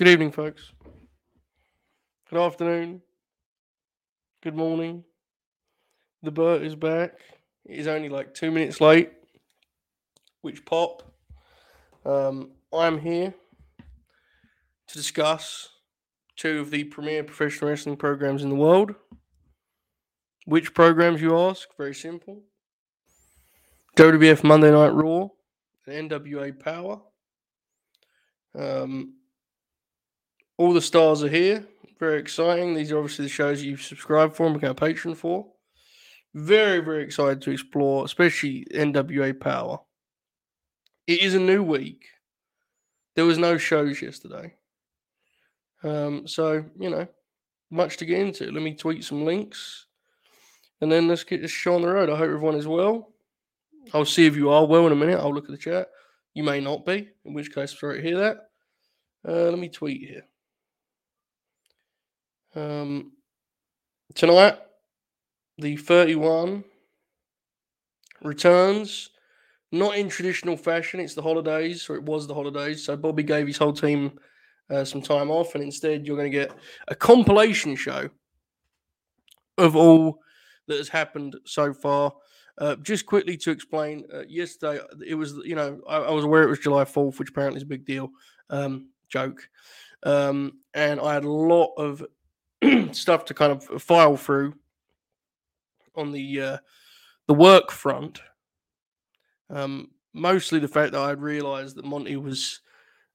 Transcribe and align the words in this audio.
Good 0.00 0.08
evening, 0.08 0.32
folks. 0.32 0.72
Good 2.30 2.40
afternoon. 2.40 3.02
Good 4.42 4.56
morning. 4.56 5.04
The 6.22 6.30
Bert 6.30 6.62
is 6.62 6.74
back. 6.74 7.18
It 7.66 7.80
is 7.80 7.86
only 7.86 8.08
like 8.08 8.32
two 8.32 8.50
minutes 8.50 8.80
late, 8.80 9.10
which 10.40 10.64
pop. 10.64 11.02
Um, 12.06 12.52
I'm 12.72 12.98
here 12.98 13.34
to 14.86 14.94
discuss 14.94 15.68
two 16.34 16.60
of 16.60 16.70
the 16.70 16.84
premier 16.84 17.22
professional 17.22 17.68
wrestling 17.68 17.98
programs 17.98 18.42
in 18.42 18.48
the 18.48 18.54
world. 18.54 18.94
Which 20.46 20.72
programs, 20.72 21.20
you 21.20 21.38
ask? 21.38 21.68
Very 21.76 21.94
simple 21.94 22.40
WWF 23.98 24.44
Monday 24.44 24.70
Night 24.70 24.94
Raw 24.94 25.28
and 25.86 26.10
NWA 26.10 26.56
Powerrr. 26.56 27.02
Um, 28.54 29.19
all 30.60 30.74
the 30.74 30.82
stars 30.82 31.24
are 31.24 31.28
here. 31.28 31.66
Very 31.98 32.20
exciting. 32.20 32.74
These 32.74 32.92
are 32.92 32.98
obviously 32.98 33.24
the 33.24 33.30
shows 33.30 33.62
you've 33.62 33.80
subscribed 33.80 34.36
for 34.36 34.44
and 34.44 34.52
become 34.52 34.72
a 34.72 34.74
patron 34.74 35.14
for. 35.14 35.46
Very, 36.34 36.80
very 36.80 37.02
excited 37.02 37.40
to 37.42 37.50
explore, 37.50 38.04
especially 38.04 38.66
NWA 38.74 39.32
Powerrr. 39.32 39.80
It 41.06 41.22
is 41.22 41.34
a 41.34 41.40
new 41.40 41.62
week. 41.62 42.04
There 43.16 43.24
was 43.24 43.38
no 43.38 43.56
shows 43.56 44.02
yesterday. 44.02 44.52
Um, 45.82 46.28
so, 46.28 46.62
you 46.78 46.90
know, 46.90 47.08
much 47.70 47.96
to 47.96 48.04
get 48.04 48.20
into. 48.20 48.52
Let 48.52 48.62
me 48.62 48.74
tweet 48.74 49.02
some 49.02 49.24
links. 49.24 49.86
And 50.82 50.92
then 50.92 51.08
let's 51.08 51.24
get 51.24 51.40
this 51.40 51.50
show 51.50 51.74
on 51.74 51.80
the 51.80 51.88
road. 51.88 52.10
I 52.10 52.16
hope 52.16 52.24
everyone 52.24 52.56
is 52.56 52.66
well. 52.66 53.14
I'll 53.94 54.04
see 54.04 54.26
if 54.26 54.36
you 54.36 54.50
are 54.50 54.66
well 54.66 54.86
in 54.86 54.92
a 54.92 54.96
minute. 54.96 55.18
I'll 55.18 55.32
look 55.32 55.46
at 55.46 55.52
the 55.52 55.56
chat. 55.56 55.88
You 56.34 56.42
may 56.42 56.60
not 56.60 56.84
be, 56.84 57.08
in 57.24 57.32
which 57.32 57.54
case, 57.54 57.80
sorry 57.80 58.02
to 58.02 58.06
hear 58.06 58.18
that. 58.18 58.36
Uh, 59.26 59.48
let 59.48 59.58
me 59.58 59.70
tweet 59.70 60.06
here. 60.06 60.24
Um, 62.54 63.12
tonight, 64.14 64.58
the 65.58 65.76
31 65.76 66.64
returns, 68.22 69.10
not 69.72 69.96
in 69.96 70.08
traditional 70.08 70.56
fashion. 70.56 71.00
It's 71.00 71.14
the 71.14 71.22
holidays, 71.22 71.88
or 71.88 71.96
it 71.96 72.02
was 72.02 72.26
the 72.26 72.34
holidays. 72.34 72.84
So 72.84 72.96
Bobby 72.96 73.22
gave 73.22 73.46
his 73.46 73.58
whole 73.58 73.72
team 73.72 74.18
uh, 74.70 74.84
some 74.84 75.02
time 75.02 75.30
off, 75.30 75.54
and 75.54 75.62
instead, 75.62 76.06
you're 76.06 76.16
going 76.16 76.30
to 76.30 76.38
get 76.38 76.52
a 76.88 76.94
compilation 76.94 77.76
show 77.76 78.08
of 79.58 79.76
all 79.76 80.18
that 80.66 80.78
has 80.78 80.88
happened 80.88 81.36
so 81.44 81.72
far. 81.72 82.12
Uh, 82.58 82.76
just 82.76 83.06
quickly 83.06 83.36
to 83.38 83.50
explain, 83.50 84.04
uh, 84.12 84.22
yesterday 84.28 84.80
it 85.06 85.14
was, 85.14 85.34
you 85.44 85.54
know, 85.54 85.80
I, 85.88 85.96
I, 85.96 86.10
was 86.10 86.24
aware 86.24 86.42
it 86.42 86.50
was 86.50 86.58
July 86.58 86.84
4th, 86.84 87.18
which 87.18 87.30
apparently 87.30 87.56
is 87.56 87.62
a 87.62 87.66
big 87.66 87.86
deal. 87.86 88.10
Um, 88.50 88.90
joke. 89.08 89.48
Um, 90.02 90.58
and 90.74 91.00
I 91.00 91.14
had 91.14 91.24
a 91.24 91.30
lot 91.30 91.72
of 91.76 92.04
stuff 92.92 93.24
to 93.26 93.34
kind 93.34 93.52
of 93.52 93.82
file 93.82 94.16
through 94.16 94.54
on 95.94 96.12
the 96.12 96.40
uh, 96.40 96.58
the 97.26 97.34
work 97.34 97.70
front. 97.70 98.20
Um, 99.48 99.90
mostly 100.12 100.58
the 100.58 100.68
fact 100.68 100.92
that 100.92 101.00
I 101.00 101.08
had 101.08 101.20
realised 101.20 101.76
that 101.76 101.84
Monty 101.84 102.16
was 102.16 102.60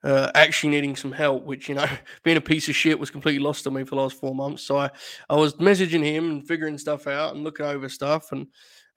uh, 0.03 0.31
actually 0.35 0.69
needing 0.69 0.95
some 0.95 1.11
help, 1.11 1.43
which 1.43 1.67
you 1.67 1.75
know, 1.75 1.87
being 2.23 2.37
a 2.37 2.41
piece 2.41 2.69
of 2.69 2.75
shit 2.75 2.99
was 2.99 3.11
completely 3.11 3.43
lost 3.43 3.65
on 3.67 3.73
me 3.73 3.83
for 3.83 3.95
the 3.95 4.01
last 4.01 4.19
four 4.19 4.35
months. 4.35 4.63
So 4.63 4.77
I, 4.77 4.89
I 5.29 5.35
was 5.35 5.55
messaging 5.55 6.03
him 6.03 6.29
and 6.29 6.47
figuring 6.47 6.77
stuff 6.77 7.07
out 7.07 7.35
and 7.35 7.43
looking 7.43 7.65
over 7.65 7.89
stuff. 7.89 8.31
And 8.31 8.47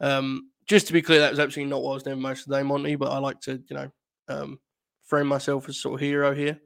um, 0.01 0.51
just 0.67 0.87
to 0.89 0.93
be 0.93 1.03
clear, 1.03 1.21
that 1.21 1.31
was 1.31 1.41
absolutely 1.41 1.71
not 1.71 1.83
what 1.83 1.93
I 1.93 1.95
was 1.95 2.03
doing 2.03 2.21
most 2.21 2.43
of 2.43 2.49
the 2.49 2.57
day, 2.57 2.63
Monty. 2.63 2.97
But 2.97 3.13
I 3.13 3.19
like 3.19 3.41
to, 3.43 3.63
you 3.69 3.77
know, 3.77 3.91
um, 4.29 4.59
frame 5.05 5.27
myself 5.27 5.69
as 5.69 5.79
sort 5.79 5.95
of 5.95 6.01
hero 6.01 6.35
here. 6.35 6.61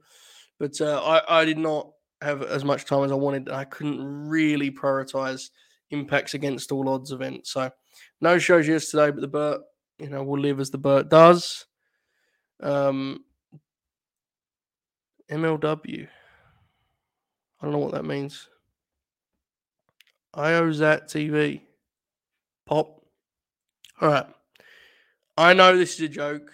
But 0.59 0.79
uh, 0.81 1.01
I, 1.03 1.41
I 1.41 1.45
did 1.45 1.57
not 1.57 1.91
have 2.23 2.41
as 2.41 2.63
much 2.63 2.85
time 2.85 3.03
as 3.03 3.11
I 3.11 3.15
wanted. 3.15 3.49
I 3.49 3.65
couldn't 3.65 4.27
really 4.27 4.71
prioritize 4.71 5.49
impacts 5.89 6.33
against 6.33 6.71
all 6.71 6.89
odds 6.89 7.11
events. 7.11 7.51
So 7.51 7.71
no 8.21 8.37
shows 8.37 8.67
yesterday, 8.67 9.11
but 9.11 9.21
the 9.21 9.27
Bert, 9.27 9.61
you 9.99 10.09
know, 10.09 10.23
will 10.23 10.39
live 10.39 10.59
as 10.59 10.71
the 10.71 10.77
Bert 10.77 11.09
does. 11.09 11.65
Um, 12.61 13.23
MLW. 15.29 16.07
I 17.61 17.65
don't 17.65 17.71
know 17.71 17.79
what 17.79 17.93
that 17.93 18.05
means. 18.05 18.47
IOZAT 20.35 21.05
TV. 21.05 21.61
Pop. 22.65 23.01
All 24.01 24.09
right. 24.09 24.25
I 25.37 25.53
know 25.53 25.77
this 25.77 25.95
is 25.95 26.01
a 26.01 26.09
joke. 26.09 26.51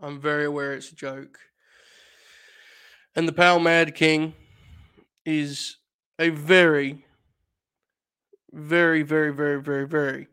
I'm 0.00 0.20
very 0.20 0.44
aware 0.44 0.74
it's 0.74 0.90
a 0.92 0.94
joke. 0.94 1.38
And 3.16 3.28
the 3.28 3.32
Pal 3.32 3.60
Mad 3.60 3.94
King 3.94 4.34
is 5.24 5.76
a 6.18 6.30
very, 6.30 7.04
very, 8.52 9.02
very, 9.02 9.32
very, 9.32 9.60
very, 9.60 9.86
very 9.86 10.28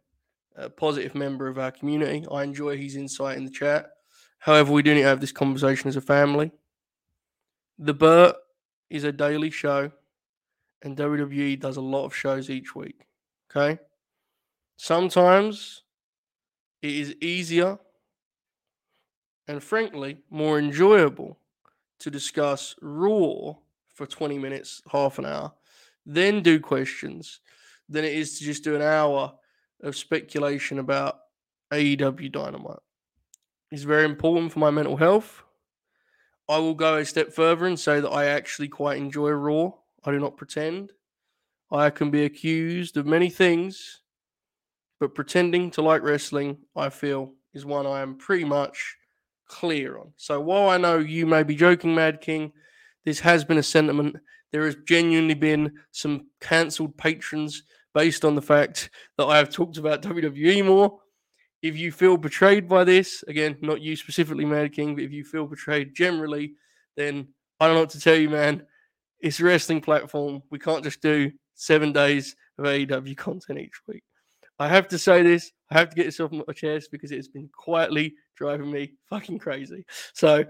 uh, 0.58 0.70
positive 0.70 1.16
member 1.16 1.48
of 1.48 1.58
our 1.58 1.72
community. 1.72 2.26
I 2.32 2.44
enjoy 2.44 2.78
his 2.78 2.96
insight 2.96 3.38
in 3.38 3.46
the 3.46 3.52
chat. 3.52 3.92
However, 4.40 4.72
we 4.72 4.82
do 4.82 4.94
need 4.94 5.02
to 5.02 5.08
have 5.08 5.22
this 5.22 5.32
conversation 5.32 5.88
as 5.88 5.96
a 5.96 6.02
family. 6.02 6.52
The 7.78 7.94
Bert 7.94 8.36
is 8.90 9.04
a 9.04 9.12
daily 9.12 9.50
show, 9.50 9.92
and 10.82 10.98
WWE 10.98 11.60
does 11.60 11.78
a 11.78 11.82
lot 11.82 12.06
of 12.06 12.16
shows 12.16 12.50
each 12.50 12.76
week. 12.76 13.08
Okay. 13.50 13.80
Sometimes 14.78 15.84
it 16.82 16.92
is 16.92 17.16
easier 17.22 17.78
and, 19.48 19.62
frankly, 19.62 20.24
more 20.30 20.58
enjoyable 20.58 21.38
to 22.00 22.10
discuss 22.10 22.76
Raw 22.82 23.56
for 23.94 24.06
20 24.06 24.38
minutes, 24.38 24.82
half 24.92 25.20
an 25.20 25.26
hour, 25.26 25.54
then 26.06 26.42
do 26.42 26.60
questions, 26.60 27.42
than 27.90 28.06
it 28.06 28.14
is 28.14 28.40
to 28.40 28.46
just 28.46 28.64
do 28.64 28.76
an 28.76 28.82
hour 28.82 29.34
of 29.84 29.96
speculation 29.96 30.80
about 30.80 31.20
AEW 31.72 32.32
Dynamite. 32.32 32.80
It's 33.72 33.84
very 33.84 34.06
important 34.06 34.52
for 34.52 34.60
my 34.60 34.70
mental 34.70 34.98
health. 34.98 35.44
I 36.50 36.58
will 36.58 36.74
go 36.74 36.98
a 36.98 37.06
step 37.06 37.32
further 37.32 37.66
and 37.66 37.80
say 37.80 38.00
that 38.00 38.10
I 38.10 38.26
actually 38.26 38.68
quite 38.68 38.98
enjoy 38.98 39.30
Raw. 39.30 39.72
I 40.04 40.12
do 40.12 40.20
not 40.20 40.38
pretend. 40.38 40.92
I 41.72 41.90
can 41.90 42.12
be 42.12 42.26
accused 42.26 42.98
of 42.98 43.06
many 43.06 43.30
things, 43.30 44.02
but 45.00 45.16
pretending 45.16 45.72
to 45.72 45.82
like 45.82 46.02
wrestling, 46.02 46.58
I 46.76 46.90
feel, 46.90 47.34
is 47.54 47.66
one 47.66 47.88
I 47.88 48.02
am 48.02 48.16
pretty 48.16 48.44
much 48.44 48.98
clear 49.48 49.98
on. 49.98 50.12
So 50.18 50.42
while 50.42 50.70
I 50.70 50.78
know 50.78 50.98
you 50.98 51.26
may 51.26 51.44
be 51.44 51.56
joking, 51.56 51.96
Mad 51.96 52.20
King, 52.20 52.52
this 53.06 53.20
has 53.20 53.44
been 53.44 53.58
a 53.58 53.64
sentiment. 53.64 54.16
There 54.52 54.66
has 54.66 54.76
genuinely 54.88 55.34
been 55.34 55.72
some 55.92 56.28
cancelled 56.40 56.98
patrons 56.98 57.64
based 57.94 58.24
on 58.26 58.36
the 58.36 58.42
fact 58.42 58.90
that 59.18 59.26
I 59.26 59.38
have 59.38 59.50
talked 59.50 59.78
about 59.78 60.02
WWE 60.02 60.66
more. 60.66 61.00
If 61.62 61.78
you 61.78 61.92
feel 61.92 62.18
betrayed 62.18 62.68
by 62.68 62.84
this, 62.84 63.24
again, 63.28 63.58
not 63.62 63.82
you 63.82 63.96
specifically, 63.96 64.46
Mad 64.46 64.74
King, 64.74 64.96
but 64.96 65.04
if 65.04 65.12
you 65.12 65.24
feel 65.24 65.46
betrayed 65.46 65.94
generally, 65.94 66.54
then 66.98 67.28
I 67.60 67.68
don't 67.68 67.76
know 67.76 67.82
what 67.82 67.92
to 67.92 68.00
tell 68.00 68.16
you, 68.16 68.30
man. 68.30 68.64
It's 69.20 69.40
a 69.40 69.44
wrestling 69.44 69.82
platform. 69.82 70.42
We 70.50 70.58
can't 70.58 70.84
just 70.84 71.02
do 71.02 71.32
seven 71.54 71.94
days 71.94 72.36
of 72.58 72.66
AEW 72.66 73.16
content 73.16 73.60
each 73.60 73.80
week. 73.88 74.04
I 74.58 74.68
have 74.68 74.88
to 74.90 74.98
say 74.98 75.22
this. 75.22 75.52
I 75.70 75.78
have 75.78 75.90
to 75.90 75.96
get 75.96 76.06
this 76.06 76.20
off 76.20 76.32
my 76.32 76.54
chest 76.54 76.90
because 76.92 77.12
it's 77.12 77.28
been 77.28 77.50
quietly 77.56 78.16
driving 78.36 78.72
me 78.72 78.94
fucking 79.10 79.40
crazy. 79.40 79.86
So 80.14 80.44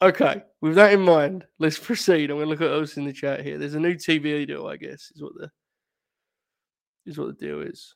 Okay, 0.00 0.42
with 0.60 0.76
that 0.76 0.92
in 0.92 1.00
mind, 1.00 1.44
let's 1.58 1.78
proceed. 1.78 2.30
I'm 2.30 2.36
going 2.36 2.46
to 2.46 2.50
look 2.50 2.60
at 2.60 2.70
us 2.70 2.96
in 2.96 3.04
the 3.04 3.12
chat 3.12 3.40
here. 3.42 3.58
There's 3.58 3.74
a 3.74 3.80
new 3.80 3.94
TV 3.94 4.46
deal, 4.46 4.68
I 4.68 4.76
guess, 4.76 5.10
is 5.14 5.20
what 5.20 5.34
the 5.34 5.50
is 7.04 7.18
what 7.18 7.26
the 7.26 7.46
deal 7.46 7.62
is. 7.62 7.94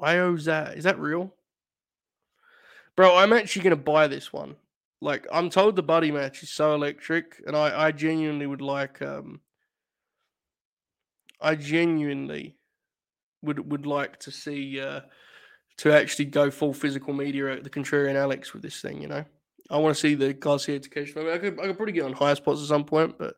IOZAT 0.00 0.76
is 0.76 0.84
that 0.84 1.00
real, 1.00 1.34
bro? 2.94 3.16
I'm 3.16 3.32
actually 3.32 3.62
going 3.62 3.76
to 3.76 3.82
buy 3.82 4.06
this 4.06 4.32
one. 4.32 4.54
Like, 5.00 5.26
I'm 5.32 5.50
told 5.50 5.74
the 5.74 5.82
buddy 5.82 6.12
match 6.12 6.42
is 6.44 6.50
so 6.50 6.72
electric, 6.74 7.42
and 7.46 7.56
I 7.56 7.86
I 7.86 7.92
genuinely 7.92 8.46
would 8.46 8.62
like 8.62 9.02
um. 9.02 9.40
I 11.40 11.56
genuinely 11.56 12.56
would 13.42 13.70
would 13.70 13.86
like 13.86 14.18
to 14.20 14.30
see 14.30 14.80
uh 14.80 15.00
to 15.78 15.92
actually 15.92 16.24
go 16.26 16.50
full 16.50 16.74
physical 16.74 17.14
media 17.14 17.52
at 17.52 17.64
the 17.64 17.70
contrarian 17.70 18.16
Alex 18.16 18.52
with 18.52 18.62
this 18.62 18.80
thing, 18.80 19.00
you 19.00 19.08
know. 19.08 19.24
I 19.70 19.76
want 19.78 19.94
to 19.94 20.00
see 20.00 20.14
the 20.14 20.32
Garcia 20.32 20.76
education. 20.76 21.20
I, 21.20 21.24
mean, 21.24 21.34
I 21.34 21.38
could 21.38 21.60
I 21.60 21.66
could 21.66 21.76
probably 21.76 21.92
get 21.92 22.04
on 22.04 22.12
higher 22.12 22.34
spots 22.34 22.62
at 22.62 22.68
some 22.68 22.84
point, 22.84 23.18
but 23.18 23.34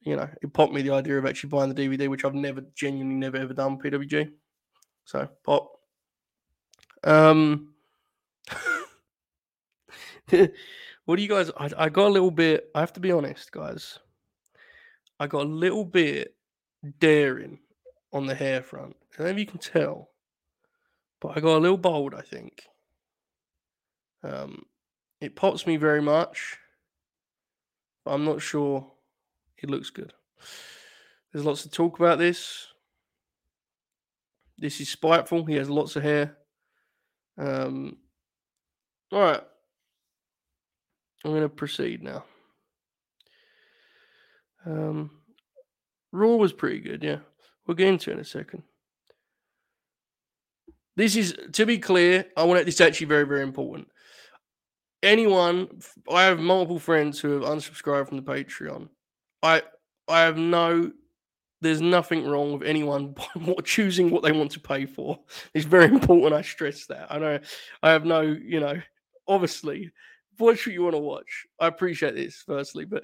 you 0.00 0.16
know, 0.16 0.28
it 0.42 0.52
popped 0.52 0.72
me 0.72 0.82
the 0.82 0.92
idea 0.92 1.16
of 1.16 1.26
actually 1.26 1.50
buying 1.50 1.72
the 1.72 1.88
DVD, 1.88 2.08
which 2.08 2.24
I've 2.24 2.34
never 2.34 2.62
genuinely 2.74 3.14
never 3.16 3.36
ever 3.36 3.54
done 3.54 3.78
PWG. 3.78 4.30
So 5.04 5.28
pop. 5.44 5.70
Um, 7.04 7.74
what 11.04 11.16
do 11.16 11.22
you 11.22 11.28
guys? 11.28 11.50
I, 11.56 11.70
I 11.76 11.88
got 11.88 12.08
a 12.08 12.14
little 12.14 12.30
bit. 12.30 12.68
I 12.74 12.80
have 12.80 12.92
to 12.94 13.00
be 13.00 13.12
honest, 13.12 13.52
guys. 13.52 13.98
I 15.20 15.28
got 15.28 15.46
a 15.46 15.48
little 15.48 15.84
bit 15.84 16.34
daring 16.98 17.60
on 18.12 18.26
the 18.26 18.34
hair 18.34 18.62
front. 18.62 18.96
I 19.14 19.18
don't 19.18 19.26
know 19.26 19.32
if 19.32 19.38
you 19.38 19.46
can 19.46 19.58
tell, 19.58 20.10
but 21.20 21.36
I 21.36 21.40
got 21.40 21.58
a 21.58 21.58
little 21.58 21.78
bold. 21.78 22.14
I 22.14 22.22
think. 22.22 22.64
Um, 24.24 24.64
it 25.22 25.36
pops 25.36 25.66
me 25.66 25.76
very 25.76 26.02
much. 26.02 26.58
But 28.04 28.14
I'm 28.14 28.24
not 28.24 28.42
sure 28.42 28.90
it 29.56 29.70
looks 29.70 29.90
good. 29.90 30.12
There's 31.32 31.44
lots 31.44 31.62
to 31.62 31.70
talk 31.70 31.98
about 31.98 32.18
this. 32.18 32.66
This 34.58 34.80
is 34.80 34.88
spiteful. 34.88 35.44
He 35.44 35.54
has 35.54 35.70
lots 35.70 35.94
of 35.94 36.02
hair. 36.02 36.36
Um, 37.38 37.98
all 39.12 39.20
right. 39.20 39.42
I'm 41.24 41.30
going 41.30 41.42
to 41.42 41.48
proceed 41.48 42.02
now. 42.02 42.24
Um, 44.66 45.10
Raw 46.10 46.34
was 46.34 46.52
pretty 46.52 46.80
good, 46.80 47.04
yeah. 47.04 47.18
We'll 47.66 47.76
get 47.76 47.88
into 47.88 48.10
it 48.10 48.14
in 48.14 48.20
a 48.20 48.24
second. 48.24 48.64
This 50.96 51.14
is, 51.14 51.36
to 51.52 51.64
be 51.64 51.78
clear, 51.78 52.26
I 52.36 52.42
want 52.42 52.60
it, 52.60 52.66
this 52.66 52.74
is 52.74 52.80
actually 52.80 53.06
very, 53.06 53.24
very 53.24 53.42
important. 53.42 53.88
Anyone, 55.02 55.68
I 56.10 56.24
have 56.24 56.38
multiple 56.38 56.78
friends 56.78 57.18
who 57.18 57.32
have 57.32 57.42
unsubscribed 57.42 58.08
from 58.08 58.18
the 58.18 58.22
Patreon. 58.22 58.88
I, 59.42 59.62
I 60.08 60.20
have 60.20 60.36
no, 60.36 60.92
there's 61.60 61.80
nothing 61.80 62.26
wrong 62.26 62.52
with 62.52 62.68
anyone 62.68 63.14
choosing 63.64 64.10
what 64.10 64.22
they 64.22 64.32
want 64.32 64.52
to 64.52 64.60
pay 64.60 64.86
for. 64.86 65.18
It's 65.54 65.64
very 65.64 65.86
important. 65.94 66.34
I 66.34 66.42
stress 66.42 66.86
that. 66.86 67.10
I 67.10 67.18
know, 67.18 67.38
I 67.82 67.90
have 67.90 68.04
no, 68.04 68.20
you 68.20 68.60
know, 68.60 68.80
obviously, 69.26 69.90
watch 70.38 70.66
what 70.66 70.72
you 70.72 70.82
want 70.82 70.94
to 70.94 71.00
watch. 71.00 71.46
I 71.60 71.66
appreciate 71.66 72.14
this, 72.14 72.42
firstly, 72.46 72.84
but 72.84 73.02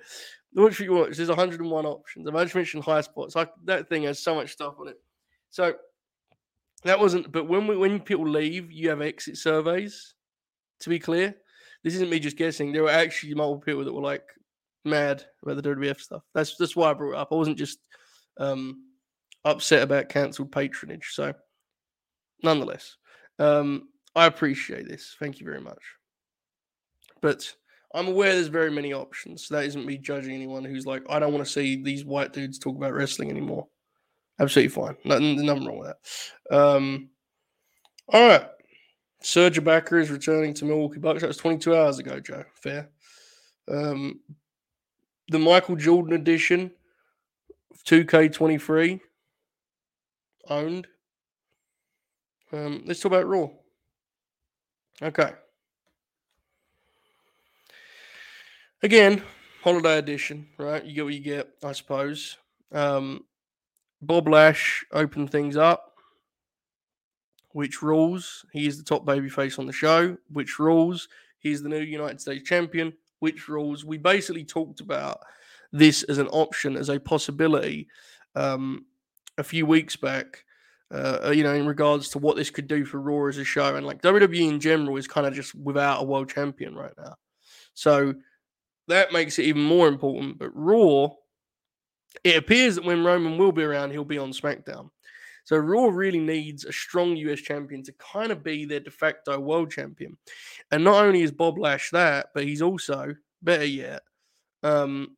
watch 0.55 0.79
what 0.79 0.87
you 0.87 0.93
watch. 0.93 1.17
There's 1.17 1.29
101 1.29 1.87
options. 1.87 2.29
I've 2.29 2.35
just 2.35 2.55
mentioned 2.55 2.85
Highspots. 2.85 3.47
That 3.65 3.89
thing 3.89 4.05
has 4.05 4.21
so 4.21 4.37
much 4.37 4.53
stuff 4.53 4.75
on 4.79 4.89
it. 4.89 5.01
So 5.51 5.75
that 6.85 7.01
wasn't. 7.01 7.33
But 7.33 7.49
when 7.49 7.67
we, 7.67 7.77
when 7.77 7.99
people 8.01 8.29
leave, 8.29 8.71
you 8.71 8.91
have 8.91 9.03
exit 9.03 9.37
surveys. 9.37 10.15
To 10.83 10.91
be 10.91 11.01
clear, 11.01 11.35
this 11.85 11.95
isn't 11.95 12.11
me 12.11 12.19
just 12.19 12.37
guessing. 12.37 12.73
There 12.73 12.83
were 12.83 12.91
actually 12.91 13.35
multiple 13.35 13.65
people 13.65 13.85
that 13.85 13.93
were 13.93 14.03
like 14.03 14.25
mad 14.85 15.25
about 15.43 15.57
the 15.57 15.63
WWF 15.63 16.01
stuff. 16.01 16.23
That's 16.35 16.57
that's 16.57 16.77
why 16.77 16.91
I 16.91 16.95
brought 16.95 17.13
it 17.13 17.19
up. 17.19 17.29
I 17.31 17.37
wasn't 17.37 17.59
just 17.59 17.79
um, 18.39 18.85
upset 19.45 19.83
about 19.83 20.09
cancelled 20.09 20.53
patronage. 20.53 21.11
So, 21.13 21.33
nonetheless, 22.43 22.97
um, 23.39 23.89
I 24.15 24.27
appreciate 24.27 24.89
this. 24.89 25.17
Thank 25.19 25.41
you 25.41 25.47
very 25.47 25.61
much. 25.61 25.83
But 27.21 27.53
I'm 27.95 28.09
aware 28.09 28.35
there's 28.35 28.49
very 28.49 28.71
many 28.71 28.93
options. 28.93 29.47
So 29.47 29.57
that 29.57 29.65
isn't 29.65 29.87
me 29.87 29.99
judging 29.99 30.35
anyone 30.35 30.65
who's 30.65 30.87
like, 30.87 31.03
I 31.09 31.19
don't 31.19 31.33
want 31.33 31.45
to 31.45 31.51
see 31.51 31.83
these 31.83 32.05
white 32.05 32.33
dudes 32.33 32.59
talk 32.59 32.77
about 32.77 32.93
wrestling 32.93 33.31
anymore. 33.31 33.67
Absolutely 34.41 34.69
fine. 34.69 34.97
Nothing, 35.05 35.45
nothing 35.45 35.67
wrong 35.67 35.79
with 35.79 35.89
that. 35.89 36.57
Um, 36.57 37.09
all 38.09 38.29
right. 38.29 38.47
Serge 39.21 39.61
Ibaka 39.61 40.01
is 40.01 40.11
returning 40.11 40.55
to 40.55 40.65
Milwaukee 40.65 41.01
Bucks. 41.01 41.21
That 41.21 41.29
was 41.29 41.37
22 41.37 41.77
hours 41.77 41.99
ago, 41.99 42.21
Joe. 42.21 42.45
Fair. 42.55 42.89
Um, 43.67 44.21
the 45.29 45.39
Michael 45.39 45.77
Jordan 45.77 46.15
edition 46.15 46.71
of 47.71 47.83
2K23 47.85 49.01
owned. 50.49 50.87
Um, 52.53 52.83
let's 52.87 53.01
talk 53.01 53.13
about 53.13 53.27
Raw. 53.27 53.49
Okay. 55.03 55.33
Again, 58.83 59.23
holiday 59.63 59.99
edition, 59.99 60.49
right? 60.57 60.85
You 60.85 60.95
get 60.95 61.05
what 61.05 61.15
you 61.15 61.21
get, 61.21 61.49
I 61.63 61.73
suppose. 61.73 62.39
Um, 62.73 63.25
Bob 64.01 64.29
Lash 64.29 64.85
opened 64.93 65.31
things 65.31 65.57
up. 65.57 65.88
Which 67.59 67.83
rules? 67.83 68.47
He 68.53 68.69
is 68.69 68.79
the 68.79 68.85
top 68.85 69.05
babyface 69.05 69.59
on 69.59 69.67
the 69.67 69.73
show. 69.73 70.17
Which 70.31 70.61
rules? 70.61 71.09
He's 71.41 71.61
the 71.61 71.69
new 71.69 71.81
United 71.81 72.21
States 72.21 72.49
champion. 72.49 72.93
Which 73.19 73.49
rules? 73.49 73.85
We 73.85 73.99
basically 73.99 74.45
talked 74.45 74.79
about 74.79 75.19
this 75.73 76.05
as 76.05 76.19
an 76.19 76.29
option, 76.29 76.77
as 76.77 76.89
a 76.89 77.01
possibility, 77.01 77.89
um, 78.37 78.87
a 79.39 79.43
few 79.43 79.67
weeks 79.67 79.97
back. 79.97 80.45
Uh, 80.93 81.33
you 81.35 81.43
know, 81.43 81.53
in 81.53 81.67
regards 81.67 82.11
to 82.11 82.21
what 82.21 82.37
this 82.37 82.49
could 82.49 82.69
do 82.69 82.85
for 82.85 83.01
Raw 83.01 83.29
as 83.29 83.39
a 83.39 83.45
show, 83.45 83.75
and 83.75 83.85
like 83.85 84.03
WWE 84.03 84.49
in 84.49 84.61
general 84.61 84.97
is 84.97 85.09
kind 85.09 85.27
of 85.27 85.35
just 85.35 85.53
without 85.57 86.01
a 86.01 86.07
world 86.07 86.31
champion 86.31 86.77
right 86.77 86.95
now. 86.97 87.17
So 87.75 88.15
that 88.87 89.13
makes 89.13 89.37
it 89.41 89.47
even 89.47 89.65
more 89.65 89.89
important. 89.89 90.39
But 90.39 90.53
Raw 90.55 91.09
it 92.25 92.37
appears 92.37 92.77
that 92.77 92.85
when 92.85 93.05
Roman 93.05 93.37
will 93.37 93.53
be 93.53 93.63
around, 93.63 93.91
he'll 93.91 94.05
be 94.05 94.19
on 94.19 94.33
SmackDown. 94.33 94.91
So 95.49 95.57
Raw 95.57 95.87
really 95.87 96.19
needs 96.19 96.67
a 96.67 96.73
strong 96.73 97.17
US 97.17 97.41
champion 97.41 97.83
to 97.85 97.93
kind 97.93 98.31
of 98.31 98.45
be 98.45 98.67
their 98.67 98.81
de 98.81 98.91
facto 98.91 99.41
world 99.41 99.71
champion. 99.71 100.19
And 100.71 100.85
not 100.85 101.03
only 101.03 101.23
is 101.23 101.33
Bob 101.33 101.57
Lash 101.57 101.89
that, 101.89 102.27
but 102.35 102.45
he's 102.45 102.61
also, 102.61 103.15
better 103.41 103.65
yet, 103.65 104.03
um, 104.63 105.17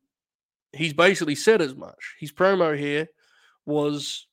he's 0.71 0.93
basically 0.93 1.35
said 1.35 1.61
as 1.61 1.75
much. 1.75 2.15
His 2.17 2.31
promo 2.31 2.79
here 2.79 3.09
was, 3.65 4.25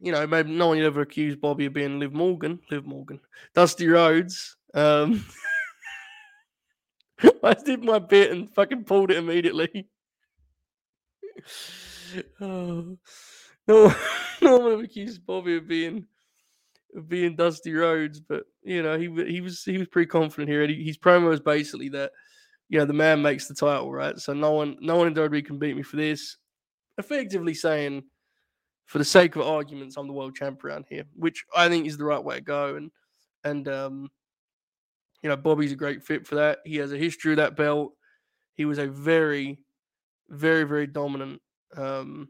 you 0.00 0.10
know, 0.10 0.26
maybe 0.26 0.52
no 0.52 0.68
one 0.68 0.78
ever 0.78 1.02
accused 1.02 1.38
Bobby 1.38 1.66
of 1.66 1.74
being 1.74 1.98
Liv 1.98 2.14
Morgan, 2.14 2.58
Liv 2.70 2.86
Morgan, 2.86 3.20
Dusty 3.54 3.88
Rhodes. 3.88 4.56
Um, 4.72 5.22
I 7.42 7.52
did 7.52 7.84
my 7.84 7.98
bit 7.98 8.30
and 8.30 8.48
fucking 8.48 8.84
pulled 8.84 9.10
it 9.10 9.18
immediately 9.18 9.86
oh, 12.40 12.96
no, 13.68 13.94
no 14.42 14.58
one 14.58 14.84
accused 14.84 15.24
Bobby 15.24 15.56
of 15.56 15.68
being 15.68 16.06
of 16.96 17.08
being 17.08 17.36
Dusty 17.36 17.72
Rhodes, 17.72 18.20
but 18.20 18.44
you 18.62 18.82
know 18.82 18.98
he 18.98 19.04
he 19.30 19.40
was 19.40 19.62
he 19.62 19.78
was 19.78 19.88
pretty 19.88 20.08
confident 20.08 20.48
here. 20.48 20.66
He, 20.66 20.82
his 20.82 20.98
promo 20.98 21.32
is 21.32 21.40
basically 21.40 21.90
that 21.90 22.12
you 22.68 22.78
know 22.78 22.84
the 22.84 22.92
man 22.92 23.22
makes 23.22 23.46
the 23.46 23.54
title, 23.54 23.92
right? 23.92 24.18
So 24.18 24.32
no 24.32 24.52
one 24.52 24.76
no 24.80 24.96
one 24.96 25.06
in 25.06 25.14
WWE 25.14 25.44
can 25.44 25.58
beat 25.58 25.76
me 25.76 25.82
for 25.82 25.96
this. 25.96 26.36
Effectively 26.96 27.54
saying, 27.54 28.02
for 28.86 28.98
the 28.98 29.04
sake 29.04 29.36
of 29.36 29.42
arguments, 29.42 29.96
I'm 29.96 30.08
the 30.08 30.12
world 30.12 30.34
champ 30.34 30.64
around 30.64 30.86
here, 30.88 31.04
which 31.14 31.44
I 31.56 31.68
think 31.68 31.86
is 31.86 31.96
the 31.96 32.04
right 32.04 32.22
way 32.22 32.36
to 32.36 32.40
go. 32.40 32.76
And 32.76 32.90
and 33.44 33.68
um, 33.68 34.10
you 35.22 35.28
know 35.28 35.36
Bobby's 35.36 35.72
a 35.72 35.76
great 35.76 36.02
fit 36.02 36.26
for 36.26 36.36
that. 36.36 36.58
He 36.64 36.76
has 36.76 36.92
a 36.92 36.98
history 36.98 37.32
of 37.32 37.36
that 37.36 37.56
belt. 37.56 37.92
He 38.54 38.64
was 38.64 38.78
a 38.78 38.86
very 38.86 39.58
very 40.30 40.64
very 40.64 40.86
dominant 40.86 41.40
um, 41.76 42.28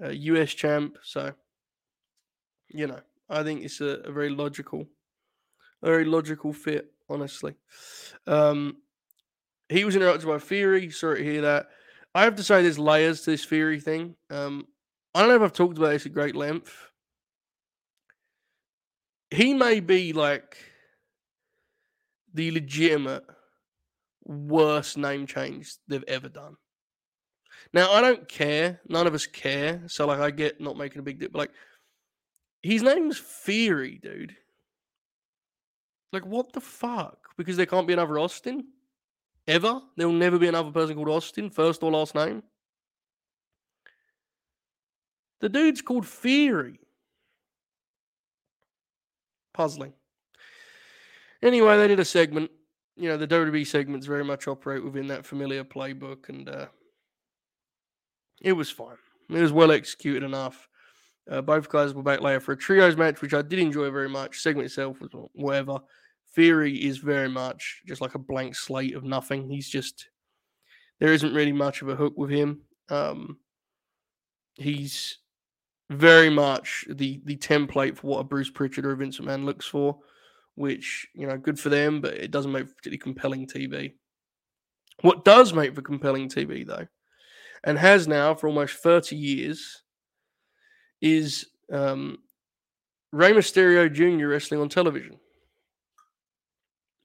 US 0.00 0.54
champ. 0.54 0.98
So 1.02 1.34
you 2.68 2.86
know, 2.86 3.00
I 3.28 3.42
think 3.42 3.64
it's 3.64 3.80
a, 3.80 4.00
a 4.04 4.12
very 4.12 4.30
logical, 4.30 4.86
a 5.82 5.86
very 5.86 6.04
logical 6.04 6.52
fit. 6.52 6.92
Honestly, 7.10 7.54
um, 8.26 8.76
he 9.68 9.84
was 9.84 9.96
interrupted 9.96 10.28
by 10.28 10.38
Theory. 10.38 10.90
Sorry 10.90 11.18
to 11.18 11.24
hear 11.24 11.42
that. 11.42 11.68
I 12.14 12.24
have 12.24 12.36
to 12.36 12.42
say, 12.42 12.62
there's 12.62 12.78
layers 12.78 13.22
to 13.22 13.30
this 13.30 13.44
Theory 13.44 13.80
thing. 13.80 14.14
Um, 14.30 14.66
I 15.14 15.20
don't 15.20 15.30
know 15.30 15.36
if 15.36 15.42
I've 15.42 15.52
talked 15.52 15.78
about 15.78 15.90
this 15.90 16.06
at 16.06 16.12
great 16.12 16.36
length. 16.36 16.90
He 19.30 19.54
may 19.54 19.80
be 19.80 20.12
like 20.12 20.56
the 22.34 22.50
legitimate 22.50 23.24
worst 24.24 24.98
name 24.98 25.26
change 25.26 25.74
they've 25.86 26.04
ever 26.06 26.28
done. 26.28 26.56
Now 27.72 27.92
I 27.92 28.00
don't 28.00 28.28
care. 28.28 28.80
None 28.88 29.06
of 29.06 29.14
us 29.14 29.26
care. 29.26 29.82
So 29.86 30.06
like 30.06 30.20
I 30.20 30.30
get 30.30 30.60
not 30.60 30.76
making 30.76 31.00
a 31.00 31.02
big 31.02 31.18
deal, 31.18 31.28
but 31.32 31.38
like 31.38 31.52
his 32.62 32.82
name's 32.82 33.18
Theory, 33.18 33.98
dude. 34.02 34.36
Like 36.12 36.26
what 36.26 36.52
the 36.52 36.60
fuck? 36.60 37.18
Because 37.36 37.56
there 37.56 37.66
can't 37.66 37.86
be 37.86 37.92
another 37.92 38.18
Austin? 38.18 38.64
Ever? 39.46 39.80
There'll 39.96 40.12
never 40.12 40.38
be 40.38 40.48
another 40.48 40.70
person 40.70 40.94
called 40.94 41.08
Austin, 41.08 41.50
first 41.50 41.82
or 41.82 41.90
last 41.90 42.14
name. 42.14 42.42
The 45.40 45.48
dude's 45.48 45.80
called 45.82 46.06
Theory. 46.06 46.80
Puzzling. 49.54 49.92
Anyway, 51.42 51.76
they 51.76 51.88
did 51.88 52.00
a 52.00 52.04
segment. 52.04 52.50
You 52.96 53.08
know, 53.08 53.16
the 53.16 53.28
WWE 53.28 53.66
segments 53.66 54.06
very 54.06 54.24
much 54.24 54.48
operate 54.48 54.84
within 54.84 55.06
that 55.08 55.24
familiar 55.24 55.62
playbook, 55.62 56.28
and 56.28 56.48
uh, 56.48 56.66
it 58.40 58.52
was 58.52 58.70
fine. 58.70 58.96
It 59.30 59.40
was 59.40 59.52
well 59.52 59.72
executed 59.72 60.22
enough. 60.22 60.68
Uh, 61.30 61.42
both 61.42 61.68
guys 61.68 61.92
were 61.92 62.02
back 62.02 62.20
later 62.20 62.40
for 62.40 62.52
a 62.52 62.56
trios 62.56 62.96
match, 62.96 63.20
which 63.20 63.34
I 63.34 63.42
did 63.42 63.58
enjoy 63.58 63.90
very 63.90 64.08
much. 64.08 64.40
Segment 64.40 64.66
itself 64.66 65.00
was 65.00 65.10
whatever. 65.34 65.80
Theory 66.34 66.76
is 66.76 66.98
very 66.98 67.28
much 67.28 67.82
just 67.86 68.00
like 68.00 68.14
a 68.14 68.18
blank 68.18 68.54
slate 68.54 68.94
of 68.94 69.04
nothing. 69.04 69.48
He's 69.48 69.68
just 69.68 70.08
there 71.00 71.12
isn't 71.12 71.34
really 71.34 71.52
much 71.52 71.82
of 71.82 71.88
a 71.88 71.96
hook 71.96 72.14
with 72.16 72.30
him. 72.30 72.62
Um, 72.88 73.38
he's 74.54 75.18
very 75.90 76.30
much 76.30 76.86
the 76.88 77.20
the 77.24 77.36
template 77.36 77.96
for 77.96 78.06
what 78.06 78.20
a 78.20 78.24
Bruce 78.24 78.50
Pritchard 78.50 78.86
or 78.86 78.92
a 78.92 78.96
Vince 78.96 79.18
McMahon 79.18 79.44
looks 79.44 79.66
for, 79.66 79.98
which 80.54 81.06
you 81.14 81.26
know, 81.26 81.36
good 81.36 81.60
for 81.60 81.68
them, 81.68 82.00
but 82.00 82.14
it 82.14 82.30
doesn't 82.30 82.52
make 82.52 82.66
particularly 82.66 82.98
compelling 82.98 83.46
TV. 83.46 83.94
What 85.02 85.24
does 85.24 85.52
make 85.52 85.74
for 85.74 85.82
compelling 85.82 86.28
TV 86.28 86.66
though 86.66 86.86
and 87.64 87.78
has 87.78 88.08
now 88.08 88.34
for 88.34 88.48
almost 88.48 88.76
30 88.76 89.16
years 89.16 89.82
is 91.00 91.46
um, 91.72 92.18
Rey 93.12 93.32
Mysterio 93.32 93.92
Jr. 93.92 94.26
wrestling 94.28 94.60
on 94.60 94.68
television. 94.68 95.18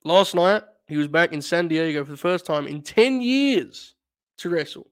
Last 0.04 0.34
night, 0.34 0.62
He 0.86 0.96
was 0.96 1.08
back 1.08 1.32
in 1.32 1.40
San 1.40 1.68
Diego 1.68 2.04
for 2.04 2.10
the 2.10 2.16
first 2.16 2.44
time 2.44 2.66
in 2.66 2.82
10 2.82 3.22
years 3.22 3.94
to 4.38 4.50
wrestle. 4.50 4.86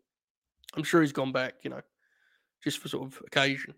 I'm 0.74 0.84
sure 0.84 1.02
he's 1.02 1.12
gone 1.12 1.32
back, 1.32 1.54
you 1.62 1.70
know, 1.70 1.82
just 2.64 2.78
for 2.78 2.88
sort 2.88 3.12
of 3.12 3.20
occasion. 3.26 3.74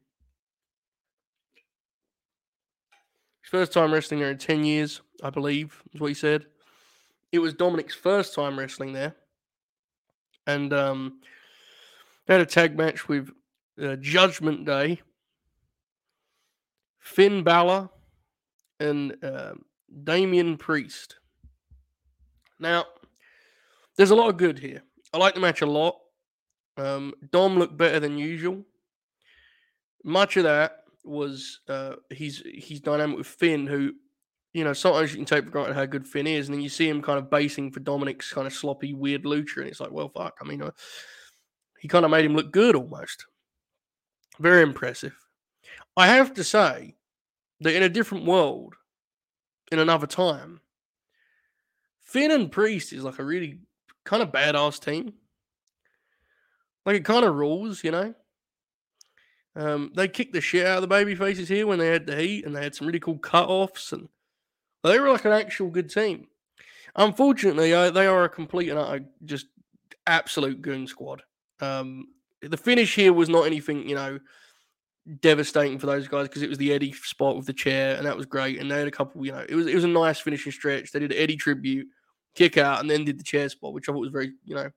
His 3.43 3.51
first 3.51 3.73
time 3.73 3.93
wrestling 3.93 4.21
there 4.21 4.31
in 4.31 4.39
10 4.39 4.65
years, 4.65 5.03
I 5.23 5.31
believe, 5.31 5.83
is 5.93 6.01
what 6.01 6.09
he 6.09 6.15
said. 6.15 6.47
It 7.33 7.41
was 7.41 7.53
Dominic's 7.53 7.95
first 7.95 8.35
time 8.35 8.57
wrestling 8.57 8.93
there. 8.93 9.17
And 10.47 10.73
um, 10.73 11.21
they 12.27 12.35
had 12.35 12.41
a 12.41 12.47
tag 12.47 12.77
match 12.77 13.09
with 13.09 13.31
uh, 13.83 13.97
Judgment 13.97 14.65
Day, 14.65 15.01
Finn 16.99 17.43
Balor, 17.43 17.91
and 18.81 19.17
uh, 19.23 19.53
Damian 20.05 20.57
Priest. 20.57 21.17
Now, 22.59 22.87
there's 23.97 24.11
a 24.11 24.15
lot 24.15 24.31
of 24.31 24.37
good 24.37 24.59
here. 24.59 24.83
I 25.13 25.19
like 25.19 25.35
the 25.35 25.41
match 25.41 25.63
a 25.63 25.67
lot. 25.67 25.97
Um, 26.77 27.15
Dom 27.31 27.59
looked 27.59 27.77
better 27.77 28.01
than 28.01 28.19
usual. 28.19 28.65
Much 30.03 30.37
of 30.37 30.45
that 30.45 30.85
was 31.05 31.61
uh, 31.69 31.95
he's 32.11 32.43
he's 32.55 32.81
dynamic 32.81 33.19
with 33.19 33.27
Finn, 33.27 33.67
who 33.67 33.93
you 34.53 34.65
know 34.65 34.73
sometimes 34.73 35.13
you 35.13 35.19
can 35.19 35.27
take 35.27 35.45
for 35.45 35.51
granted 35.51 35.75
how 35.75 35.87
good 35.87 36.07
Finn 36.07 36.27
is, 36.27 36.49
and 36.49 36.55
then 36.55 36.63
you 36.63 36.69
see 36.69 36.89
him 36.89 37.03
kind 37.03 37.19
of 37.19 37.31
basing 37.31 37.71
for 37.71 37.81
Dominic's 37.81 38.33
kind 38.33 38.47
of 38.47 38.53
sloppy, 38.53 38.93
weird 38.93 39.25
lucha, 39.25 39.59
and 39.59 39.69
it's 39.69 39.81
like, 39.81 39.93
well, 39.93 40.09
fuck. 40.09 40.37
I 40.41 40.45
mean, 40.45 40.63
he 41.85 41.89
kind 41.89 42.07
of 42.07 42.11
made 42.11 42.25
him 42.25 42.35
look 42.35 42.51
good 42.51 42.75
almost. 42.75 43.27
Very 44.41 44.63
impressive. 44.63 45.15
I 45.99 46.07
have 46.07 46.33
to 46.33 46.43
say 46.43 46.97
that 47.61 47.77
in 47.77 47.83
a 47.83 47.91
different 47.91 48.25
world, 48.25 48.73
in 49.71 49.79
another 49.79 50.07
time, 50.07 50.63
Finn 52.01 52.31
and 52.31 52.51
Priest 52.51 52.95
is 52.95 53.05
like 53.05 53.19
a 53.19 53.23
really 53.23 53.59
kind 54.05 54.23
of 54.23 54.33
badass 54.33 54.83
team. 54.83 55.13
Like 56.87 56.97
it 56.97 57.05
kind 57.05 57.27
of 57.27 57.35
rules, 57.35 57.85
you 57.85 57.91
know. 57.91 58.15
Um, 59.55 59.93
they 59.95 60.09
kicked 60.09 60.33
the 60.33 60.41
shit 60.41 60.67
out 60.67 60.79
of 60.79 60.81
the 60.81 60.89
baby 60.89 61.15
faces 61.15 61.51
here 61.51 61.67
when 61.67 61.79
they 61.79 61.89
had 61.89 62.07
the 62.07 62.17
heat, 62.17 62.47
and 62.47 62.57
they 62.57 62.63
had 62.63 62.75
some 62.75 62.87
really 62.87 62.99
cool 62.99 63.19
cut-offs, 63.19 63.93
and 63.93 64.09
they 64.83 64.99
were 64.99 65.11
like 65.11 65.27
an 65.27 65.33
actual 65.33 65.69
good 65.69 65.91
team. 65.91 66.29
Unfortunately, 66.97 67.75
I, 67.75 67.91
they 67.91 68.07
are 68.07 68.25
a 68.25 68.31
complete 68.31 68.71
and 68.71 68.79
utter, 68.79 69.05
just 69.27 69.49
absolute 70.07 70.63
goon 70.63 70.87
squad. 70.87 71.23
Um, 71.61 72.07
the 72.43 72.57
finish 72.57 72.95
here 72.95 73.13
was 73.13 73.29
not 73.29 73.47
anything, 73.47 73.89
you 73.89 73.95
know, 73.95 74.19
devastating 75.21 75.79
for 75.79 75.87
those 75.87 76.09
guys 76.09 76.29
because 76.29 76.43
it 76.43 76.49
was 76.49 76.59
the 76.59 76.73
Eddie 76.73 76.93
spot 76.93 77.37
with 77.37 77.47
the 77.47 77.53
chair, 77.53 77.97
and 77.97 78.07
that 78.07 78.17
was 78.17 78.27
great. 78.27 78.59
And 78.59 78.71
they 78.71 78.79
had 78.79 78.89
a 78.89 78.93
couple, 78.93 79.25
you 79.25 79.33
know, 79.33 79.45
it 79.49 79.55
was 79.55 79.67
it 79.67 79.75
was 79.75 79.85
a 79.85 79.89
nice 79.89 80.21
finishing 80.21 80.53
stretch. 80.53 80.93
They 80.93 81.01
did 81.01 81.13
an 81.13 81.19
Eddie 81.19 81.37
tribute, 81.37 81.87
kick 82.35 82.57
out, 82.59 82.81
and 82.81 82.91
then 82.91 83.05
did 83.05 83.19
the 83.19 83.25
chair 83.25 83.49
spot, 83.49 83.73
which 83.73 83.89
I 83.89 83.93
thought 83.93 84.01
was 84.01 84.11
very, 84.11 84.33
you 84.45 84.55
know, 84.55 84.71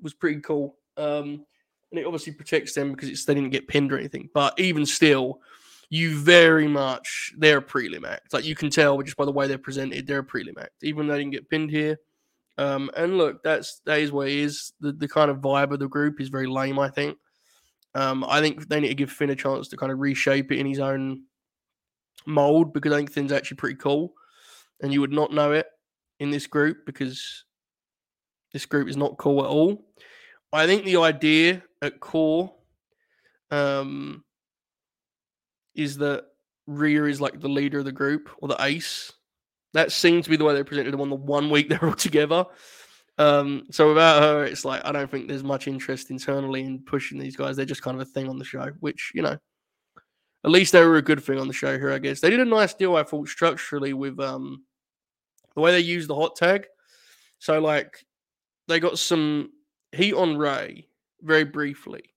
was 0.00 0.14
pretty 0.14 0.40
cool. 0.40 0.76
Um, 0.96 1.44
and 1.90 1.98
it 2.00 2.06
obviously 2.06 2.32
protects 2.32 2.74
them 2.74 2.92
because 2.92 3.08
it's 3.08 3.24
they 3.24 3.34
didn't 3.34 3.50
get 3.50 3.68
pinned 3.68 3.92
or 3.92 3.98
anything. 3.98 4.28
But 4.32 4.58
even 4.58 4.86
still, 4.86 5.40
you 5.90 6.18
very 6.18 6.66
much 6.66 7.32
they're 7.36 7.58
a 7.58 7.62
prelim 7.62 8.06
act. 8.06 8.32
Like 8.32 8.44
you 8.44 8.54
can 8.54 8.70
tell 8.70 9.00
just 9.02 9.16
by 9.16 9.26
the 9.26 9.32
way 9.32 9.46
they're 9.46 9.58
presented, 9.58 10.06
they're 10.06 10.20
a 10.20 10.24
prelim 10.24 10.58
act. 10.58 10.82
Even 10.82 11.06
though 11.06 11.14
they 11.14 11.20
didn't 11.20 11.32
get 11.32 11.50
pinned 11.50 11.70
here. 11.70 11.98
Um, 12.58 12.90
and 12.96 13.16
look, 13.16 13.42
that's 13.42 13.80
that 13.86 14.00
is 14.00 14.12
what 14.12 14.28
it 14.28 14.34
is. 14.34 14.72
The 14.80 14.92
the 14.92 15.08
kind 15.08 15.30
of 15.30 15.38
vibe 15.38 15.72
of 15.72 15.78
the 15.78 15.88
group 15.88 16.20
is 16.20 16.28
very 16.28 16.46
lame, 16.46 16.78
I 16.78 16.88
think. 16.88 17.16
Um, 17.94 18.24
I 18.26 18.40
think 18.40 18.68
they 18.68 18.80
need 18.80 18.88
to 18.88 18.94
give 18.94 19.10
Finn 19.10 19.30
a 19.30 19.36
chance 19.36 19.68
to 19.68 19.76
kind 19.76 19.92
of 19.92 19.98
reshape 19.98 20.50
it 20.50 20.58
in 20.58 20.66
his 20.66 20.78
own 20.78 21.24
mold 22.26 22.72
because 22.72 22.92
I 22.92 22.96
think 22.96 23.12
Finn's 23.12 23.32
actually 23.32 23.56
pretty 23.56 23.76
cool. 23.76 24.14
And 24.82 24.92
you 24.92 25.00
would 25.00 25.12
not 25.12 25.32
know 25.32 25.52
it 25.52 25.66
in 26.20 26.30
this 26.30 26.46
group 26.46 26.86
because 26.86 27.44
this 28.52 28.66
group 28.66 28.88
is 28.88 28.96
not 28.96 29.18
cool 29.18 29.44
at 29.44 29.50
all. 29.50 29.84
I 30.52 30.66
think 30.66 30.84
the 30.84 30.98
idea 30.98 31.62
at 31.80 32.00
core 32.00 32.52
um, 33.50 34.24
is 35.74 35.96
that 35.98 36.24
Rhea 36.66 37.04
is 37.04 37.20
like 37.20 37.40
the 37.40 37.48
leader 37.48 37.78
of 37.78 37.84
the 37.84 37.92
group 37.92 38.30
or 38.38 38.48
the 38.48 38.56
ace. 38.60 39.12
That 39.74 39.92
seems 39.92 40.24
to 40.24 40.30
be 40.30 40.36
the 40.36 40.44
way 40.44 40.54
they 40.54 40.62
presented 40.62 40.92
them 40.92 41.00
on 41.00 41.10
the 41.10 41.16
one 41.16 41.50
week 41.50 41.68
they're 41.70 41.84
all 41.84 41.94
together. 41.94 42.44
Um, 43.18 43.64
so 43.70 43.88
without 43.88 44.22
her, 44.22 44.44
it's 44.44 44.64
like 44.64 44.82
I 44.84 44.92
don't 44.92 45.10
think 45.10 45.28
there's 45.28 45.44
much 45.44 45.68
interest 45.68 46.10
internally 46.10 46.62
in 46.62 46.80
pushing 46.80 47.18
these 47.18 47.36
guys. 47.36 47.56
They're 47.56 47.66
just 47.66 47.82
kind 47.82 48.00
of 48.00 48.06
a 48.06 48.10
thing 48.10 48.28
on 48.28 48.38
the 48.38 48.44
show, 48.44 48.70
which 48.80 49.12
you 49.14 49.22
know, 49.22 49.36
at 50.44 50.50
least 50.50 50.72
they 50.72 50.84
were 50.84 50.96
a 50.96 51.02
good 51.02 51.22
thing 51.22 51.38
on 51.38 51.46
the 51.46 51.52
show 51.52 51.78
here. 51.78 51.92
I 51.92 51.98
guess 51.98 52.20
they 52.20 52.30
did 52.30 52.40
a 52.40 52.44
nice 52.44 52.74
deal, 52.74 52.96
I 52.96 53.02
thought, 53.02 53.28
structurally 53.28 53.92
with 53.92 54.18
um 54.18 54.64
the 55.54 55.60
way 55.60 55.72
they 55.72 55.80
used 55.80 56.08
the 56.08 56.14
hot 56.14 56.36
tag. 56.36 56.66
So 57.38 57.60
like 57.60 58.04
they 58.68 58.80
got 58.80 58.98
some 58.98 59.50
heat 59.92 60.14
on 60.14 60.36
Rey 60.36 60.88
very 61.20 61.44
briefly. 61.44 62.11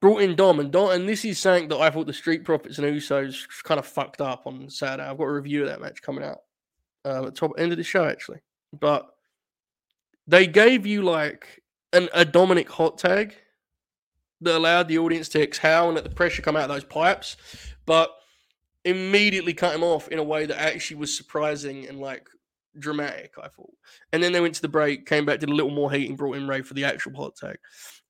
Brought 0.00 0.22
in 0.22 0.36
Dom 0.36 0.60
and 0.60 0.70
Dom, 0.70 0.90
and 0.90 1.08
this 1.08 1.24
is 1.24 1.40
saying 1.40 1.68
that 1.68 1.78
I 1.78 1.90
thought 1.90 2.06
the 2.06 2.12
Street 2.12 2.44
Profits 2.44 2.78
and 2.78 2.86
Usos 2.86 3.46
kind 3.64 3.80
of 3.80 3.86
fucked 3.86 4.20
up 4.20 4.46
on 4.46 4.70
Saturday. 4.70 5.08
I've 5.08 5.18
got 5.18 5.24
a 5.24 5.32
review 5.32 5.62
of 5.62 5.68
that 5.68 5.80
match 5.80 6.02
coming 6.02 6.22
out 6.22 6.38
uh, 7.04 7.18
at 7.18 7.24
the 7.24 7.30
top 7.32 7.52
end 7.58 7.72
of 7.72 7.78
the 7.78 7.84
show 7.84 8.04
actually, 8.04 8.38
but 8.78 9.08
they 10.28 10.46
gave 10.46 10.86
you 10.86 11.02
like 11.02 11.62
an 11.92 12.08
a 12.14 12.24
Dominic 12.24 12.70
hot 12.70 12.98
tag 12.98 13.34
that 14.40 14.56
allowed 14.56 14.86
the 14.86 14.98
audience 14.98 15.28
to 15.30 15.42
exhale 15.42 15.86
and 15.86 15.96
let 15.96 16.04
the 16.04 16.10
pressure 16.10 16.42
come 16.42 16.54
out 16.54 16.70
of 16.70 16.76
those 16.76 16.84
pipes, 16.84 17.36
but 17.84 18.10
immediately 18.84 19.52
cut 19.52 19.74
him 19.74 19.82
off 19.82 20.08
in 20.08 20.18
a 20.18 20.22
way 20.22 20.46
that 20.46 20.60
actually 20.60 20.96
was 20.96 21.16
surprising 21.16 21.88
and 21.88 21.98
like 21.98 22.28
dramatic, 22.78 23.32
I 23.42 23.48
thought. 23.48 23.72
And 24.12 24.22
then 24.22 24.32
they 24.32 24.40
went 24.40 24.54
to 24.54 24.62
the 24.62 24.68
break, 24.68 25.06
came 25.06 25.24
back, 25.24 25.40
did 25.40 25.48
a 25.48 25.54
little 25.54 25.72
more 25.72 25.90
heat, 25.90 26.08
and 26.08 26.16
brought 26.16 26.36
in 26.36 26.46
Rey 26.46 26.62
for 26.62 26.74
the 26.74 26.84
actual 26.84 27.16
hot 27.16 27.34
tag. 27.36 27.58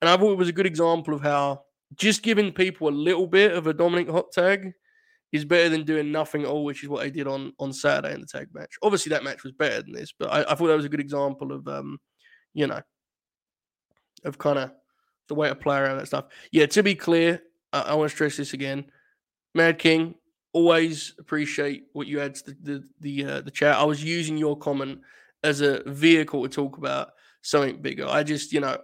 And 0.01 0.11
I 0.11 0.17
thought 0.17 0.33
it 0.33 0.39
was 0.39 0.49
a 0.49 0.53
good 0.53 0.67
example 0.67 1.15
of 1.15 1.23
how 1.23 1.63
just 1.95 2.23
giving 2.23 2.53
people 2.53 2.89
a 2.89 2.91
little 2.91 3.27
bit 3.27 3.53
of 3.53 3.67
a 3.67 3.75
Dominic 3.75 4.09
hot 4.09 4.33
tag 4.33 4.73
is 5.33 5.45
better 5.45 5.69
than 5.69 5.85
doing 5.85 6.11
nothing 6.11 6.43
at 6.43 6.49
all, 6.49 6.65
which 6.65 6.83
is 6.83 6.89
what 6.89 7.03
they 7.03 7.11
did 7.11 7.27
on 7.27 7.53
on 7.59 7.73
Saturday 7.73 8.15
in 8.15 8.21
the 8.21 8.27
tag 8.27 8.49
match. 8.53 8.75
Obviously, 8.83 9.11
that 9.11 9.25
match 9.25 9.43
was 9.43 9.53
better 9.53 9.83
than 9.83 9.93
this, 9.93 10.13
but 10.19 10.31
I, 10.31 10.53
I 10.53 10.55
thought 10.55 10.69
that 10.69 10.77
was 10.77 10.85
a 10.85 10.91
good 10.91 11.01
example 11.01 11.53
of 11.53 11.67
um, 11.69 11.99
you 12.55 12.67
know, 12.67 12.81
of 14.25 14.39
kind 14.39 14.59
of 14.59 14.73
the 15.29 15.35
way 15.35 15.49
to 15.49 15.55
play 15.55 15.79
around 15.79 15.99
that 15.99 16.07
stuff. 16.07 16.27
Yeah, 16.51 16.67
to 16.67 16.83
be 16.83 16.95
clear, 16.95 17.43
I, 17.73 17.81
I 17.81 17.95
want 17.95 18.11
to 18.11 18.15
stress 18.15 18.37
this 18.37 18.55
again. 18.55 18.87
Mad 19.55 19.79
King, 19.79 20.15
always 20.53 21.15
appreciate 21.19 21.85
what 21.93 22.07
you 22.07 22.21
add 22.21 22.35
to 22.37 22.45
the 22.45 22.57
the 22.63 22.85
the, 23.01 23.25
uh, 23.25 23.41
the 23.43 23.51
chat. 23.51 23.77
I 23.77 23.85
was 23.85 24.03
using 24.03 24.37
your 24.37 24.57
comment 24.57 25.01
as 25.45 25.61
a 25.61 25.83
vehicle 25.87 26.43
to 26.43 26.49
talk 26.49 26.79
about 26.79 27.11
something 27.43 27.81
bigger. 27.81 28.07
I 28.07 28.23
just, 28.23 28.53
you 28.53 28.61
know, 28.61 28.79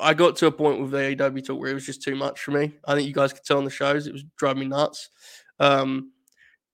I 0.00 0.14
got 0.14 0.36
to 0.36 0.46
a 0.46 0.52
point 0.52 0.80
with 0.80 0.90
the 0.90 0.98
AEW 0.98 1.46
talk 1.46 1.58
where 1.58 1.70
it 1.70 1.74
was 1.74 1.86
just 1.86 2.02
too 2.02 2.16
much 2.16 2.40
for 2.40 2.52
me. 2.52 2.74
I 2.86 2.94
think 2.94 3.06
you 3.06 3.14
guys 3.14 3.32
could 3.32 3.44
tell 3.44 3.58
on 3.58 3.64
the 3.64 3.70
shows 3.70 4.06
it 4.06 4.12
was 4.12 4.24
driving 4.36 4.60
me 4.60 4.66
nuts. 4.66 5.10
Um, 5.60 6.12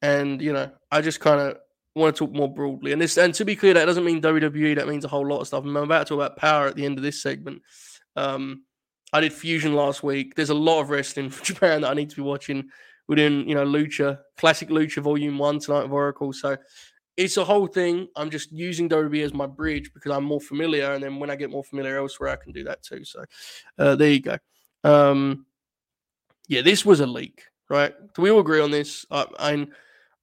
and 0.02 0.40
you 0.40 0.52
know, 0.52 0.70
I 0.90 1.00
just 1.00 1.20
kind 1.20 1.40
of 1.40 1.58
want 1.94 2.14
to 2.14 2.26
talk 2.26 2.34
more 2.34 2.52
broadly. 2.52 2.92
And 2.92 3.00
this, 3.00 3.16
and 3.16 3.34
to 3.34 3.44
be 3.44 3.56
clear, 3.56 3.74
that 3.74 3.84
doesn't 3.84 4.04
mean 4.04 4.20
WWE. 4.20 4.76
That 4.76 4.88
means 4.88 5.04
a 5.04 5.08
whole 5.08 5.26
lot 5.26 5.40
of 5.40 5.46
stuff. 5.46 5.64
And 5.64 5.76
I'm 5.76 5.84
about 5.84 6.06
to 6.06 6.14
talk 6.14 6.16
about 6.16 6.36
power 6.36 6.66
at 6.66 6.76
the 6.76 6.84
end 6.84 6.98
of 6.98 7.04
this 7.04 7.22
segment. 7.22 7.62
Um, 8.16 8.64
I 9.12 9.20
did 9.20 9.32
Fusion 9.32 9.74
last 9.74 10.02
week. 10.02 10.34
There's 10.34 10.50
a 10.50 10.54
lot 10.54 10.80
of 10.80 10.90
wrestling 10.90 11.30
from 11.30 11.44
Japan 11.44 11.82
that 11.82 11.90
I 11.90 11.94
need 11.94 12.10
to 12.10 12.16
be 12.16 12.22
watching. 12.22 12.68
We're 13.08 13.16
doing, 13.16 13.48
you 13.48 13.54
know, 13.54 13.66
Lucha, 13.66 14.18
classic 14.38 14.70
Lucha 14.70 15.02
Volume 15.02 15.38
One 15.38 15.58
tonight 15.58 15.84
of 15.84 15.92
Oracle. 15.92 16.32
So 16.32 16.56
it's 17.16 17.36
a 17.36 17.44
whole 17.44 17.66
thing. 17.66 18.08
I'm 18.16 18.30
just 18.30 18.52
using 18.52 18.88
WWE 18.88 19.24
as 19.24 19.34
my 19.34 19.46
bridge 19.46 19.92
because 19.94 20.12
I'm 20.12 20.24
more 20.24 20.40
familiar, 20.40 20.92
and 20.92 21.02
then 21.02 21.18
when 21.18 21.30
I 21.30 21.36
get 21.36 21.50
more 21.50 21.64
familiar 21.64 21.98
elsewhere, 21.98 22.30
I 22.30 22.36
can 22.36 22.52
do 22.52 22.64
that 22.64 22.82
too. 22.82 23.04
So 23.04 23.24
uh, 23.78 23.96
there 23.96 24.10
you 24.10 24.20
go. 24.20 24.38
Um, 24.82 25.46
yeah, 26.48 26.62
this 26.62 26.84
was 26.84 27.00
a 27.00 27.06
leak, 27.06 27.44
right? 27.70 27.94
Do 28.14 28.22
we 28.22 28.30
all 28.30 28.40
agree 28.40 28.60
on 28.60 28.70
this? 28.70 29.06
I, 29.10 29.66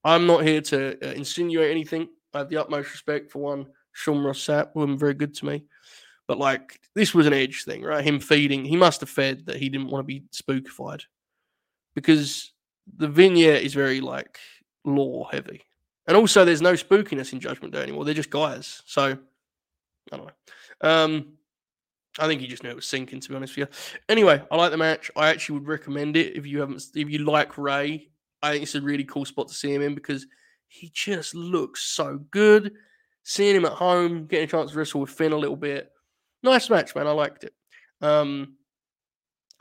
I'm 0.04 0.28
not 0.28 0.44
here 0.44 0.62
to 0.62 0.98
uh, 1.04 1.14
insinuate 1.14 1.72
anything. 1.72 2.10
I 2.34 2.40
have 2.40 2.50
the 2.50 2.58
utmost 2.58 2.92
respect 2.92 3.32
for 3.32 3.40
one 3.40 3.68
Sean 3.94 4.24
Ross 4.24 4.40
Sapp, 4.40 4.74
been 4.74 4.98
very 4.98 5.14
good 5.14 5.34
to 5.36 5.46
me. 5.46 5.66
But 6.28 6.38
like 6.38 6.80
this 6.96 7.14
was 7.14 7.28
an 7.28 7.34
edge 7.34 7.64
thing, 7.66 7.84
right? 7.84 8.06
Him 8.06 8.20
feeding, 8.20 8.64
he 8.64 8.78
must 8.78 9.02
have 9.02 9.10
fed 9.10 9.46
that 9.48 9.58
he 9.58 9.70
didn't 9.70 9.90
want 9.90 10.04
to 10.04 10.08
be 10.08 10.24
spookified 10.32 11.02
because 11.94 12.54
the 12.98 13.08
vignette 13.08 13.64
is 13.64 13.74
very 13.74 14.02
like 14.02 14.38
law 14.86 15.28
heavy. 15.30 15.62
And 16.08 16.18
also 16.18 16.44
there's 16.46 16.62
no 16.62 16.74
spookiness 16.74 17.34
in 17.34 17.40
Judgment 17.40 17.74
Day 17.74 17.84
anymore. 17.84 18.06
They're 18.06 18.14
just 18.14 18.30
guys. 18.30 18.82
So 18.86 19.18
I 20.12 20.18
don't 20.18 20.28
know. 20.28 20.90
Um 20.90 21.34
I 22.20 22.28
think 22.28 22.42
he 22.42 22.48
just 22.48 22.64
knew 22.64 22.70
it 22.72 22.76
was 22.76 22.88
sinking, 22.88 23.22
to 23.22 23.30
be 23.30 23.36
honest 23.36 23.56
with 23.56 23.70
you. 23.70 24.02
Anyway, 24.10 24.42
I 24.52 24.56
like 24.58 24.72
the 24.72 24.78
match. 24.78 25.10
I 25.16 25.30
actually 25.30 25.60
would 25.60 25.68
recommend 25.68 26.18
it 26.18 26.36
if 26.36 26.46
you 26.46 26.60
haven't 26.60 26.84
if 26.96 27.10
you 27.10 27.20
like 27.20 27.58
Rey. 27.58 28.10
I 28.44 28.52
think 28.52 28.64
it's 28.64 28.76
a 28.76 28.82
really 28.82 29.04
cool 29.04 29.26
spot 29.26 29.48
to 29.48 29.54
see 29.54 29.74
him 29.74 29.82
in 29.82 29.96
because 29.96 30.26
he 30.68 30.90
just 30.94 31.36
looks 31.36 31.84
so 31.84 32.20
good. 32.32 32.74
Seeing 33.24 33.56
him 33.56 33.66
at 33.66 33.74
home, 33.74 34.26
getting 34.26 34.46
a 34.46 34.52
chance 34.52 34.72
to 34.72 34.78
wrestle 34.78 35.02
with 35.02 35.12
Finn 35.12 35.32
a 35.32 35.38
little 35.38 35.56
bit. 35.56 35.92
Nice 36.44 36.70
match, 36.70 36.96
man. 36.96 37.08
I 37.08 37.12
liked 37.12 37.44
it. 37.44 37.54
Um, 38.02 38.56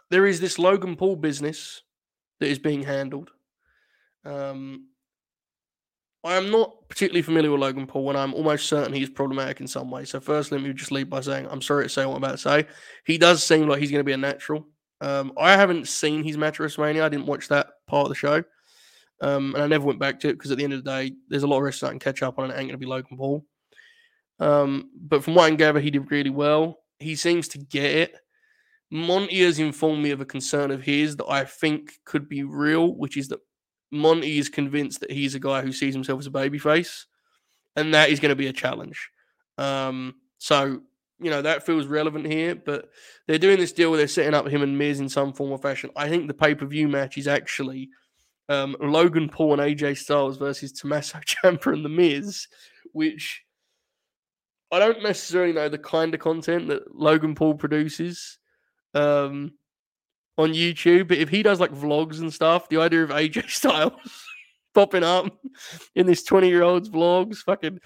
there 0.09 0.27
is 0.27 0.41
this 0.41 0.59
Logan 0.59 0.97
Paul 0.97 1.17
business 1.17 1.83
that 2.41 2.49
is 2.49 2.59
being 2.59 2.83
handled. 2.83 3.31
Um, 4.25 4.87
I 6.23 6.37
am 6.37 6.51
not 6.51 6.89
particularly 6.89 7.23
familiar 7.23 7.51
with 7.51 7.61
Logan 7.61 7.87
Paul, 7.87 8.11
and 8.11 8.19
I'm 8.19 8.35
almost 8.35 8.69
certain 8.69 8.93
he's 8.93 9.09
problematic 9.09 9.61
in 9.61 9.67
some 9.67 9.91
way. 9.91 10.05
So, 10.05 10.21
first, 10.21 10.53
let 10.53 10.61
me 10.61 10.73
just 10.73 10.93
lead 10.93 11.09
by 11.09 11.21
saying 11.21 11.47
I'm 11.51 11.63
sorry 11.63 11.85
to 11.85 11.89
say 11.89 12.05
what 12.05 12.17
I'm 12.17 12.23
about 12.23 12.33
to 12.33 12.39
say. 12.39 12.67
He 13.07 13.17
does 13.17 13.43
seem 13.43 13.69
like 13.69 13.81
he's 13.81 13.91
going 13.91 14.01
to 14.01 14.05
be 14.05 14.13
a 14.13 14.19
natural. 14.19 14.67
Um, 15.01 15.33
I 15.39 15.53
haven't 15.53 15.89
seen 15.89 16.23
his 16.23 16.37
match 16.37 16.61
at 16.61 16.67
WrestleMania. 16.67 17.03
I 17.03 17.09
didn't 17.09 17.27
watch 17.27 17.49
that 17.49 17.69
part 17.87 18.05
of 18.05 18.11
the 18.11 18.15
show, 18.15 18.45
um, 19.23 19.55
and 19.55 19.65
I 19.65 19.67
never 19.67 19.87
went 19.87 19.99
back 19.99 20.21
to 20.21 20.29
it 20.29 20.35
because 20.35 20.51
at 20.51 20.59
the 20.59 20.65
end 20.65 20.75
of 20.75 20.85
the 20.85 20.91
day, 20.91 21.13
there's 21.29 21.43
a 21.43 21.47
lot 21.47 21.57
of 21.57 21.63
wrestlers 21.63 21.89
I 21.89 21.93
can 21.93 22.01
catch 22.01 22.23
up 22.23 22.39
on, 22.39 22.45
and 22.45 22.53
it 22.53 22.57
ain't 22.57 22.69
going 22.69 22.79
to 22.79 22.85
be 22.85 22.87
Logan 22.87 23.17
Paul. 23.17 23.47
Um, 24.41 24.91
but 24.95 25.25
from 25.25 25.35
what 25.35 25.45
I 25.45 25.49
can 25.49 25.57
gather, 25.57 25.81
he 25.81 25.91
did 25.91 26.11
really 26.11 26.31
well. 26.31 26.81
He 26.99 27.17
seems 27.17 27.49
to 27.49 27.59
get 27.59 27.85
it. 27.85 28.15
Monty 28.91 29.43
has 29.43 29.59
informed 29.59 30.03
me 30.03 30.11
of 30.11 30.21
a 30.21 30.27
concern 30.27 30.71
of 30.71 30.83
his 30.83 31.17
that 31.17 31.29
I 31.29 31.45
think 31.45 31.93
could 32.05 32.29
be 32.29 32.43
real, 32.43 32.95
which 32.95 33.17
is 33.17 33.29
that 33.29 33.39
Monty 33.91 34.39
is 34.39 34.49
convinced 34.49 35.01
that 35.01 35.11
he's 35.11 35.35
a 35.35 35.41
guy 35.41 35.63
who 35.63 35.73
sees 35.73 35.95
himself 35.95 36.21
as 36.21 36.27
a 36.27 36.31
babyface, 36.31 37.07
and 37.77 37.95
that 37.95 38.11
is 38.11 38.21
going 38.21 38.31
to 38.31 38.37
be 38.37 38.47
a 38.47 38.53
challenge. 38.53 39.11
Um, 39.59 40.15
so 40.39 40.81
you 41.21 41.31
know 41.31 41.43
that 41.43 41.67
feels 41.67 41.87
relevant 41.87 42.27
here, 42.27 42.55
but 42.55 42.91
they're 43.27 43.39
doing 43.39 43.59
this 43.59 43.73
deal 43.73 43.91
where 43.91 43.99
they're 43.99 44.09
setting 44.09 44.35
up 44.35 44.49
him 44.49 44.63
and 44.63 44.79
Miz 44.79 45.01
in 45.01 45.09
some 45.09 45.33
form 45.33 45.53
or 45.53 45.59
fashion. 45.59 45.91
I 45.97 46.09
think 46.09 46.27
the 46.27 46.35
pay 46.35 46.55
per 46.55 46.67
view 46.67 46.89
match 46.89 47.19
is 47.19 47.29
actually 47.29 47.91
um, 48.49 48.77
Logan 48.81 49.29
Paul 49.29 49.61
and 49.61 49.79
AJ 49.79 49.99
Styles 49.99 50.39
versus 50.39 50.73
Tommaso 50.73 51.19
Ciampa 51.27 51.73
and 51.73 51.85
the 51.85 51.89
Miz, 51.89 52.49
which 52.93 53.45
I 54.73 54.79
don't 54.79 55.03
necessarily 55.03 55.53
know 55.53 55.69
the 55.69 55.79
kind 55.79 56.15
of 56.15 56.21
content 56.21 56.69
that 56.69 56.95
Logan 56.95 57.35
Paul 57.35 57.55
produces. 57.55 58.39
Um, 58.95 59.53
on 60.39 60.53
YouTube. 60.53 61.09
But 61.09 61.19
if 61.19 61.29
he 61.29 61.43
does 61.43 61.61
like 61.61 61.73
vlogs 61.73 62.21
and 62.21 62.33
stuff, 62.33 62.69
the 62.69 62.81
idea 62.81 63.03
of 63.03 63.11
AJ 63.11 63.51
Styles 63.51 64.25
popping 64.75 65.05
up 65.05 65.27
in 65.95 66.07
this 66.07 66.23
20 66.23 66.49
year 66.49 66.63
old's 66.63 66.89
vlogs, 66.89 67.39
fucking, 67.39 67.81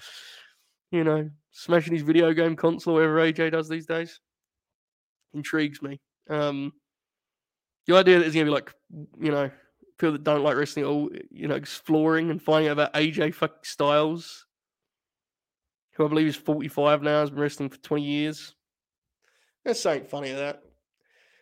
you 0.91 1.03
know, 1.03 1.29
smashing 1.51 1.93
his 1.93 2.03
video 2.03 2.33
game 2.33 2.55
console, 2.55 2.95
whatever 2.95 3.17
AJ 3.17 3.51
does 3.51 3.69
these 3.69 3.85
days, 3.85 4.19
intrigues 5.33 5.81
me. 5.81 5.99
Um, 6.29 6.73
the 7.87 7.95
idea 7.95 8.19
that 8.19 8.25
it's 8.25 8.35
going 8.35 8.45
to 8.45 8.51
be 8.51 8.55
like, 8.55 8.73
you 9.19 9.31
know, 9.31 9.51
people 9.97 10.13
that 10.13 10.23
don't 10.23 10.43
like 10.43 10.57
wrestling 10.57 10.85
all, 10.85 11.09
you 11.29 11.47
know, 11.47 11.55
exploring 11.55 12.31
and 12.31 12.41
finding 12.41 12.69
out 12.69 12.73
about 12.73 12.93
AJ 12.93 13.35
fucking 13.35 13.57
Styles, 13.63 14.45
who 15.93 16.05
I 16.05 16.09
believe 16.09 16.27
is 16.27 16.35
45 16.35 17.03
now, 17.03 17.21
has 17.21 17.29
been 17.29 17.39
wrestling 17.39 17.69
for 17.69 17.77
20 17.77 18.03
years. 18.03 18.55
There's 19.63 19.79
something 19.79 20.05
funny 20.05 20.31
that. 20.31 20.61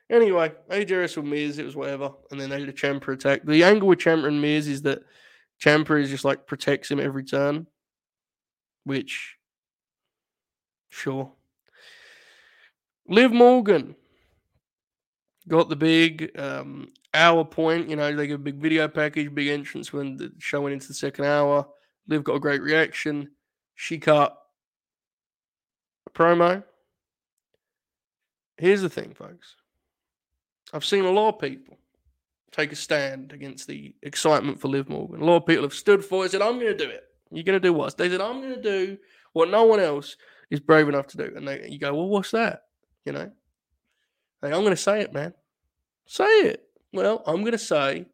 Anyway, 0.09 0.51
AJ 0.69 1.15
with 1.15 1.25
Miz, 1.25 1.57
it 1.57 1.65
was 1.65 1.75
whatever, 1.75 2.11
and 2.29 2.39
then 2.39 2.49
they 2.49 2.59
did 2.59 2.69
a 2.69 2.73
Ciampa 2.73 3.13
attack. 3.13 3.41
The 3.45 3.63
angle 3.63 3.87
with 3.87 3.99
Ciampa 3.99 4.27
and 4.27 4.41
Miz 4.41 4.67
is 4.67 4.81
that 4.83 5.03
Ciampa 5.63 6.01
is 6.01 6.09
just 6.09 6.25
like 6.25 6.45
protects 6.45 6.91
him 6.91 6.99
every 6.99 7.23
turn, 7.23 7.67
which, 8.83 9.37
sure. 10.89 11.31
Liv 13.07 13.31
Morgan 13.31 13.95
got 15.47 15.69
the 15.69 15.75
big 15.75 16.37
um, 16.37 16.89
hour 17.13 17.43
point. 17.45 17.89
You 17.89 17.95
know, 17.95 18.15
they 18.15 18.27
get 18.27 18.35
a 18.35 18.39
big 18.39 18.61
video 18.61 18.87
package, 18.87 19.33
big 19.33 19.47
entrance 19.47 19.91
when 19.91 20.17
the 20.17 20.31
show 20.39 20.61
went 20.61 20.73
into 20.73 20.87
the 20.87 20.93
second 20.93 21.25
hour. 21.25 21.67
Liv 22.07 22.23
got 22.23 22.35
a 22.35 22.39
great 22.39 22.61
reaction. 22.61 23.31
She 23.75 23.97
cut 23.97 24.37
a 26.07 26.09
promo. 26.11 26.63
Here's 28.57 28.81
the 28.81 28.89
thing, 28.89 29.13
folks. 29.13 29.55
I've 30.73 30.83
seen 30.83 31.05
a 31.05 31.11
lot 31.11 31.35
of 31.35 31.39
people 31.39 31.77
take 32.51 32.71
a 32.71 32.75
stand 32.75 33.31
against 33.31 33.67
the 33.67 33.95
excitement 34.01 34.59
for 34.59 34.67
Liv 34.67 34.89
Morgan. 34.89 35.21
A 35.21 35.25
lot 35.25 35.37
of 35.37 35.45
people 35.45 35.63
have 35.63 35.73
stood 35.73 36.03
for 36.03 36.25
it, 36.25 36.31
said, 36.31 36.41
I'm 36.41 36.59
going 36.59 36.75
to 36.75 36.85
do 36.85 36.89
it. 36.89 37.03
You're 37.31 37.43
going 37.43 37.59
to 37.61 37.67
do 37.67 37.73
what? 37.73 37.95
They 37.95 38.09
said, 38.09 38.21
I'm 38.21 38.41
going 38.41 38.55
to 38.55 38.61
do 38.61 38.97
what 39.33 39.49
no 39.49 39.63
one 39.63 39.79
else 39.79 40.17
is 40.49 40.59
brave 40.59 40.89
enough 40.89 41.07
to 41.07 41.17
do. 41.17 41.33
And 41.35 41.47
they, 41.47 41.67
you 41.69 41.79
go, 41.79 41.93
well, 41.93 42.07
what's 42.07 42.31
that? 42.31 42.63
You 43.05 43.13
know? 43.13 43.31
Hey, 44.41 44.51
I'm 44.51 44.61
going 44.61 44.69
to 44.71 44.77
say 44.77 45.01
it, 45.01 45.13
man. 45.13 45.33
Say 46.05 46.25
it. 46.25 46.67
Well, 46.91 47.23
I'm 47.25 47.41
going 47.41 47.53
to 47.53 47.57
say 47.57 48.05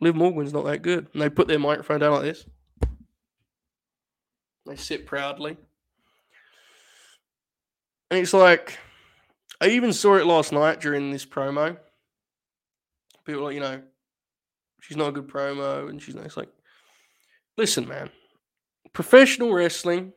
Liv 0.00 0.16
Morgan's 0.16 0.52
not 0.52 0.64
that 0.64 0.82
good. 0.82 1.08
And 1.12 1.22
they 1.22 1.28
put 1.28 1.48
their 1.48 1.58
microphone 1.58 2.00
down 2.00 2.12
like 2.12 2.22
this. 2.22 2.46
They 4.66 4.76
sit 4.76 5.06
proudly. 5.06 5.56
And 8.10 8.20
it's 8.20 8.32
like, 8.32 8.78
I 9.60 9.68
even 9.68 9.92
saw 9.92 10.16
it 10.16 10.26
last 10.26 10.52
night 10.52 10.80
during 10.80 11.10
this 11.10 11.26
promo. 11.26 11.76
People 13.26 13.44
like, 13.44 13.54
you 13.54 13.60
know, 13.60 13.82
she's 14.80 14.96
not 14.96 15.08
a 15.08 15.12
good 15.12 15.28
promo, 15.28 15.88
and 15.88 16.00
she's 16.00 16.14
nice. 16.14 16.36
Like, 16.36 16.48
listen, 17.58 17.86
man, 17.86 18.10
professional 18.92 19.52
wrestling 19.52 20.12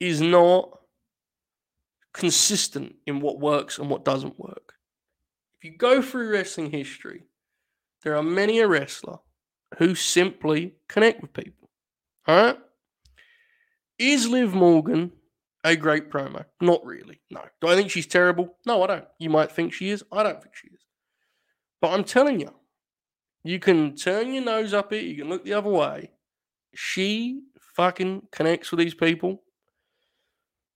is 0.00 0.20
not 0.20 0.80
consistent 2.12 2.96
in 3.06 3.20
what 3.20 3.38
works 3.38 3.78
and 3.78 3.88
what 3.88 4.04
doesn't 4.04 4.38
work. 4.38 4.74
If 5.58 5.70
you 5.70 5.76
go 5.76 6.02
through 6.02 6.32
wrestling 6.32 6.70
history, 6.70 7.24
there 8.02 8.16
are 8.16 8.22
many 8.22 8.60
a 8.60 8.66
wrestler 8.66 9.18
who 9.78 9.94
simply 9.94 10.74
connect 10.88 11.22
with 11.22 11.32
people. 11.32 11.70
All 12.26 12.42
right? 12.42 12.58
Is 13.98 14.26
Liv 14.26 14.54
Morgan 14.54 15.12
a 15.64 15.76
great 15.76 16.10
promo. 16.10 16.44
Not 16.60 16.84
really. 16.84 17.20
No. 17.30 17.42
Do 17.60 17.68
I 17.68 17.76
think 17.76 17.90
she's 17.90 18.06
terrible? 18.06 18.56
No, 18.66 18.82
I 18.82 18.86
don't. 18.86 19.04
You 19.18 19.30
might 19.30 19.52
think 19.52 19.72
she 19.72 19.90
is. 19.90 20.02
I 20.12 20.22
don't 20.22 20.42
think 20.42 20.54
she 20.54 20.68
is. 20.68 20.80
But 21.80 21.92
I'm 21.92 22.04
telling 22.04 22.40
you, 22.40 22.52
you 23.42 23.58
can 23.58 23.94
turn 23.96 24.32
your 24.32 24.44
nose 24.44 24.74
up 24.74 24.92
it, 24.92 25.04
you 25.04 25.16
can 25.16 25.28
look 25.28 25.44
the 25.44 25.54
other 25.54 25.70
way. 25.70 26.10
She 26.74 27.42
fucking 27.74 28.28
connects 28.30 28.70
with 28.70 28.78
these 28.78 28.94
people. 28.94 29.42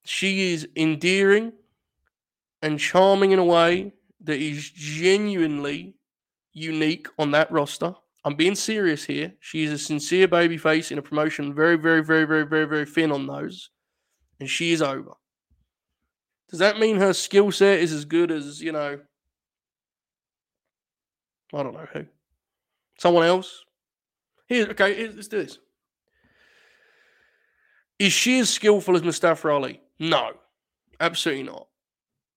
She 0.03 0.53
is 0.53 0.67
endearing 0.75 1.53
and 2.61 2.79
charming 2.79 3.31
in 3.31 3.39
a 3.39 3.45
way 3.45 3.93
that 4.23 4.39
is 4.39 4.69
genuinely 4.69 5.95
unique 6.53 7.07
on 7.19 7.31
that 7.31 7.51
roster. 7.51 7.93
I'm 8.23 8.35
being 8.35 8.55
serious 8.55 9.03
here. 9.03 9.33
She 9.39 9.63
is 9.63 9.71
a 9.71 9.77
sincere 9.77 10.27
baby 10.27 10.57
face 10.57 10.91
in 10.91 10.97
a 10.97 11.01
promotion 11.01 11.53
very, 11.53 11.75
very, 11.75 12.03
very, 12.03 12.25
very, 12.25 12.45
very, 12.45 12.65
very 12.65 12.85
thin 12.85 13.11
on 13.11 13.27
those 13.27 13.69
and 14.39 14.49
she 14.49 14.71
is 14.71 14.81
over. 14.81 15.13
Does 16.49 16.59
that 16.59 16.79
mean 16.79 16.97
her 16.97 17.13
skill 17.13 17.51
set 17.51 17.79
is 17.79 17.91
as 17.91 18.05
good 18.05 18.31
as, 18.31 18.61
you 18.61 18.71
know, 18.71 18.99
I 21.53 21.63
don't 21.63 21.73
know 21.73 21.87
who? 21.93 22.05
Someone 22.97 23.25
else? 23.25 23.63
Here, 24.47 24.67
okay, 24.69 24.95
here, 24.95 25.11
let's 25.13 25.27
do 25.27 25.43
this. 25.43 25.57
Is 27.97 28.13
she 28.13 28.39
as 28.39 28.49
skillful 28.49 28.95
as 28.95 29.03
Mustafa 29.03 29.49
Ali? 29.49 29.81
No, 29.99 30.33
absolutely 30.99 31.43
not. 31.43 31.67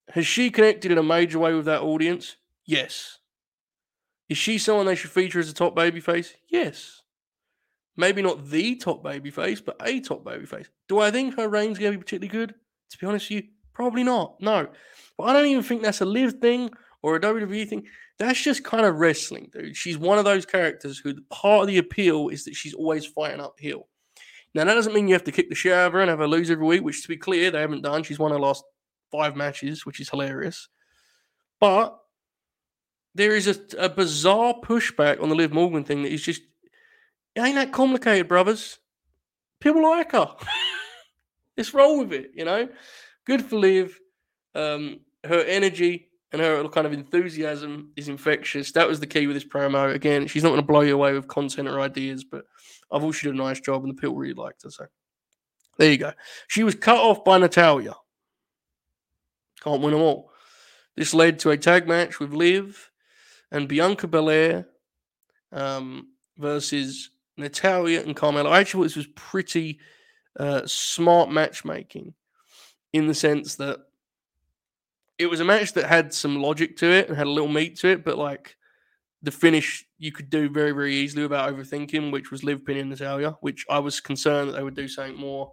Has 0.09 0.25
she 0.25 0.49
connected 0.49 0.91
in 0.91 0.97
a 0.97 1.03
major 1.03 1.37
way 1.37 1.53
with 1.53 1.65
that 1.65 1.81
audience? 1.81 2.37
Yes. 2.65 3.19
Is 4.27 4.37
she 4.37 4.57
someone 4.57 4.85
they 4.85 4.95
should 4.95 5.11
feature 5.11 5.39
as 5.39 5.49
a 5.49 5.53
top 5.53 5.75
babyface? 5.75 6.33
Yes. 6.47 6.98
Maybe 7.99 8.21
not 8.21 8.49
the 8.49 8.77
top 8.77 9.03
babyface, 9.03 9.61
but 9.63 9.75
a 9.85 9.99
top 9.99 10.23
babyface. 10.23 10.67
Do 10.87 10.99
I 10.99 11.11
think 11.11 11.35
her 11.35 11.49
reign's 11.49 11.77
going 11.77 11.91
to 11.91 11.97
be 11.97 12.01
particularly 12.01 12.29
good? 12.29 12.55
To 12.91 12.97
be 12.97 13.05
honest 13.05 13.29
with 13.29 13.43
you, 13.43 13.49
probably 13.73 14.05
not. 14.05 14.39
No. 14.39 14.69
But 15.17 15.23
I 15.25 15.33
don't 15.33 15.47
even 15.47 15.63
think 15.63 15.83
that's 15.83 15.99
a 15.99 16.05
live 16.05 16.35
thing 16.39 16.69
or 17.01 17.17
a 17.17 17.19
WWE 17.19 17.67
thing. 17.67 17.85
That's 18.17 18.41
just 18.41 18.63
kind 18.63 18.85
of 18.85 18.95
wrestling, 18.95 19.49
dude. 19.51 19.75
She's 19.75 19.97
one 19.97 20.17
of 20.17 20.23
those 20.23 20.45
characters 20.45 20.97
who 20.97 21.13
part 21.29 21.63
of 21.63 21.67
the 21.67 21.77
appeal 21.77 22.29
is 22.29 22.45
that 22.45 22.55
she's 22.55 22.73
always 22.73 23.05
fighting 23.05 23.41
uphill. 23.41 23.89
Now, 24.55 24.63
that 24.63 24.75
doesn't 24.75 24.93
mean 24.93 25.09
you 25.09 25.13
have 25.15 25.25
to 25.25 25.33
kick 25.33 25.49
the 25.49 25.55
shit 25.55 25.73
out 25.73 25.87
of 25.87 25.93
her 25.93 25.99
and 25.99 26.09
have 26.09 26.19
her 26.19 26.27
lose 26.27 26.49
every 26.49 26.65
week, 26.65 26.81
which, 26.81 27.01
to 27.01 27.09
be 27.09 27.17
clear, 27.17 27.51
they 27.51 27.59
haven't 27.59 27.81
done. 27.81 28.03
She's 28.03 28.17
won 28.17 28.31
her 28.31 28.39
last 28.39 28.63
five 29.11 29.35
matches, 29.35 29.85
which 29.85 29.99
is 29.99 30.09
hilarious. 30.09 30.69
But 31.59 31.99
there 33.13 33.35
is 33.35 33.47
a, 33.47 33.57
a 33.77 33.89
bizarre 33.89 34.55
pushback 34.63 35.21
on 35.21 35.27
the 35.27 35.35
Liv 35.35 35.51
Morgan 35.51 35.83
thing 35.83 36.03
that 36.03 36.13
is 36.13 36.21
just 36.21 36.43
it 37.35 37.41
ain't 37.41 37.55
that 37.55 37.71
complicated, 37.71 38.27
brothers. 38.27 38.79
People 39.59 39.83
like 39.83 40.11
her. 40.11 40.35
Let's 41.57 41.73
roll 41.73 41.99
with 41.99 42.13
it, 42.13 42.31
you 42.33 42.45
know? 42.45 42.69
Good 43.25 43.43
for 43.43 43.57
Liv. 43.57 43.99
Um, 44.55 45.01
her 45.25 45.41
energy 45.41 46.09
and 46.31 46.41
her 46.41 46.67
kind 46.69 46.87
of 46.87 46.93
enthusiasm 46.93 47.91
is 47.95 48.07
infectious. 48.07 48.71
That 48.71 48.87
was 48.87 48.99
the 48.99 49.07
key 49.07 49.27
with 49.27 49.35
this 49.35 49.45
promo. 49.45 49.93
Again, 49.93 50.27
she's 50.27 50.43
not 50.43 50.49
going 50.49 50.61
to 50.61 50.67
blow 50.67 50.81
you 50.81 50.93
away 50.93 51.13
with 51.13 51.27
content 51.27 51.67
or 51.67 51.79
ideas, 51.79 52.23
but 52.23 52.45
I 52.91 52.99
thought 52.99 53.15
she 53.15 53.27
did 53.27 53.35
a 53.35 53.37
nice 53.37 53.59
job 53.59 53.83
and 53.83 53.91
the 53.91 53.99
people 53.99 54.15
really 54.15 54.33
liked 54.33 54.63
her. 54.63 54.71
So 54.71 54.85
there 55.77 55.91
you 55.91 55.97
go. 55.97 56.13
She 56.47 56.63
was 56.63 56.75
cut 56.75 56.97
off 56.97 57.23
by 57.23 57.37
Natalya. 57.37 57.93
Can't 59.61 59.81
win 59.81 59.93
them 59.93 60.01
all. 60.01 60.31
This 60.95 61.13
led 61.13 61.39
to 61.39 61.51
a 61.51 61.57
tag 61.57 61.87
match 61.87 62.19
with 62.19 62.33
Liv 62.33 62.89
and 63.51 63.67
Bianca 63.67 64.07
Belair 64.07 64.67
um, 65.51 66.09
versus 66.37 67.09
Natalya 67.39 68.01
and 68.01 68.15
Carmella. 68.15 68.51
I 68.51 68.59
actually 68.59 68.79
thought 68.79 68.95
this 68.95 68.95
was 68.95 69.07
pretty 69.15 69.79
uh, 70.39 70.61
smart 70.65 71.31
matchmaking 71.31 72.13
in 72.93 73.07
the 73.07 73.13
sense 73.13 73.55
that 73.55 73.79
it 75.17 75.29
was 75.29 75.39
a 75.39 75.45
match 75.45 75.73
that 75.73 75.85
had 75.85 76.13
some 76.13 76.41
logic 76.41 76.77
to 76.77 76.87
it 76.87 77.09
and 77.09 77.17
had 77.17 77.27
a 77.27 77.31
little 77.31 77.49
meat 77.49 77.77
to 77.79 77.89
it, 77.89 78.05
but 78.05 78.17
like 78.17 78.55
the 79.21 79.31
finish 79.31 79.85
you 79.97 80.11
could 80.11 80.29
do 80.29 80.49
very, 80.49 80.71
very 80.71 80.95
easily 80.95 81.23
without 81.23 81.53
overthinking, 81.53 82.11
which 82.11 82.31
was 82.31 82.43
Liv 82.43 82.65
pinning 82.65 82.89
Natalya, 82.89 83.37
which 83.41 83.65
I 83.69 83.79
was 83.79 83.99
concerned 83.99 84.49
that 84.49 84.53
they 84.53 84.63
would 84.63 84.75
do 84.75 84.87
something 84.87 85.17
more, 85.17 85.51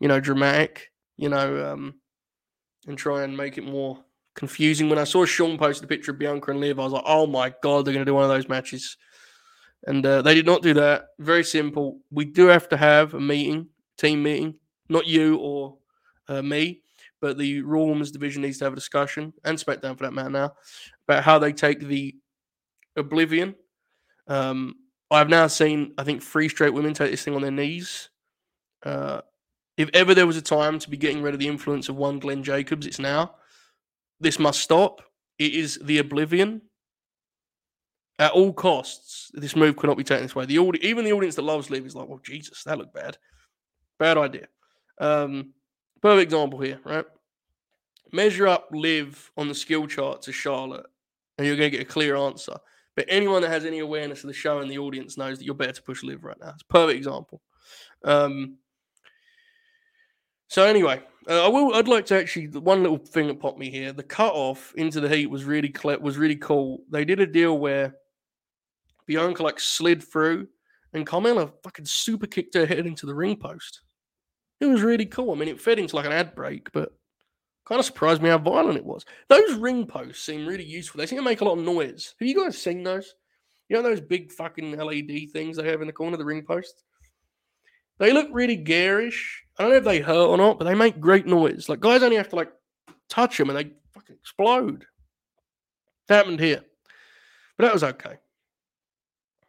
you 0.00 0.08
know, 0.08 0.20
dramatic, 0.20 0.90
you 1.18 1.28
know, 1.28 1.72
um, 1.72 1.94
and 2.86 2.96
try 2.96 3.24
and 3.24 3.36
make 3.36 3.58
it 3.58 3.64
more 3.64 4.02
confusing. 4.34 4.88
When 4.88 4.98
I 4.98 5.04
saw 5.04 5.26
Sean 5.26 5.58
post 5.58 5.82
the 5.82 5.86
picture 5.86 6.12
of 6.12 6.18
Bianca 6.18 6.50
and 6.50 6.60
Liv, 6.60 6.78
I 6.78 6.84
was 6.84 6.92
like, 6.94 7.04
oh 7.04 7.26
my 7.26 7.52
God, 7.62 7.84
they're 7.84 7.92
going 7.92 8.06
to 8.06 8.10
do 8.10 8.14
one 8.14 8.24
of 8.24 8.30
those 8.30 8.48
matches. 8.48 8.96
And 9.86 10.04
uh, 10.04 10.22
they 10.22 10.34
did 10.34 10.46
not 10.46 10.62
do 10.62 10.74
that. 10.74 11.06
Very 11.18 11.44
simple. 11.44 12.00
We 12.10 12.24
do 12.24 12.46
have 12.46 12.68
to 12.70 12.76
have 12.76 13.14
a 13.14 13.20
meeting, 13.20 13.68
team 13.96 14.22
meeting, 14.22 14.54
not 14.88 15.06
you 15.06 15.36
or 15.36 15.78
uh, 16.28 16.42
me, 16.42 16.82
but 17.20 17.38
the 17.38 17.62
Raw 17.62 17.84
Women's 17.84 18.10
division 18.10 18.42
needs 18.42 18.58
to 18.58 18.64
have 18.64 18.72
a 18.72 18.76
discussion, 18.76 19.32
and 19.44 19.58
SmackDown 19.58 19.96
for 19.96 20.04
that 20.04 20.12
matter 20.12 20.30
now, 20.30 20.52
about 21.06 21.24
how 21.24 21.38
they 21.38 21.52
take 21.52 21.80
the 21.80 22.16
Oblivion. 22.96 23.54
Um, 24.26 24.74
I've 25.10 25.28
now 25.28 25.46
seen, 25.46 25.94
I 25.96 26.04
think, 26.04 26.22
three 26.22 26.48
straight 26.48 26.74
women 26.74 26.92
take 26.92 27.10
this 27.10 27.22
thing 27.22 27.34
on 27.34 27.42
their 27.42 27.50
knees. 27.50 28.10
Uh, 28.82 29.22
if 29.76 29.88
ever 29.94 30.14
there 30.14 30.26
was 30.26 30.36
a 30.36 30.42
time 30.42 30.78
to 30.80 30.90
be 30.90 30.96
getting 30.96 31.22
rid 31.22 31.34
of 31.34 31.40
the 31.40 31.48
influence 31.48 31.88
of 31.88 31.96
one 31.96 32.18
Glenn 32.18 32.42
Jacobs, 32.42 32.86
it's 32.86 32.98
now. 32.98 33.36
This 34.20 34.38
must 34.38 34.60
stop. 34.60 35.02
It 35.38 35.54
is 35.54 35.78
the 35.82 35.98
Oblivion. 35.98 36.62
At 38.18 38.32
all 38.32 38.52
costs, 38.52 39.30
this 39.34 39.54
move 39.54 39.76
could 39.76 39.86
not 39.86 39.96
be 39.96 40.04
taken 40.04 40.24
this 40.24 40.34
way. 40.34 40.44
The 40.44 40.58
audi- 40.58 40.84
even 40.84 41.04
the 41.04 41.12
audience 41.12 41.36
that 41.36 41.42
loves 41.42 41.70
Liv 41.70 41.86
is 41.86 41.94
like, 41.94 42.08
well, 42.08 42.20
Jesus, 42.22 42.64
that 42.64 42.76
looked 42.76 42.94
bad. 42.94 43.16
Bad 43.98 44.18
idea. 44.18 44.48
Um, 44.98 45.54
perfect 46.02 46.32
example 46.32 46.58
here, 46.60 46.80
right? 46.84 47.04
Measure 48.12 48.48
up 48.48 48.68
Liv 48.72 49.30
on 49.36 49.46
the 49.48 49.54
skill 49.54 49.86
chart 49.86 50.22
to 50.22 50.32
Charlotte, 50.32 50.86
and 51.36 51.46
you're 51.46 51.56
going 51.56 51.70
to 51.70 51.76
get 51.76 51.86
a 51.86 51.90
clear 51.90 52.16
answer. 52.16 52.56
But 52.96 53.06
anyone 53.08 53.42
that 53.42 53.50
has 53.50 53.64
any 53.64 53.78
awareness 53.78 54.24
of 54.24 54.28
the 54.28 54.34
show 54.34 54.58
and 54.58 54.68
the 54.68 54.78
audience 54.78 55.16
knows 55.16 55.38
that 55.38 55.44
you're 55.44 55.54
better 55.54 55.72
to 55.72 55.82
push 55.82 56.02
Liv 56.02 56.24
right 56.24 56.36
now. 56.40 56.50
It's 56.50 56.62
a 56.62 56.72
perfect 56.72 56.96
example. 56.96 57.40
Um, 58.02 58.56
so 60.48 60.64
anyway, 60.64 61.02
uh, 61.28 61.44
I 61.44 61.48
will. 61.48 61.74
I'd 61.74 61.86
like 61.86 62.06
to 62.06 62.16
actually 62.16 62.48
one 62.48 62.82
little 62.82 62.98
thing 62.98 63.28
that 63.28 63.38
popped 63.38 63.58
me 63.58 63.70
here. 63.70 63.92
The 63.92 64.02
cut 64.02 64.32
off 64.32 64.72
into 64.76 64.98
the 65.00 65.08
heat 65.08 65.26
was 65.26 65.44
really 65.44 65.68
cle- 65.68 66.00
was 66.00 66.16
really 66.16 66.36
cool. 66.36 66.80
They 66.90 67.04
did 67.04 67.20
a 67.20 67.26
deal 67.26 67.58
where 67.58 67.94
Bianca 69.08 69.42
like 69.42 69.58
slid 69.58 70.04
through, 70.04 70.46
and 70.92 71.06
Carmella 71.06 71.50
fucking 71.64 71.86
super 71.86 72.26
kicked 72.26 72.54
her 72.54 72.66
head 72.66 72.86
into 72.86 73.06
the 73.06 73.14
ring 73.14 73.36
post. 73.36 73.80
It 74.60 74.66
was 74.66 74.82
really 74.82 75.06
cool. 75.06 75.32
I 75.32 75.34
mean, 75.34 75.48
it 75.48 75.60
fed 75.60 75.78
into 75.78 75.96
like 75.96 76.06
an 76.06 76.12
ad 76.12 76.34
break, 76.34 76.70
but 76.72 76.92
kind 77.66 77.78
of 77.78 77.86
surprised 77.86 78.22
me 78.22 78.28
how 78.28 78.38
violent 78.38 78.76
it 78.76 78.84
was. 78.84 79.04
Those 79.28 79.54
ring 79.54 79.86
posts 79.86 80.24
seem 80.24 80.46
really 80.46 80.64
useful. 80.64 80.98
They 80.98 81.06
seem 81.06 81.18
to 81.18 81.24
make 81.24 81.40
a 81.40 81.44
lot 81.44 81.58
of 81.58 81.64
noise. 81.64 82.14
Have 82.20 82.28
you 82.28 82.36
guys 82.36 82.60
seen 82.60 82.82
those? 82.82 83.14
You 83.68 83.76
know 83.76 83.82
those 83.82 84.00
big 84.00 84.30
fucking 84.30 84.76
LED 84.76 85.30
things 85.32 85.56
they 85.56 85.68
have 85.68 85.80
in 85.80 85.86
the 85.86 85.92
corner, 85.92 86.14
of 86.14 86.18
the 86.18 86.24
ring 86.24 86.42
posts? 86.42 86.84
They 87.98 88.12
look 88.12 88.28
really 88.30 88.56
garish. 88.56 89.42
I 89.58 89.62
don't 89.62 89.72
know 89.72 89.78
if 89.78 89.84
they 89.84 90.00
hurt 90.00 90.28
or 90.28 90.36
not, 90.36 90.58
but 90.58 90.66
they 90.66 90.74
make 90.74 91.00
great 91.00 91.26
noise. 91.26 91.68
Like 91.68 91.80
guys 91.80 92.02
only 92.02 92.16
have 92.16 92.28
to 92.28 92.36
like 92.36 92.52
touch 93.08 93.38
them 93.38 93.50
and 93.50 93.58
they 93.58 93.72
fucking 93.92 94.16
explode. 94.16 94.84
That 96.08 96.16
happened 96.16 96.40
here, 96.40 96.62
but 97.56 97.64
that 97.64 97.74
was 97.74 97.84
okay. 97.84 98.16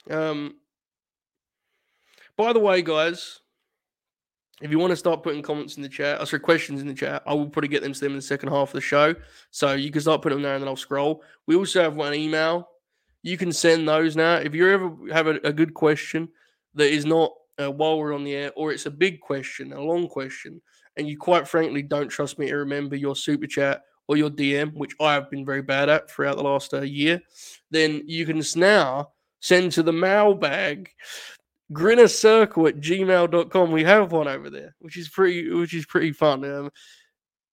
Um. 0.09 0.55
By 2.37 2.53
the 2.53 2.59
way, 2.59 2.81
guys, 2.81 3.41
if 4.61 4.71
you 4.71 4.79
want 4.79 4.91
to 4.91 4.97
start 4.97 5.23
putting 5.23 5.41
comments 5.41 5.77
in 5.77 5.83
the 5.83 5.89
chat, 5.89 6.21
or 6.21 6.25
sorry, 6.25 6.41
questions 6.41 6.81
in 6.81 6.87
the 6.87 6.93
chat, 6.93 7.23
I 7.25 7.33
will 7.33 7.49
probably 7.49 7.69
get 7.69 7.81
them 7.81 7.93
to 7.93 7.99
them 7.99 8.11
in 8.11 8.17
the 8.17 8.21
second 8.21 8.49
half 8.49 8.69
of 8.69 8.73
the 8.73 8.81
show. 8.81 9.15
So 9.51 9.73
you 9.73 9.91
can 9.91 10.01
start 10.01 10.21
putting 10.21 10.37
them 10.37 10.43
there 10.43 10.55
and 10.55 10.63
then 10.63 10.67
I'll 10.67 10.75
scroll. 10.75 11.23
We 11.47 11.55
also 11.55 11.81
have 11.81 11.95
one 11.95 12.13
email. 12.13 12.69
You 13.23 13.37
can 13.37 13.51
send 13.51 13.87
those 13.87 14.15
now. 14.15 14.35
If 14.35 14.53
you 14.53 14.69
ever 14.69 14.91
have 15.11 15.27
a, 15.27 15.39
a 15.43 15.53
good 15.53 15.73
question 15.73 16.29
that 16.75 16.91
is 16.91 17.05
not 17.05 17.31
uh, 17.61 17.71
while 17.71 17.97
we're 17.97 18.13
on 18.13 18.23
the 18.23 18.35
air, 18.35 18.51
or 18.55 18.71
it's 18.71 18.85
a 18.85 18.91
big 18.91 19.19
question, 19.19 19.73
a 19.73 19.81
long 19.81 20.07
question, 20.07 20.61
and 20.97 21.07
you 21.07 21.17
quite 21.17 21.47
frankly 21.47 21.81
don't 21.81 22.07
trust 22.07 22.39
me 22.39 22.47
to 22.47 22.55
remember 22.55 22.95
your 22.95 23.15
super 23.15 23.47
chat 23.47 23.83
or 24.07 24.17
your 24.17 24.29
DM, 24.29 24.73
which 24.73 24.95
I 24.99 25.13
have 25.13 25.29
been 25.29 25.45
very 25.45 25.61
bad 25.61 25.89
at 25.89 26.09
throughout 26.09 26.37
the 26.37 26.43
last 26.43 26.73
uh, 26.73 26.81
year, 26.81 27.21
then 27.69 28.01
you 28.05 28.25
can 28.25 28.37
just 28.37 28.57
now 28.57 29.11
send 29.39 29.71
to 29.73 29.83
the 29.83 29.93
mailbag 29.93 30.89
grinner 31.71 32.07
circle 32.07 32.67
at 32.67 32.79
gmail.com. 32.79 33.71
We 33.71 33.83
have 33.83 34.11
one 34.11 34.27
over 34.27 34.49
there, 34.49 34.75
which 34.79 34.97
is 34.97 35.09
pretty 35.09 35.49
which 35.51 35.73
is 35.73 35.85
pretty 35.85 36.11
fun. 36.11 36.43
Um, 36.45 36.71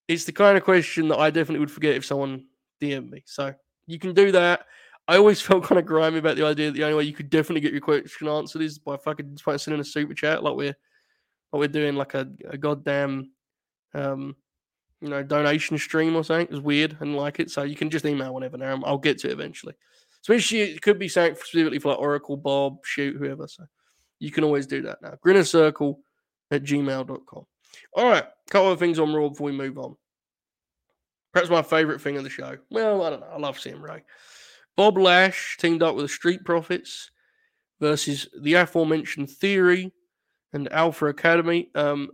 it's 0.09 0.25
the 0.25 0.33
kind 0.33 0.57
of 0.57 0.65
question 0.65 1.09
that 1.09 1.19
I 1.19 1.31
definitely 1.31 1.61
would 1.61 1.71
forget 1.71 1.97
if 1.97 2.05
someone 2.05 2.47
DM 2.81 3.11
me. 3.11 3.23
So 3.27 3.55
you 3.87 3.99
can 3.99 4.15
do 4.15 4.33
that. 4.33 4.67
I 5.09 5.17
always 5.17 5.41
felt 5.43 5.65
kind 5.65 5.79
of 5.79 5.87
grimy 5.87 6.19
about 6.19 6.37
the 6.37 6.47
idea 6.47 6.67
that 6.67 6.75
the 6.75 6.85
only 6.85 6.97
way 6.97 7.05
you 7.05 7.13
could 7.13 7.31
definitely 7.31 7.61
get 7.61 7.73
your 7.73 7.81
question 7.81 8.29
answered 8.29 8.63
is 8.63 8.79
by 8.79 8.97
fucking 8.97 9.39
sending 9.57 9.81
a 9.81 9.85
super 9.85 10.15
chat 10.15 10.43
like 10.43 10.57
we're 10.57 10.77
like 11.53 11.61
we're 11.61 11.69
doing 11.69 11.95
like 11.95 12.15
a, 12.15 12.29
a 12.49 12.59
goddamn 12.59 13.31
um 13.95 14.35
you 15.01 15.09
know 15.09 15.23
donation 15.23 15.79
stream 15.79 16.17
or 16.17 16.25
something. 16.25 16.49
It's 16.51 16.65
weird 16.65 16.97
and 17.01 17.17
like 17.17 17.41
it. 17.41 17.51
So 17.51 17.63
you 17.63 17.77
can 17.77 17.91
just 17.91 18.05
email 18.05 18.35
whenever 18.35 18.57
now. 18.57 18.81
I'll 18.85 18.99
get 18.99 19.19
to 19.19 19.29
it 19.29 19.33
eventually. 19.33 19.75
Especially 20.29 20.63
it 20.63 20.83
could 20.83 20.99
be 20.99 21.07
something 21.07 21.37
specifically 21.37 21.79
for 21.79 21.91
like 21.91 22.01
Oracle, 22.01 22.37
Bob, 22.37 22.85
shoot, 22.85 23.17
whoever. 23.17 23.47
So 23.47 23.65
you 24.19 24.33
can 24.33 24.43
always 24.43 24.67
do 24.67 24.83
that 24.83 25.01
now. 25.01 25.15
Grinner 25.21 25.45
circle 25.45 26.01
at 26.51 26.65
gmail.com. 26.65 27.47
All 27.95 28.11
right, 28.11 28.25
a 28.25 28.51
couple 28.51 28.73
of 28.73 28.81
things 28.81 28.99
on 28.99 29.15
Raw 29.15 29.29
before 29.29 29.45
we 29.45 29.53
move 29.53 29.79
on. 29.79 29.95
Perhaps 31.33 31.49
my 31.49 31.63
favorite 31.63 32.01
thing 32.01 32.17
of 32.17 32.25
the 32.25 32.31
show. 32.31 32.57
Well, 32.71 33.05
I 33.05 33.11
don't 33.11 33.21
know. 33.21 33.29
I 33.35 33.39
love 33.39 33.61
seeing 33.61 33.81
Rey. 33.81 34.03
Bob 34.75 34.99
Lash 34.99 35.59
teamed 35.61 35.85
up 35.85 35.95
with 35.95 36.07
the 36.07 36.09
Street 36.09 36.45
Profits 36.45 37.13
versus 37.79 38.29
the 38.41 38.55
aforementioned 38.55 39.31
Theory 39.31 39.93
and 40.53 40.73
Alpha 40.73 41.07
Academy. 41.07 41.71
Um, 41.77 42.11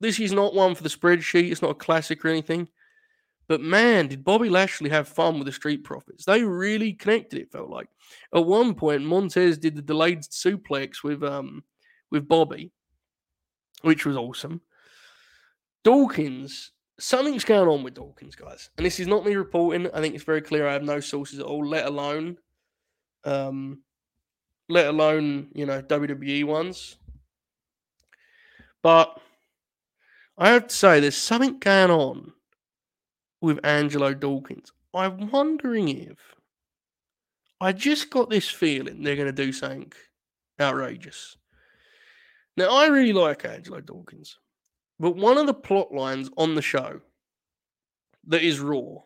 this 0.00 0.20
is 0.20 0.32
not 0.32 0.54
one 0.54 0.74
for 0.74 0.82
the 0.82 0.90
spreadsheet. 0.90 1.50
It's 1.50 1.62
not 1.62 1.70
a 1.70 1.74
classic 1.74 2.22
or 2.26 2.28
anything. 2.28 2.68
But 3.48 3.62
man, 3.62 4.08
did 4.08 4.24
Bobby 4.24 4.50
Lashley 4.50 4.90
have 4.90 5.08
fun 5.08 5.38
with 5.38 5.46
the 5.46 5.52
Street 5.52 5.82
Profits? 5.82 6.26
They 6.26 6.42
really 6.44 6.92
connected. 6.92 7.40
It 7.40 7.50
felt 7.50 7.70
like 7.70 7.88
at 8.34 8.44
one 8.44 8.74
point 8.74 9.02
Montez 9.02 9.56
did 9.56 9.74
the 9.74 9.82
delayed 9.82 10.20
suplex 10.20 11.02
with 11.02 11.24
um 11.24 11.64
with 12.10 12.28
Bobby, 12.28 12.70
which 13.82 14.04
was 14.04 14.16
awesome. 14.16 14.60
Dawkins, 15.82 16.72
something's 17.00 17.44
going 17.44 17.68
on 17.68 17.82
with 17.82 17.94
Dawkins, 17.94 18.34
guys, 18.34 18.68
and 18.76 18.84
this 18.84 19.00
is 19.00 19.06
not 19.06 19.24
me 19.24 19.34
reporting. 19.34 19.88
I 19.94 20.00
think 20.02 20.14
it's 20.14 20.24
very 20.24 20.42
clear. 20.42 20.68
I 20.68 20.74
have 20.74 20.82
no 20.82 21.00
sources 21.00 21.38
at 21.38 21.46
all, 21.46 21.66
let 21.66 21.86
alone 21.86 22.36
um, 23.24 23.82
let 24.68 24.88
alone 24.88 25.48
you 25.54 25.64
know 25.64 25.80
WWE 25.80 26.44
ones. 26.44 26.96
But 28.82 29.18
I 30.36 30.50
have 30.50 30.68
to 30.68 30.74
say, 30.74 31.00
there's 31.00 31.16
something 31.16 31.58
going 31.58 31.90
on 31.90 32.32
with 33.40 33.64
Angelo 33.64 34.14
Dawkins. 34.14 34.72
I'm 34.94 35.30
wondering 35.30 35.88
if 35.88 36.18
I 37.60 37.72
just 37.72 38.10
got 38.10 38.30
this 38.30 38.48
feeling 38.48 39.02
they're 39.02 39.16
going 39.16 39.26
to 39.26 39.32
do 39.32 39.52
something 39.52 39.92
outrageous. 40.60 41.36
Now, 42.56 42.70
I 42.70 42.88
really 42.88 43.12
like 43.12 43.44
Angelo 43.44 43.80
Dawkins, 43.80 44.38
but 44.98 45.16
one 45.16 45.38
of 45.38 45.46
the 45.46 45.54
plot 45.54 45.92
lines 45.92 46.30
on 46.36 46.54
the 46.54 46.62
show 46.62 47.00
that 48.26 48.42
is 48.42 48.60
raw 48.60 48.96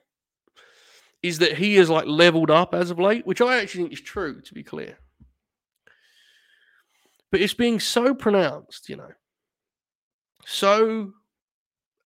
is 1.23 1.39
that 1.39 1.57
he 1.57 1.77
is 1.77 1.89
like 1.89 2.07
leveled 2.07 2.51
up 2.51 2.75
as 2.75 2.91
of 2.91 2.99
late, 2.99 3.27
which 3.27 3.41
I 3.41 3.61
actually 3.61 3.85
think 3.85 3.93
is 3.93 4.01
true, 4.01 4.41
to 4.41 4.55
be 4.55 4.63
clear. 4.63 4.99
But 7.31 7.41
it's 7.41 7.55
being 7.55 7.81
so 7.81 8.15
pronounced, 8.15 8.89
you 8.89 8.97
know, 8.97 9.13
so 10.45 11.13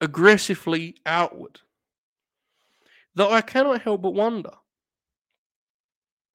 aggressively 0.00 0.96
outward 1.06 1.60
that 3.16 3.30
I 3.30 3.40
cannot 3.40 3.82
help 3.82 4.02
but 4.02 4.14
wonder. 4.14 4.50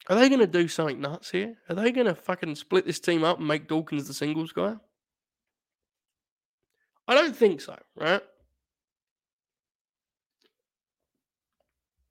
Are 0.07 0.15
they 0.19 0.29
going 0.29 0.39
to 0.39 0.47
do 0.47 0.67
something 0.67 0.99
nuts 0.99 1.29
here? 1.29 1.55
Are 1.69 1.75
they 1.75 1.91
going 1.91 2.07
to 2.07 2.15
fucking 2.15 2.55
split 2.55 2.85
this 2.85 2.99
team 2.99 3.23
up 3.23 3.37
and 3.37 3.47
make 3.47 3.67
Dawkins 3.67 4.07
the 4.07 4.13
singles 4.13 4.51
guy? 4.51 4.75
I 7.07 7.13
don't 7.13 7.35
think 7.35 7.61
so, 7.61 7.77
right? 7.95 8.21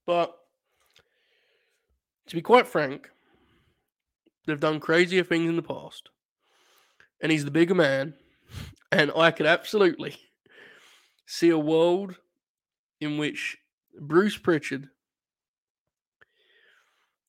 But 0.06 0.36
to 2.28 2.36
be 2.36 2.42
quite 2.42 2.66
frank, 2.66 3.10
they've 4.46 4.58
done 4.58 4.78
crazier 4.78 5.24
things 5.24 5.48
in 5.48 5.56
the 5.56 5.62
past. 5.62 6.10
And 7.20 7.32
he's 7.32 7.44
the 7.44 7.50
bigger 7.50 7.74
man. 7.74 8.14
And 8.92 9.10
I 9.16 9.30
could 9.30 9.46
absolutely 9.46 10.16
see 11.26 11.50
a 11.50 11.58
world 11.58 12.16
in 13.00 13.18
which 13.18 13.58
Bruce 13.98 14.36
Pritchard 14.36 14.88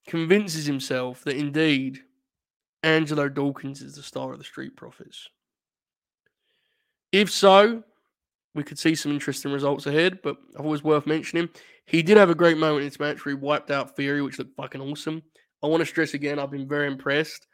convinces 0.08 0.66
himself 0.66 1.24
that 1.24 1.38
indeed 1.38 2.00
Angelo 2.84 3.30
Dawkins 3.30 3.82
is 3.82 3.96
the 3.96 4.04
star 4.04 4.34
of 4.34 4.40
the 4.40 4.46
Street 4.46 4.76
Profits. 4.76 5.28
If 7.12 7.30
so, 7.30 7.84
we 8.56 8.64
could 8.64 8.80
see 8.80 8.96
some 8.96 9.12
interesting 9.12 9.52
results 9.52 9.86
ahead, 9.86 10.20
but 10.24 10.38
I've 10.58 10.66
always 10.66 10.84
worth 10.84 11.06
mentioning. 11.06 11.50
He 11.86 12.02
did 12.02 12.18
have 12.18 12.30
a 12.30 12.36
great 12.36 12.58
moment 12.58 12.84
in 12.84 12.90
this 12.90 13.00
match 13.00 13.24
where 13.24 13.36
he 13.36 13.42
wiped 13.42 13.72
out 13.72 13.96
Theory, 13.96 14.22
which 14.22 14.40
looked 14.40 14.56
fucking 14.56 14.82
awesome. 14.82 15.22
I 15.64 15.68
want 15.68 15.82
to 15.82 15.86
stress 15.86 16.14
again, 16.14 16.40
I've 16.40 16.52
been 16.52 16.68
very 16.68 16.88
impressed. 16.88 17.48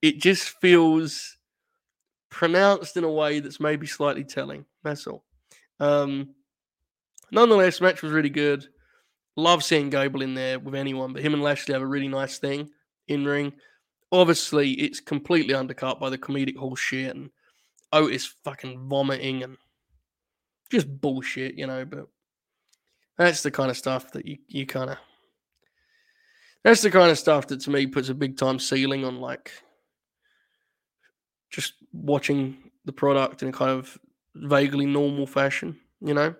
It 0.00 0.20
just 0.20 0.60
feels 0.60 1.36
pronounced 2.30 2.96
in 2.96 3.04
a 3.04 3.10
way 3.10 3.40
that's 3.40 3.60
maybe 3.60 3.86
slightly 3.86 4.24
telling. 4.24 4.64
That's 4.84 5.06
all. 5.06 5.24
Um, 5.80 6.34
nonetheless, 7.30 7.80
match 7.80 8.02
was 8.02 8.12
really 8.12 8.30
good. 8.30 8.66
Love 9.36 9.62
seeing 9.62 9.90
Gable 9.90 10.22
in 10.22 10.34
there 10.34 10.58
with 10.58 10.74
anyone, 10.74 11.12
but 11.12 11.22
him 11.22 11.34
and 11.34 11.42
Lashley 11.42 11.72
have 11.72 11.82
a 11.82 11.86
really 11.86 12.08
nice 12.08 12.38
thing 12.38 12.70
in 13.06 13.24
ring. 13.24 13.52
Obviously, 14.10 14.72
it's 14.72 15.00
completely 15.00 15.54
undercut 15.54 16.00
by 16.00 16.10
the 16.10 16.18
comedic 16.18 16.56
horse 16.56 16.80
shit 16.80 17.14
and 17.14 17.30
Otis 17.92 18.34
fucking 18.44 18.88
vomiting 18.88 19.42
and 19.42 19.56
just 20.70 20.88
bullshit, 21.00 21.54
you 21.54 21.66
know. 21.66 21.84
But 21.84 22.08
that's 23.16 23.42
the 23.42 23.50
kind 23.50 23.70
of 23.70 23.76
stuff 23.76 24.12
that 24.12 24.26
you, 24.26 24.38
you 24.48 24.66
kind 24.66 24.90
of 24.90 24.98
that's 26.64 26.82
the 26.82 26.90
kind 26.90 27.10
of 27.10 27.18
stuff 27.18 27.46
that 27.48 27.60
to 27.60 27.70
me 27.70 27.86
puts 27.86 28.08
a 28.08 28.14
big 28.14 28.36
time 28.36 28.58
ceiling 28.58 29.04
on 29.04 29.20
like 29.20 29.52
just 31.50 31.74
watching 31.92 32.70
the 32.84 32.92
product 32.92 33.42
in 33.42 33.48
a 33.48 33.52
kind 33.52 33.70
of 33.70 33.98
vaguely 34.34 34.86
normal 34.86 35.26
fashion, 35.26 35.78
you 36.00 36.14
know. 36.14 36.34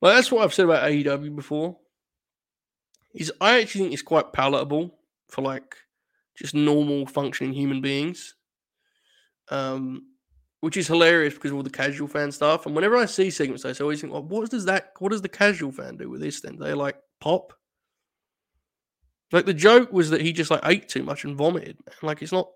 Well, 0.00 0.14
that's 0.14 0.30
what 0.30 0.42
I've 0.42 0.54
said 0.54 0.66
about 0.66 0.88
AEW 0.88 1.34
before. 1.34 1.76
Is 3.14 3.32
I 3.40 3.60
actually 3.60 3.82
think 3.82 3.94
it's 3.94 4.02
quite 4.02 4.32
palatable 4.32 4.98
for 5.28 5.42
like 5.42 5.76
just 6.36 6.54
normal 6.54 7.06
functioning 7.06 7.54
human 7.54 7.80
beings. 7.80 8.34
Um, 9.48 10.06
which 10.60 10.76
is 10.76 10.88
hilarious 10.88 11.34
because 11.34 11.50
of 11.50 11.58
all 11.58 11.62
the 11.62 11.70
casual 11.70 12.08
fan 12.08 12.32
stuff. 12.32 12.66
And 12.66 12.74
whenever 12.74 12.96
I 12.96 13.06
see 13.06 13.30
segments, 13.30 13.64
I 13.64 13.72
always 13.80 14.00
think, 14.00 14.12
well, 14.12 14.22
what 14.22 14.50
does 14.50 14.64
that? 14.64 14.92
What 14.98 15.12
does 15.12 15.22
the 15.22 15.28
casual 15.28 15.72
fan 15.72 15.96
do 15.96 16.10
with 16.10 16.20
this? 16.20 16.40
Then 16.40 16.58
they 16.58 16.74
like 16.74 16.96
pop. 17.20 17.52
Like 19.32 19.46
the 19.46 19.54
joke 19.54 19.92
was 19.92 20.10
that 20.10 20.20
he 20.20 20.32
just 20.32 20.50
like 20.50 20.62
ate 20.64 20.88
too 20.88 21.02
much 21.02 21.24
and 21.24 21.36
vomited. 21.36 21.78
Like 22.02 22.22
it's 22.22 22.32
not. 22.32 22.48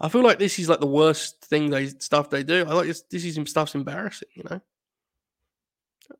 I 0.00 0.08
feel 0.08 0.22
like 0.22 0.38
this 0.38 0.58
is 0.58 0.68
like 0.68 0.80
the 0.80 0.86
worst 0.86 1.44
thing 1.44 1.70
they 1.70 1.88
stuff 1.88 2.30
they 2.30 2.42
do. 2.42 2.64
I 2.66 2.72
like 2.72 2.86
this. 2.86 3.02
This 3.02 3.24
is 3.24 3.34
some 3.34 3.46
stuff's 3.46 3.74
embarrassing. 3.74 4.28
You 4.34 4.44
know. 4.50 4.60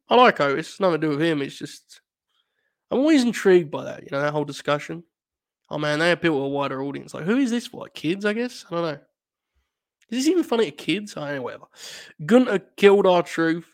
I 0.08 0.16
like 0.16 0.40
Otis. 0.40 0.68
It's 0.70 0.80
nothing 0.80 1.00
to 1.00 1.06
do 1.06 1.10
with 1.10 1.22
him. 1.22 1.42
It's 1.42 1.58
just 1.58 2.00
I'm 2.90 2.98
always 2.98 3.22
intrigued 3.22 3.70
by 3.70 3.84
that. 3.84 4.02
You 4.02 4.08
know 4.12 4.20
that 4.20 4.32
whole 4.32 4.44
discussion. 4.44 5.02
Oh 5.70 5.78
man, 5.78 5.98
they 5.98 6.12
appeal 6.12 6.34
to 6.34 6.44
a 6.44 6.48
wider 6.48 6.82
audience. 6.82 7.14
Like 7.14 7.24
who 7.24 7.38
is 7.38 7.50
this 7.50 7.66
for? 7.66 7.88
Kids, 7.88 8.24
I 8.24 8.32
guess. 8.32 8.64
I 8.70 8.74
don't 8.74 8.82
know. 8.82 8.98
Is 10.10 10.24
this 10.24 10.28
even 10.28 10.44
funny 10.44 10.66
to 10.66 10.70
kids? 10.70 11.16
I 11.16 11.28
don't 11.28 11.36
know, 11.36 11.42
whatever. 11.42 11.64
Gunther 12.26 12.58
killed 12.76 13.06
R-Truth. 13.06 13.66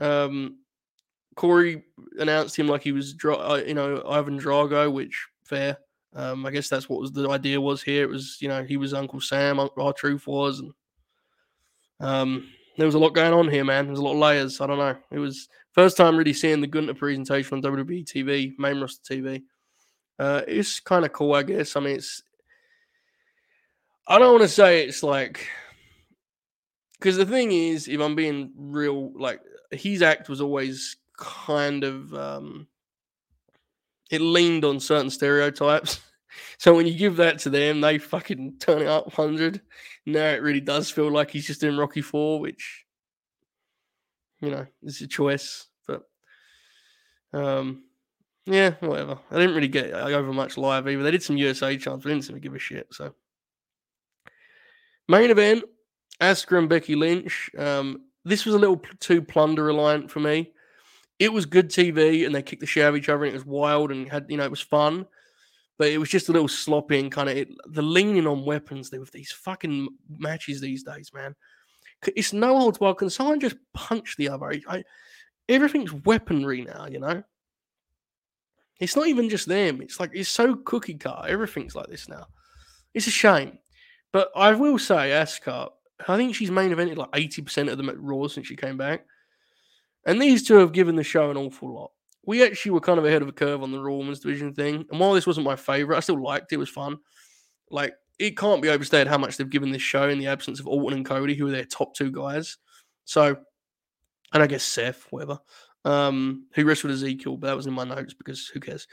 Um, 0.00 0.58
Corey 1.36 1.84
announced 2.18 2.58
him 2.58 2.66
like 2.66 2.82
he 2.82 2.90
was, 2.90 3.14
uh, 3.24 3.62
you 3.64 3.74
know, 3.74 4.02
Ivan 4.08 4.40
Drago, 4.40 4.92
which 4.92 5.28
fair. 5.44 5.78
Um, 6.14 6.44
I 6.44 6.50
guess 6.50 6.68
that's 6.68 6.88
what 6.88 7.00
was 7.00 7.12
the 7.12 7.30
idea 7.30 7.60
was 7.60 7.80
here. 7.80 8.02
It 8.02 8.08
was, 8.10 8.38
you 8.40 8.48
know, 8.48 8.64
he 8.64 8.76
was 8.76 8.92
Uncle 8.92 9.20
Sam, 9.20 9.60
R-Truth 9.60 10.26
was, 10.26 10.58
and 10.58 10.72
um, 12.00 12.48
there 12.78 12.86
was 12.86 12.94
a 12.94 12.98
lot 12.98 13.12
going 13.12 13.32
on 13.32 13.48
here, 13.48 13.64
man. 13.64 13.86
There's 13.86 13.98
a 13.98 14.02
lot 14.02 14.12
of 14.12 14.18
layers. 14.18 14.60
I 14.60 14.66
don't 14.66 14.78
know. 14.78 14.96
It 15.10 15.18
was 15.18 15.48
first 15.72 15.96
time 15.96 16.16
really 16.16 16.32
seeing 16.32 16.60
the 16.60 16.66
Gunther 16.66 16.94
presentation 16.94 17.56
on 17.56 17.62
WWE 17.62 18.04
TV, 18.04 18.56
main 18.58 18.80
roster 18.80 19.14
TV. 19.14 19.42
Uh, 20.18 20.42
it's 20.46 20.80
kind 20.80 21.04
of 21.04 21.12
cool, 21.12 21.34
I 21.34 21.42
guess. 21.42 21.76
I 21.76 21.80
mean, 21.80 21.96
it's. 21.96 22.22
I 24.06 24.18
don't 24.18 24.32
want 24.32 24.42
to 24.42 24.48
say 24.48 24.84
it's 24.84 25.02
like 25.02 25.46
because 26.98 27.16
the 27.16 27.26
thing 27.26 27.52
is, 27.52 27.88
if 27.88 28.00
I'm 28.00 28.14
being 28.14 28.52
real, 28.56 29.12
like 29.12 29.40
his 29.70 30.00
act 30.00 30.28
was 30.28 30.40
always 30.40 30.96
kind 31.16 31.82
of 31.82 32.14
um 32.14 32.68
it 34.10 34.20
leaned 34.20 34.64
on 34.64 34.80
certain 34.80 35.10
stereotypes. 35.10 36.00
So 36.58 36.74
when 36.74 36.86
you 36.86 36.94
give 36.96 37.16
that 37.16 37.38
to 37.40 37.50
them, 37.50 37.80
they 37.80 37.98
fucking 37.98 38.58
turn 38.60 38.82
it 38.82 38.86
up 38.86 39.12
hundred. 39.12 39.60
Now 40.08 40.26
it 40.28 40.42
really 40.42 40.60
does 40.60 40.90
feel 40.90 41.10
like 41.10 41.30
he's 41.30 41.46
just 41.46 41.62
in 41.62 41.76
Rocky 41.76 42.00
Four, 42.00 42.40
which 42.40 42.84
you 44.40 44.50
know 44.50 44.66
is 44.82 45.00
a 45.02 45.06
choice. 45.06 45.66
But 45.86 46.02
um, 47.32 47.84
yeah, 48.46 48.72
whatever. 48.80 49.18
I 49.30 49.34
didn't 49.34 49.54
really 49.54 49.68
get 49.68 49.92
over 49.92 50.32
much 50.32 50.56
live 50.56 50.88
either. 50.88 51.02
They 51.02 51.10
did 51.10 51.22
some 51.22 51.36
USA 51.36 51.76
chants, 51.76 52.02
but 52.02 52.10
I 52.10 52.14
didn't 52.14 52.24
seem 52.24 52.36
to 52.36 52.40
give 52.40 52.54
a 52.54 52.58
shit. 52.58 52.88
So 52.90 53.14
main 55.08 55.30
event 55.30 55.64
Asuka 56.20 56.58
and 56.58 56.68
Becky 56.68 56.94
Lynch. 56.94 57.50
Um, 57.58 58.04
this 58.24 58.44
was 58.44 58.54
a 58.54 58.58
little 58.58 58.80
too 59.00 59.22
plunder 59.22 59.64
reliant 59.64 60.10
for 60.10 60.20
me. 60.20 60.52
It 61.18 61.32
was 61.32 61.46
good 61.46 61.68
TV, 61.68 62.24
and 62.24 62.34
they 62.34 62.42
kicked 62.42 62.60
the 62.60 62.66
shit 62.66 62.84
out 62.84 62.90
of 62.90 62.96
each 62.96 63.08
other, 63.08 63.24
and 63.24 63.32
it 63.32 63.36
was 63.36 63.44
wild, 63.44 63.90
and 63.90 64.08
had 64.08 64.26
you 64.28 64.36
know 64.36 64.44
it 64.44 64.50
was 64.50 64.60
fun, 64.60 65.06
but 65.78 65.88
it 65.88 65.98
was 65.98 66.08
just 66.08 66.28
a 66.28 66.32
little 66.32 66.48
sloppy 66.48 66.98
and 66.98 67.12
kind 67.12 67.28
of 67.28 67.48
the 67.72 67.82
leaning 67.82 68.26
on 68.26 68.44
weapons 68.44 68.90
there 68.90 69.00
with 69.00 69.12
these 69.12 69.32
fucking 69.32 69.88
matches 70.18 70.60
these 70.60 70.82
days, 70.82 71.12
man. 71.14 71.34
It's 72.14 72.32
no 72.32 72.58
holds 72.58 72.78
barred. 72.78 72.98
Can 72.98 73.10
someone 73.10 73.40
just 73.40 73.56
punch 73.74 74.16
the 74.16 74.28
other? 74.28 74.52
I, 74.68 74.84
everything's 75.48 75.92
weaponry 75.92 76.62
now, 76.62 76.86
you 76.86 77.00
know. 77.00 77.22
It's 78.80 78.94
not 78.94 79.08
even 79.08 79.28
just 79.28 79.48
them. 79.48 79.80
It's 79.80 79.98
like 79.98 80.10
it's 80.12 80.28
so 80.28 80.54
cookie 80.54 80.94
cutter. 80.94 81.28
Everything's 81.28 81.74
like 81.74 81.88
this 81.88 82.08
now. 82.08 82.26
It's 82.94 83.06
a 83.06 83.10
shame, 83.10 83.58
but 84.12 84.30
I 84.36 84.52
will 84.52 84.78
say, 84.78 85.10
Asuka 85.10 85.70
I 86.06 86.16
think 86.16 86.34
she's 86.34 86.50
main 86.50 86.70
evented 86.70 86.96
like 86.96 87.10
80% 87.10 87.70
of 87.70 87.76
them 87.76 87.88
at 87.88 88.00
Raw 88.00 88.28
since 88.28 88.46
she 88.46 88.56
came 88.56 88.76
back. 88.76 89.04
And 90.06 90.20
these 90.20 90.46
two 90.46 90.54
have 90.56 90.72
given 90.72 90.94
the 90.94 91.02
show 91.02 91.30
an 91.30 91.36
awful 91.36 91.74
lot. 91.74 91.90
We 92.28 92.44
actually 92.44 92.72
were 92.72 92.80
kind 92.80 92.98
of 92.98 93.06
ahead 93.06 93.22
of 93.22 93.28
a 93.28 93.32
curve 93.32 93.62
on 93.62 93.72
the 93.72 93.82
Raw 93.82 93.94
Women's 93.94 94.20
Division 94.20 94.52
thing. 94.52 94.84
And 94.90 95.00
while 95.00 95.14
this 95.14 95.26
wasn't 95.26 95.46
my 95.46 95.56
favorite, 95.56 95.96
I 95.96 96.00
still 96.00 96.22
liked 96.22 96.52
it. 96.52 96.56
It 96.56 96.58
was 96.58 96.68
fun. 96.68 96.98
Like, 97.70 97.94
it 98.18 98.36
can't 98.36 98.60
be 98.60 98.68
overstated 98.68 99.08
how 99.08 99.16
much 99.16 99.38
they've 99.38 99.48
given 99.48 99.70
this 99.70 99.80
show 99.80 100.10
in 100.10 100.18
the 100.18 100.26
absence 100.26 100.60
of 100.60 100.68
Orton 100.68 100.98
and 100.98 101.06
Cody, 101.06 101.34
who 101.34 101.48
are 101.48 101.50
their 101.50 101.64
top 101.64 101.94
two 101.94 102.10
guys. 102.10 102.58
So, 103.06 103.34
and 104.34 104.42
I 104.42 104.46
guess 104.46 104.62
Seth, 104.62 105.06
whatever, 105.08 105.38
um, 105.86 106.44
who 106.52 106.66
wrestled 106.66 106.92
Ezekiel, 106.92 107.38
but 107.38 107.46
that 107.46 107.56
was 107.56 107.66
in 107.66 107.72
my 107.72 107.84
notes 107.84 108.12
because 108.12 108.46
who 108.48 108.60
cares? 108.60 108.86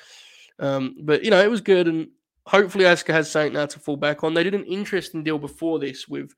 Um, 0.59 0.95
but, 1.01 1.25
you 1.25 1.29
know, 1.29 1.43
it 1.43 1.51
was 1.51 1.59
good. 1.59 1.89
And 1.89 2.07
hopefully 2.45 2.85
Asuka 2.85 3.11
has 3.11 3.29
something 3.29 3.51
now 3.51 3.65
to 3.65 3.79
fall 3.79 3.97
back 3.97 4.23
on. 4.23 4.33
They 4.33 4.43
did 4.43 4.55
an 4.55 4.63
interesting 4.63 5.25
deal 5.25 5.39
before 5.39 5.79
this 5.79 6.07
with 6.07 6.33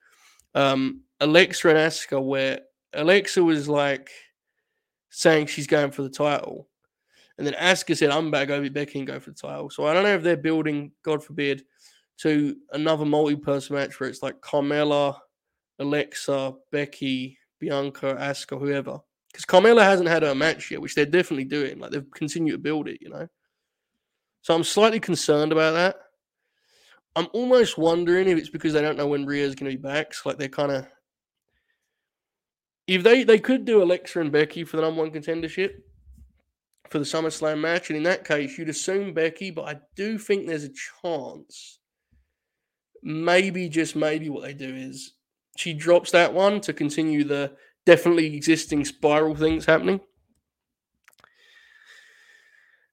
um, 0.55 1.01
Alexa 1.19 1.69
and 1.69 1.77
Asuka, 1.77 2.19
where 2.19 2.61
Alexa 2.93 3.43
was 3.43 3.69
like 3.69 4.09
saying 5.11 5.45
she's 5.45 5.67
going 5.67 5.91
for 5.91 6.01
the 6.01 6.09
title, 6.09 6.67
and 7.37 7.45
then 7.45 7.53
Asuka 7.53 7.95
said, 7.95 8.09
"I'm 8.09 8.31
back 8.31 8.49
over 8.49 8.69
Becky 8.69 8.99
and 8.99 9.07
go 9.07 9.19
for 9.19 9.31
the 9.31 9.35
title." 9.35 9.69
So 9.69 9.85
I 9.85 9.93
don't 9.93 10.03
know 10.03 10.15
if 10.15 10.23
they're 10.23 10.37
building, 10.37 10.91
God 11.03 11.23
forbid, 11.23 11.63
to 12.17 12.55
another 12.71 13.05
multi-person 13.05 13.75
match 13.75 13.99
where 13.99 14.09
it's 14.09 14.23
like 14.23 14.41
Carmella, 14.41 15.17
Alexa, 15.79 16.53
Becky, 16.71 17.37
Bianca, 17.59 18.15
Asuka, 18.19 18.59
whoever. 18.59 18.99
Because 19.31 19.45
Carmella 19.45 19.83
hasn't 19.83 20.09
had 20.09 20.23
a 20.23 20.33
match 20.33 20.71
yet, 20.71 20.81
which 20.81 20.95
they're 20.95 21.05
definitely 21.05 21.45
doing. 21.45 21.79
Like 21.79 21.91
they've 21.91 22.11
continued 22.11 22.53
to 22.53 22.57
build 22.57 22.87
it, 22.87 23.01
you 23.01 23.09
know. 23.09 23.27
So 24.41 24.55
I'm 24.55 24.63
slightly 24.63 24.99
concerned 24.99 25.51
about 25.51 25.73
that. 25.73 25.97
I'm 27.15 27.27
almost 27.33 27.77
wondering 27.77 28.29
if 28.29 28.37
it's 28.37 28.49
because 28.49 28.73
they 28.73 28.81
don't 28.81 28.97
know 28.97 29.07
when 29.07 29.25
Rhea's 29.25 29.55
going 29.55 29.71
to 29.71 29.77
be 29.77 29.81
back. 29.81 30.13
So 30.13 30.29
like 30.29 30.37
they're 30.37 30.49
kind 30.49 30.71
of 30.71 30.87
if 32.87 33.03
they 33.03 33.23
they 33.23 33.39
could 33.39 33.65
do 33.65 33.83
Alexa 33.83 34.19
and 34.19 34.31
Becky 34.31 34.63
for 34.63 34.77
the 34.77 34.83
number 34.83 35.01
one 35.01 35.11
contendership 35.11 35.81
for 36.89 36.99
the 36.99 37.05
SummerSlam 37.05 37.59
match, 37.59 37.89
and 37.89 37.97
in 37.97 38.03
that 38.03 38.25
case, 38.25 38.57
you'd 38.57 38.69
assume 38.69 39.13
Becky, 39.13 39.51
but 39.51 39.63
I 39.63 39.79
do 39.95 40.17
think 40.17 40.47
there's 40.47 40.63
a 40.63 40.73
chance. 41.01 41.79
Maybe 43.03 43.69
just 43.69 43.95
maybe 43.95 44.29
what 44.29 44.43
they 44.43 44.53
do 44.53 44.73
is 44.73 45.13
she 45.55 45.73
drops 45.73 46.11
that 46.11 46.33
one 46.33 46.61
to 46.61 46.73
continue 46.73 47.23
the 47.23 47.53
definitely 47.85 48.35
existing 48.35 48.85
spiral 48.85 49.35
things 49.35 49.65
happening. 49.65 49.99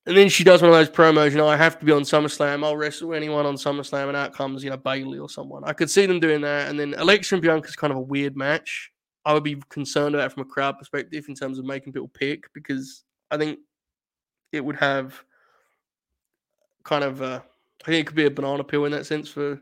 And 0.06 0.16
then 0.16 0.28
she 0.28 0.44
does 0.44 0.60
one 0.60 0.70
of 0.70 0.76
those 0.76 0.90
promos, 0.90 1.30
you 1.30 1.38
know, 1.38 1.48
I 1.48 1.56
have 1.56 1.78
to 1.78 1.84
be 1.84 1.92
on 1.92 2.02
SummerSlam. 2.02 2.62
I'll 2.62 2.76
wrestle 2.76 3.14
anyone 3.14 3.46
on 3.46 3.54
SummerSlam, 3.54 4.08
and 4.08 4.16
out 4.16 4.34
comes, 4.34 4.62
you 4.62 4.68
know, 4.68 4.76
Bayley 4.76 5.18
or 5.18 5.30
someone. 5.30 5.64
I 5.64 5.72
could 5.72 5.90
see 5.90 6.04
them 6.04 6.20
doing 6.20 6.42
that. 6.42 6.68
And 6.68 6.78
then 6.78 6.94
Alexa 6.98 7.34
and 7.34 7.40
Bianca 7.40 7.68
is 7.68 7.76
kind 7.76 7.90
of 7.90 7.96
a 7.98 8.02
weird 8.02 8.36
match. 8.36 8.90
I 9.24 9.32
would 9.32 9.44
be 9.44 9.56
concerned 9.70 10.14
about 10.14 10.32
from 10.32 10.42
a 10.42 10.46
crowd 10.46 10.78
perspective 10.78 11.24
in 11.28 11.34
terms 11.34 11.58
of 11.58 11.64
making 11.64 11.94
people 11.94 12.08
pick 12.08 12.44
because 12.52 13.04
I 13.30 13.38
think 13.38 13.58
it 14.54 14.64
would 14.64 14.76
have 14.76 15.22
kind 16.84 17.04
of, 17.04 17.22
uh, 17.22 17.40
I 17.82 17.86
think 17.86 18.00
it 18.00 18.06
could 18.06 18.16
be 18.16 18.26
a 18.26 18.30
banana 18.30 18.64
peel 18.64 18.84
in 18.84 18.92
that 18.92 19.06
sense 19.06 19.28
for, 19.28 19.60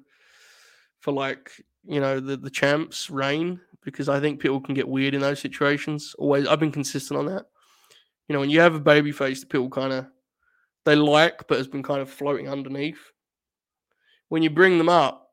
for 1.00 1.12
like, 1.12 1.50
you 1.84 2.00
know, 2.00 2.20
the, 2.20 2.36
the 2.36 2.50
champs' 2.50 3.10
reign 3.10 3.60
because 3.84 4.08
I 4.08 4.20
think 4.20 4.40
people 4.40 4.60
can 4.60 4.74
get 4.74 4.88
weird 4.88 5.14
in 5.14 5.20
those 5.20 5.40
situations. 5.40 6.14
Always, 6.18 6.46
I've 6.46 6.60
been 6.60 6.70
consistent 6.72 7.18
on 7.18 7.26
that. 7.26 7.46
You 8.28 8.34
know, 8.34 8.40
when 8.40 8.50
you 8.50 8.60
have 8.60 8.74
a 8.74 8.80
baby 8.80 9.12
face, 9.12 9.40
the 9.40 9.46
people 9.46 9.68
kind 9.68 9.92
of 9.92 10.06
they 10.84 10.96
like 10.96 11.46
but 11.48 11.58
has 11.58 11.68
been 11.68 11.82
kind 11.82 12.00
of 12.00 12.10
floating 12.10 12.48
underneath. 12.48 13.12
When 14.28 14.42
you 14.42 14.50
bring 14.50 14.78
them 14.78 14.88
up, 14.88 15.30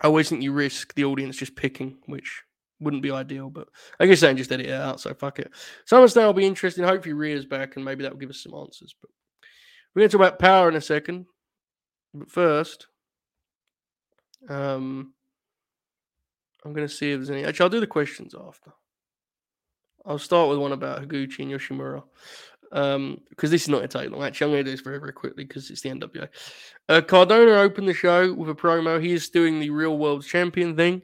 I 0.00 0.06
always 0.06 0.28
think 0.28 0.42
you 0.42 0.52
risk 0.52 0.94
the 0.94 1.04
audience 1.04 1.36
just 1.36 1.56
picking, 1.56 1.98
which 2.06 2.42
wouldn't 2.80 3.02
be 3.02 3.10
ideal, 3.10 3.50
but 3.50 3.68
I 3.98 4.06
guess 4.06 4.20
they 4.20 4.34
just 4.34 4.50
edit 4.50 4.66
it 4.66 4.72
out, 4.72 5.00
so 5.00 5.14
fuck 5.14 5.38
it. 5.38 5.52
SummerSlam 5.88 6.26
will 6.26 6.32
be 6.32 6.46
interesting. 6.46 6.84
Hopefully 6.84 7.14
Rhea's 7.14 7.46
back 7.46 7.76
and 7.76 7.84
maybe 7.84 8.02
that 8.02 8.12
will 8.12 8.18
give 8.18 8.30
us 8.30 8.42
some 8.42 8.54
answers. 8.54 8.94
But 9.00 9.10
we're 9.94 10.08
to 10.08 10.08
talk 10.08 10.20
about 10.20 10.38
Powerrr 10.38 10.68
in 10.68 10.76
a 10.76 10.80
second. 10.80 11.26
But 12.14 12.30
first, 12.30 12.86
um, 14.48 15.12
I'm 16.64 16.72
going 16.72 16.86
to 16.86 16.92
see 16.92 17.12
if 17.12 17.18
there's 17.18 17.30
any. 17.30 17.44
Actually, 17.44 17.64
I'll 17.64 17.70
do 17.70 17.80
the 17.80 17.86
questions 17.86 18.34
after. 18.34 18.72
I'll 20.04 20.18
start 20.18 20.48
with 20.48 20.58
one 20.58 20.72
about 20.72 21.02
Higuchi 21.02 21.40
and 21.40 21.50
Yoshimura. 21.50 22.02
Um, 22.72 23.20
because 23.30 23.50
this 23.50 23.62
is 23.62 23.68
not 23.68 23.78
going 23.78 23.88
to 23.88 23.98
take. 23.98 24.22
Actually, 24.22 24.44
I'm 24.44 24.52
going 24.52 24.64
to 24.64 24.70
do 24.70 24.70
this 24.70 24.80
very, 24.80 24.98
very 24.98 25.12
quickly 25.12 25.44
because 25.44 25.70
it's 25.70 25.80
the 25.80 25.90
NWA. 25.90 26.28
Uh, 26.88 27.00
Cardona 27.00 27.52
opened 27.52 27.88
the 27.88 27.94
show 27.94 28.32
with 28.32 28.48
a 28.48 28.54
promo. 28.54 29.02
He 29.02 29.12
is 29.12 29.28
doing 29.28 29.58
the 29.58 29.70
real 29.70 29.98
world 29.98 30.24
champion 30.24 30.76
thing. 30.76 31.02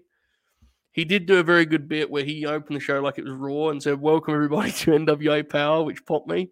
He 0.97 1.05
did 1.05 1.27
do 1.27 1.39
a 1.39 1.43
very 1.43 1.67
good 1.67 1.89
bit 1.89 2.11
where 2.11 2.25
he 2.25 2.47
opened 2.47 2.75
the 2.75 2.81
show 2.81 3.01
like 3.01 3.19
it 3.19 3.25
was 3.25 3.35
Raw 3.35 3.69
and 3.69 3.83
said, 3.83 4.01
Welcome 4.01 4.33
everybody 4.33 4.73
to 4.73 4.93
NWA 4.93 5.43
Powerrr, 5.45 5.85
which 5.85 6.07
popped 6.07 6.27
me. 6.27 6.51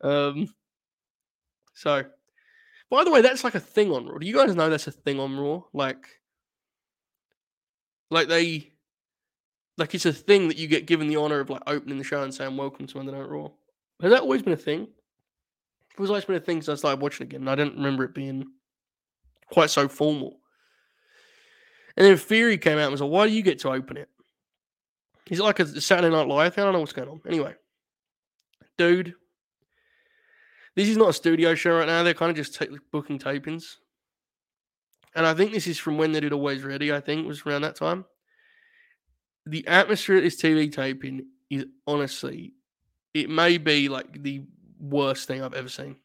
Um, 0.00 0.52
so, 1.72 2.04
by 2.90 3.04
the 3.04 3.12
way, 3.12 3.20
that's 3.20 3.44
like 3.44 3.54
a 3.54 3.60
thing 3.60 3.92
on 3.92 4.06
Raw. 4.06 4.18
Do 4.18 4.26
you 4.26 4.34
guys 4.34 4.56
know 4.56 4.68
that's 4.68 4.88
a 4.88 4.90
thing 4.90 5.20
on 5.20 5.38
Raw? 5.38 5.62
Like, 5.72 6.04
like 8.10 8.26
they, 8.26 8.72
like 9.78 9.94
it's 9.94 10.04
a 10.04 10.12
thing 10.12 10.48
that 10.48 10.58
you 10.58 10.66
get 10.66 10.86
given 10.86 11.06
the 11.06 11.16
honor 11.16 11.38
of 11.38 11.50
like 11.50 11.62
opening 11.68 11.98
the 11.98 12.04
show 12.04 12.24
and 12.24 12.34
saying 12.34 12.56
"Welcome 12.56 12.88
to 12.88 12.96
Monday 12.96 13.12
Night 13.12 13.28
Raw." 13.28 13.50
Has 14.02 14.10
that 14.10 14.22
always 14.22 14.42
been 14.42 14.52
a 14.52 14.56
thing? 14.56 14.88
It 15.92 16.00
was 16.00 16.10
always 16.10 16.24
been 16.24 16.34
a 16.34 16.40
thing 16.40 16.60
since 16.60 16.70
I 16.70 16.80
started 16.80 17.00
watching 17.00 17.28
again. 17.28 17.46
I 17.46 17.54
didn't 17.54 17.76
remember 17.76 18.02
it 18.02 18.14
being 18.14 18.46
quite 19.52 19.70
so 19.70 19.86
formal. 19.86 20.40
And 21.96 22.06
then 22.06 22.16
Fury 22.16 22.58
came 22.58 22.78
out 22.78 22.84
and 22.84 22.92
was 22.92 23.00
like, 23.00 23.10
"Why 23.10 23.26
do 23.26 23.32
you 23.32 23.42
get 23.42 23.58
to 23.60 23.70
open 23.70 23.96
it?" 23.96 24.08
It 25.30 25.38
like 25.40 25.58
a 25.58 25.80
Saturday 25.80 26.14
Night 26.14 26.28
Live? 26.28 26.56
I 26.56 26.62
don't 26.62 26.72
know 26.72 26.80
what's 26.80 26.92
going 26.92 27.08
on. 27.08 27.20
Anyway, 27.26 27.54
dude, 28.78 29.14
this 30.76 30.88
is 30.88 30.96
not 30.96 31.08
a 31.08 31.12
studio 31.12 31.54
show 31.54 31.76
right 31.76 31.86
now. 31.86 32.02
They're 32.02 32.14
kind 32.14 32.30
of 32.30 32.36
just 32.36 32.54
t- 32.54 32.68
booking 32.92 33.18
tapings. 33.18 33.76
And 35.16 35.26
I 35.26 35.34
think 35.34 35.52
this 35.52 35.66
is 35.66 35.78
from 35.78 35.96
when 35.96 36.12
they 36.12 36.20
did 36.20 36.32
Alwayz 36.32 36.64
Ready, 36.64 36.92
I 36.92 37.00
think 37.00 37.26
was 37.26 37.44
around 37.44 37.62
that 37.62 37.74
time. 37.74 38.04
The 39.46 39.66
atmosphere 39.66 40.18
at 40.18 40.22
this 40.22 40.40
TV 40.40 40.70
taping 40.70 41.26
is 41.50 41.64
honestly, 41.86 42.52
it 43.14 43.30
may 43.30 43.58
be 43.58 43.88
like 43.88 44.22
the 44.22 44.44
worst 44.78 45.26
thing 45.26 45.42
I've 45.42 45.54
ever 45.54 45.70
seen. 45.70 45.96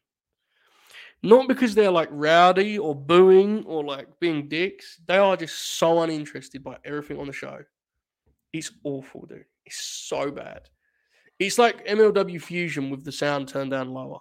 Not 1.22 1.46
because 1.46 1.74
they're 1.74 1.90
like 1.90 2.08
rowdy 2.10 2.78
or 2.78 2.94
booing 2.94 3.64
or 3.64 3.84
like 3.84 4.08
being 4.18 4.48
dicks. 4.48 5.00
They 5.06 5.18
are 5.18 5.36
just 5.36 5.56
so 5.78 6.02
uninterested 6.02 6.64
by 6.64 6.78
everything 6.84 7.18
on 7.18 7.28
the 7.28 7.32
show. 7.32 7.60
It's 8.52 8.72
awful, 8.82 9.26
dude. 9.26 9.44
It's 9.64 9.80
so 9.80 10.30
bad. 10.30 10.68
It's 11.38 11.58
like 11.58 11.86
MLW 11.86 12.42
Fusion 12.42 12.90
with 12.90 13.04
the 13.04 13.12
sound 13.12 13.48
turned 13.48 13.70
down 13.70 13.90
lower. 13.90 14.18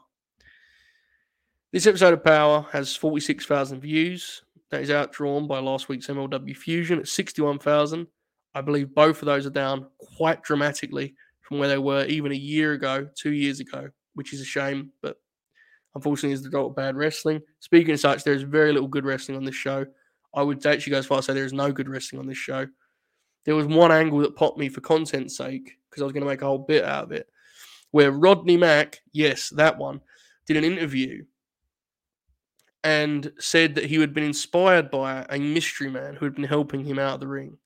This 1.71 1.87
episode 1.87 2.13
of 2.13 2.23
Powerrr 2.23 2.69
has 2.71 2.95
46,000 2.95 3.79
views. 3.79 4.43
That 4.69 4.81
is 4.81 4.89
outdrawn 4.89 5.47
by 5.47 5.59
last 5.59 5.89
week's 5.89 6.07
MLW 6.07 6.55
Fusion 6.55 6.99
at 6.99 7.07
61,000. 7.07 8.07
I 8.53 8.61
believe 8.61 8.93
both 8.93 9.21
of 9.21 9.25
those 9.25 9.45
are 9.45 9.51
down 9.51 9.87
quite 10.17 10.43
dramatically 10.43 11.15
from 11.41 11.59
where 11.59 11.69
they 11.69 11.77
were 11.77 12.05
even 12.05 12.31
a 12.31 12.35
year 12.35 12.73
ago, 12.73 13.07
two 13.15 13.33
years 13.33 13.59
ago, 13.59 13.89
which 14.13 14.33
is 14.33 14.41
a 14.41 14.45
shame, 14.45 14.91
but 15.01 15.17
unfortunately 15.95 16.33
is 16.33 16.41
the 16.41 16.49
result 16.49 16.71
of 16.71 16.75
bad 16.75 16.95
wrestling. 16.95 17.41
Speaking 17.59 17.93
of 17.93 17.99
such, 17.99 18.23
there's 18.23 18.43
very 18.43 18.71
little 18.71 18.87
good 18.87 19.05
wrestling 19.05 19.37
on 19.37 19.45
this 19.45 19.55
show. 19.55 19.85
I 20.33 20.41
would 20.41 20.65
actually 20.65 20.91
go 20.91 20.99
as 20.99 21.05
far 21.05 21.19
as 21.19 21.25
say 21.25 21.33
there 21.33 21.45
is 21.45 21.53
no 21.53 21.71
good 21.71 21.89
wrestling 21.89 22.19
on 22.19 22.27
this 22.27 22.37
show. 22.37 22.67
There 23.45 23.55
was 23.55 23.65
one 23.65 23.91
angle 23.91 24.19
that 24.19 24.35
popped 24.35 24.57
me 24.57 24.69
for 24.69 24.81
content's 24.81 25.35
sake 25.35 25.77
because 25.89 26.01
I 26.01 26.05
was 26.05 26.13
going 26.13 26.23
to 26.23 26.29
make 26.29 26.41
a 26.41 26.45
whole 26.45 26.59
bit 26.59 26.85
out 26.85 27.05
of 27.05 27.11
it, 27.11 27.27
where 27.91 28.11
Rodney 28.11 28.55
Mack, 28.55 29.01
yes, 29.11 29.49
that 29.49 29.77
one, 29.77 29.99
did 30.45 30.57
an 30.57 30.63
interview 30.63 31.25
and 32.83 33.31
said 33.39 33.75
that 33.75 33.85
he 33.85 33.99
had 33.99 34.13
been 34.13 34.23
inspired 34.23 34.89
by 34.89 35.25
a 35.29 35.37
mystery 35.37 35.89
man 35.89 36.15
who 36.15 36.25
had 36.25 36.35
been 36.35 36.43
helping 36.45 36.83
him 36.83 36.97
out 36.97 37.15
of 37.15 37.19
the 37.19 37.27
ring. 37.27 37.57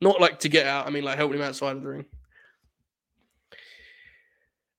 Not 0.00 0.20
like 0.20 0.40
to 0.40 0.48
get 0.48 0.66
out, 0.66 0.86
I 0.86 0.90
mean 0.90 1.04
like 1.04 1.16
helping 1.16 1.38
him 1.38 1.44
outside 1.44 1.76
of 1.76 1.82
the 1.82 1.88
ring. 1.88 2.04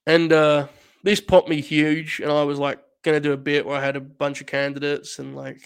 And 0.05 0.31
uh, 0.31 0.67
this 1.03 1.21
popped 1.21 1.49
me 1.49 1.61
huge, 1.61 2.19
and 2.19 2.31
I 2.31 2.43
was 2.43 2.59
like 2.59 2.79
gonna 3.03 3.19
do 3.19 3.33
a 3.33 3.37
bit 3.37 3.65
where 3.65 3.77
I 3.77 3.83
had 3.83 3.95
a 3.95 4.01
bunch 4.01 4.41
of 4.41 4.47
candidates 4.47 5.19
and 5.19 5.35
like, 5.35 5.61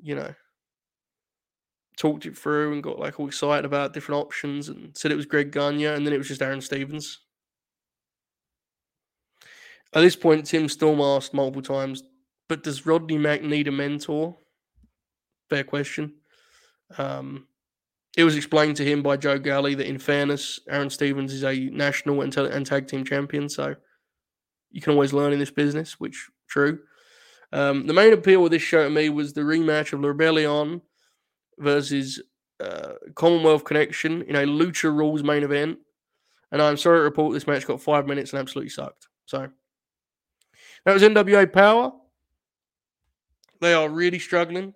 you 0.00 0.14
know, 0.14 0.34
talked 1.98 2.24
it 2.26 2.36
through 2.36 2.72
and 2.72 2.82
got 2.82 2.98
like 2.98 3.20
all 3.20 3.26
excited 3.26 3.64
about 3.64 3.92
different 3.92 4.20
options 4.20 4.68
and 4.68 4.96
said 4.96 5.12
it 5.12 5.16
was 5.16 5.26
Greg 5.26 5.52
Gagne, 5.52 5.84
and 5.84 6.06
then 6.06 6.14
it 6.14 6.18
was 6.18 6.28
just 6.28 6.42
Aron 6.42 6.60
Stevens. 6.60 7.20
At 9.94 10.02
this 10.02 10.16
point, 10.16 10.46
Tim 10.46 10.68
Storm 10.68 11.00
asked 11.00 11.32
multiple 11.32 11.62
times, 11.62 12.02
but 12.48 12.62
does 12.62 12.86
Rodney 12.86 13.18
Mack 13.18 13.42
need 13.42 13.68
a 13.68 13.72
mentor? 13.72 14.36
Fair 15.48 15.64
question. 15.64 16.14
Um, 16.98 17.46
it 18.16 18.24
was 18.24 18.36
explained 18.36 18.76
to 18.76 18.84
him 18.84 19.02
by 19.02 19.16
Joe 19.16 19.38
Galli 19.38 19.74
that, 19.74 19.86
in 19.86 19.98
fairness, 19.98 20.60
Aron 20.68 20.90
Stevens 20.90 21.32
is 21.32 21.44
a 21.44 21.54
national 21.70 22.20
and 22.20 22.66
tag 22.66 22.86
team 22.86 23.04
champion, 23.04 23.48
so 23.48 23.76
you 24.70 24.80
can 24.80 24.92
always 24.92 25.12
learn 25.12 25.32
in 25.32 25.38
this 25.38 25.50
business, 25.50 25.98
which 25.98 26.28
true. 26.48 26.80
Um, 27.52 27.86
the 27.86 27.94
main 27.94 28.12
appeal 28.12 28.44
of 28.44 28.50
this 28.50 28.62
show 28.62 28.84
to 28.84 28.90
me 28.90 29.08
was 29.08 29.32
the 29.32 29.40
rematch 29.40 29.92
of 29.92 30.00
La 30.00 30.08
Rebellion 30.08 30.82
versus 31.58 32.22
uh, 32.60 32.94
Commonwealth 33.14 33.64
Connection 33.64 34.22
in 34.22 34.36
a 34.36 34.40
Lucha 34.40 34.94
Rules 34.94 35.22
main 35.22 35.42
event. 35.42 35.78
And 36.52 36.60
I'm 36.60 36.76
sorry 36.76 36.98
to 36.98 37.04
report 37.04 37.34
this 37.34 37.46
match 37.46 37.66
got 37.66 37.80
five 37.80 38.06
minutes 38.06 38.32
and 38.32 38.40
absolutely 38.40 38.70
sucked. 38.70 39.08
So 39.26 39.48
that 40.84 40.92
was 40.92 41.02
NWA 41.02 41.46
Powerrr. 41.46 41.92
They 43.60 43.74
are 43.74 43.88
really 43.88 44.18
struggling. 44.18 44.74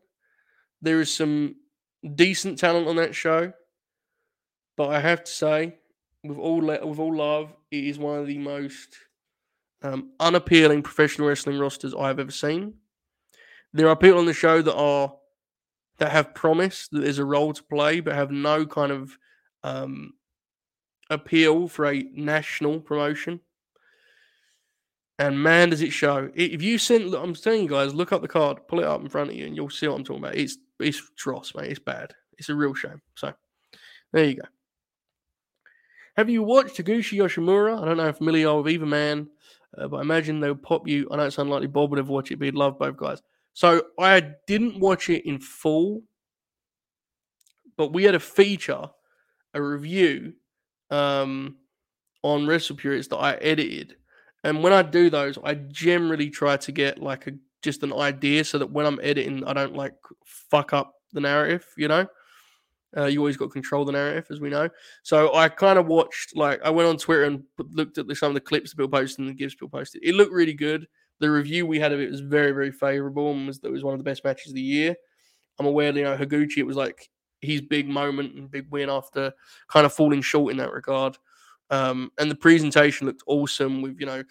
There 0.81 1.01
is 1.01 1.13
some 1.13 1.57
decent 2.15 2.59
talent 2.59 2.89
on 2.89 2.97
that 2.97 3.15
show, 3.15 3.53
but 4.77 4.89
I 4.89 5.01
have 5.01 5.25
to 5.25 5.31
say, 5.31 5.77
with 6.25 6.39
all 6.39 6.61
with 6.61 6.99
all 6.99 7.17
love, 7.17 7.53
it 7.71 7.85
is 7.85 7.99
one 7.99 8.19
of 8.19 8.27
the 8.27 8.39
most 8.39 8.97
um, 9.83 10.11
unappealing 10.21 10.83
professional 10.83 11.29
wrestling 11.29 11.59
rosters 11.59 11.95
I've 11.95 12.19
ever 12.19 12.31
seen. 12.31 12.75
There 13.73 13.89
are 13.89 13.97
people 13.97 14.19
on 14.19 14.27
the 14.27 14.35
show 14.35 14.63
that 14.63 14.75
are 14.75 15.15
that 15.99 16.13
have 16.13 16.35
promised 16.35 16.91
that 16.93 17.01
there's 17.01 17.19
a 17.19 17.25
role 17.25 17.53
to 17.53 17.63
play, 17.63 18.01
but 18.01 18.15
have 18.15 18.31
no 18.31 18.67
kind 18.67 18.93
of 18.93 19.17
um, 19.63 20.15
appeal 21.11 21.69
for 21.69 21.87
a 21.87 22.03
national 22.15 22.81
promotion. 22.81 23.41
And 25.19 25.41
man, 25.41 25.71
does 25.71 25.83
it 25.83 25.93
show! 25.93 26.31
If 26.35 26.63
you 26.63 26.79
send, 26.79 27.15
I'm 27.15 27.35
telling 27.35 27.63
you 27.63 27.69
guys, 27.69 27.95
look 27.95 28.13
up 28.13 28.23
the 28.23 28.29
card, 28.29 28.67
pull 28.67 28.81
it 28.81 28.87
up 28.87 29.01
in 29.01 29.09
front 29.09 29.31
of 29.31 29.37
you, 29.37 29.47
and 29.47 29.55
you'll 29.55 29.71
see 29.71 29.87
what 29.87 29.97
I'm 29.97 30.05
talking 30.05 30.25
about. 30.25 30.37
It's 30.37 30.59
it's 30.81 31.03
dross, 31.17 31.55
mate. 31.55 31.71
It's 31.71 31.79
bad. 31.79 32.13
It's 32.39 32.49
a 32.49 32.55
real 32.55 32.75
shame. 32.75 33.01
So 33.15 33.33
there 34.13 34.25
you 34.25 34.37
go. 34.37 34.49
Have 36.17 36.29
you 36.29 36.43
watched 36.43 36.77
Higuchi 36.77 37.19
Yoshimura? 37.19 37.81
I 37.81 37.85
don't 37.85 37.97
know 37.97 38.09
if 38.09 38.19
familiar 38.19 38.55
with 38.55 38.73
either 38.73 38.87
man, 38.87 39.29
uh, 39.79 39.89
but 39.89 39.99
I 39.99 40.01
imagine 40.03 40.41
they'll 40.41 40.55
pop 40.55 40.87
you. 40.87 41.09
I 41.11 41.17
know 41.17 41.25
it's 41.25 41.39
unlikely 41.39 41.69
Bob 41.69 41.91
would 41.91 41.99
have 41.99 42.09
watched 42.09 42.31
it, 42.31 42.39
but 42.39 42.47
he'd 42.47 42.55
love 42.55 42.79
both 42.79 42.97
guys. 42.97 43.23
So 43.55 43.83
I 43.99 44.33
didn't 44.47 44.81
watch 44.81 45.11
it 45.11 45.27
in 45.27 45.39
full, 45.39 46.03
but 47.77 47.93
we 47.93 48.05
had 48.05 48.15
a 48.15 48.21
feature, 48.21 48.89
a 49.55 49.63
review 49.63 50.35
um, 50.91 51.57
on 52.23 52.47
Wrestle 52.47 52.77
Purists 52.77 53.11
that 53.11 53.19
I 53.19 53.35
edited 53.35 53.97
and 54.45 54.63
when 54.63 54.73
I 54.73 54.83
do 54.83 55.09
those, 55.11 55.39
I 55.43 55.55
generally 55.55 56.31
try 56.31 56.57
to 56.57 56.73
get 56.73 57.01
like 57.01 57.27
a 57.27 57.33
just 57.63 57.83
an 57.85 57.93
idea 57.93 58.43
so 58.45 58.59
that 58.59 58.71
when 58.73 58.87
I'm 58.87 58.99
editing, 59.03 59.45
I 59.45 59.53
don't 59.53 59.77
like 59.77 59.95
fuck 60.25 60.73
up 60.73 60.95
the 61.13 61.21
narrative, 61.21 61.65
you 61.77 61.87
know? 61.87 62.07
Uh, 62.97 63.07
you 63.07 63.19
always 63.19 63.37
got 63.37 63.51
control 63.51 63.85
the 63.85 63.93
narrative, 63.93 64.27
as 64.31 64.41
we 64.41 64.51
know. 64.51 64.69
So 65.03 65.35
I 65.35 65.49
kind 65.49 65.79
of 65.79 65.87
watched, 65.87 66.37
like, 66.37 66.61
I 66.63 66.71
went 66.71 66.89
on 66.89 66.99
Twitter 66.99 67.25
and 67.25 67.43
looked 67.59 67.99
at 67.99 68.07
the, 68.07 68.15
some 68.15 68.29
of 68.29 68.35
the 68.35 68.41
clips 68.41 68.75
Bill 68.75 68.89
posted 68.89 69.21
and 69.21 69.29
the 69.29 69.35
Gibbs 69.35 69.55
Bill 69.55 69.69
posted. 69.69 70.03
It 70.05 70.15
looked 70.15 70.33
really 70.33 70.55
good. 70.55 70.87
The 71.19 71.31
review 71.31 71.67
we 71.67 71.79
had 71.79 71.93
of 71.93 72.01
it 72.01 72.11
was 72.11 72.21
very, 72.21 72.53
very 72.53 72.73
favorable 72.73 73.31
and 73.31 73.47
was, 73.47 73.61
it 73.63 73.73
was 73.73 73.85
one 73.85 73.95
of 73.95 74.01
the 74.01 74.05
best 74.05 74.25
matches 74.25 74.49
of 74.49 74.57
the 74.57 74.61
year. 74.61 74.95
I'm 75.59 75.67
aware, 75.67 75.93
you 75.93 76.03
know, 76.03 76.17
Higuchi, 76.17 76.59
it 76.59 76.67
was 76.67 76.77
like 76.77 77.09
his 77.41 77.61
big 77.61 77.89
moment 77.89 78.35
and 78.35 78.51
big 78.51 78.67
win 78.71 78.89
after 78.89 79.33
kind 79.69 79.85
of 79.85 79.93
falling 79.93 80.23
short 80.23 80.53
in 80.53 80.59
that 80.59 80.73
regard. 80.73 81.17
Um, 81.71 82.13
and 82.19 82.31
the 82.31 82.37
presentation 82.37 83.07
looked 83.07 83.23
awesome 83.27 83.83
with 83.83 83.99
you 83.99 84.07
know 84.07 84.23